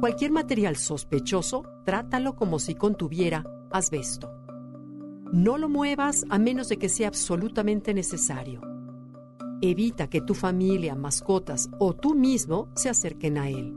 Cualquier 0.00 0.30
material 0.30 0.76
sospechoso, 0.76 1.64
trátalo 1.84 2.34
como 2.34 2.60
si 2.60 2.74
contuviera 2.74 3.44
asbesto. 3.70 4.45
No 5.32 5.58
lo 5.58 5.68
muevas 5.68 6.24
a 6.30 6.38
menos 6.38 6.68
de 6.68 6.76
que 6.76 6.88
sea 6.88 7.08
absolutamente 7.08 7.92
necesario. 7.92 8.60
Evita 9.60 10.08
que 10.08 10.20
tu 10.20 10.34
familia, 10.34 10.94
mascotas 10.94 11.68
o 11.78 11.94
tú 11.94 12.14
mismo 12.14 12.68
se 12.74 12.88
acerquen 12.88 13.38
a 13.38 13.48
él. 13.48 13.76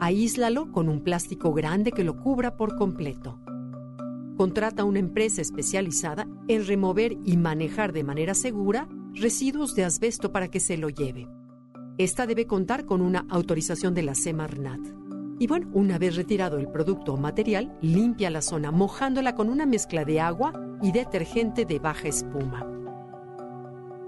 Aíslalo 0.00 0.70
con 0.70 0.88
un 0.88 1.02
plástico 1.02 1.52
grande 1.54 1.92
que 1.92 2.04
lo 2.04 2.20
cubra 2.20 2.56
por 2.56 2.76
completo. 2.76 3.40
Contrata 4.36 4.84
una 4.84 4.98
empresa 4.98 5.40
especializada 5.40 6.28
en 6.46 6.66
remover 6.66 7.16
y 7.24 7.36
manejar 7.36 7.92
de 7.92 8.04
manera 8.04 8.34
segura 8.34 8.88
residuos 9.14 9.74
de 9.74 9.84
asbesto 9.84 10.30
para 10.30 10.48
que 10.48 10.60
se 10.60 10.76
lo 10.76 10.90
lleve. 10.90 11.26
Esta 11.96 12.26
debe 12.26 12.46
contar 12.46 12.84
con 12.84 13.00
una 13.00 13.26
autorización 13.28 13.94
de 13.94 14.02
la 14.02 14.14
Semarnat. 14.14 14.80
Y 15.38 15.46
bueno, 15.46 15.68
una 15.72 15.98
vez 15.98 16.16
retirado 16.16 16.58
el 16.58 16.68
producto 16.68 17.14
o 17.14 17.16
material, 17.16 17.76
limpia 17.80 18.30
la 18.30 18.42
zona 18.42 18.72
mojándola 18.72 19.34
con 19.34 19.48
una 19.48 19.66
mezcla 19.66 20.04
de 20.04 20.20
agua 20.20 20.52
y 20.82 20.90
detergente 20.90 21.64
de 21.64 21.78
baja 21.78 22.08
espuma. 22.08 22.66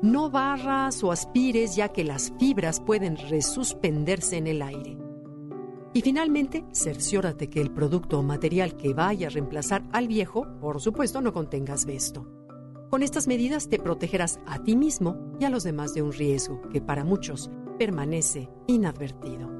No 0.02 0.30
barras 0.30 1.04
o 1.04 1.12
aspires 1.12 1.76
ya 1.76 1.88
que 1.90 2.04
las 2.04 2.32
fibras 2.38 2.80
pueden 2.80 3.16
resuspenderse 3.16 4.38
en 4.38 4.46
el 4.46 4.62
aire. 4.62 4.98
Y 5.92 6.02
finalmente, 6.02 6.64
cerciórate 6.72 7.50
que 7.50 7.60
el 7.60 7.70
producto 7.70 8.18
o 8.18 8.22
material 8.22 8.76
que 8.76 8.94
vaya 8.94 9.26
a 9.26 9.30
reemplazar 9.30 9.82
al 9.92 10.08
viejo, 10.08 10.46
por 10.60 10.80
supuesto, 10.80 11.20
no 11.20 11.32
contenga 11.32 11.74
asbesto. 11.74 12.26
Con 12.88 13.02
estas 13.02 13.28
medidas 13.28 13.68
te 13.68 13.78
protegerás 13.78 14.40
a 14.46 14.62
ti 14.62 14.74
mismo 14.74 15.16
y 15.38 15.44
a 15.44 15.50
los 15.50 15.62
demás 15.64 15.94
de 15.94 16.02
un 16.02 16.12
riesgo 16.12 16.60
que 16.70 16.80
para 16.80 17.04
muchos 17.04 17.50
permanece 17.78 18.48
inadvertido. 18.66 19.59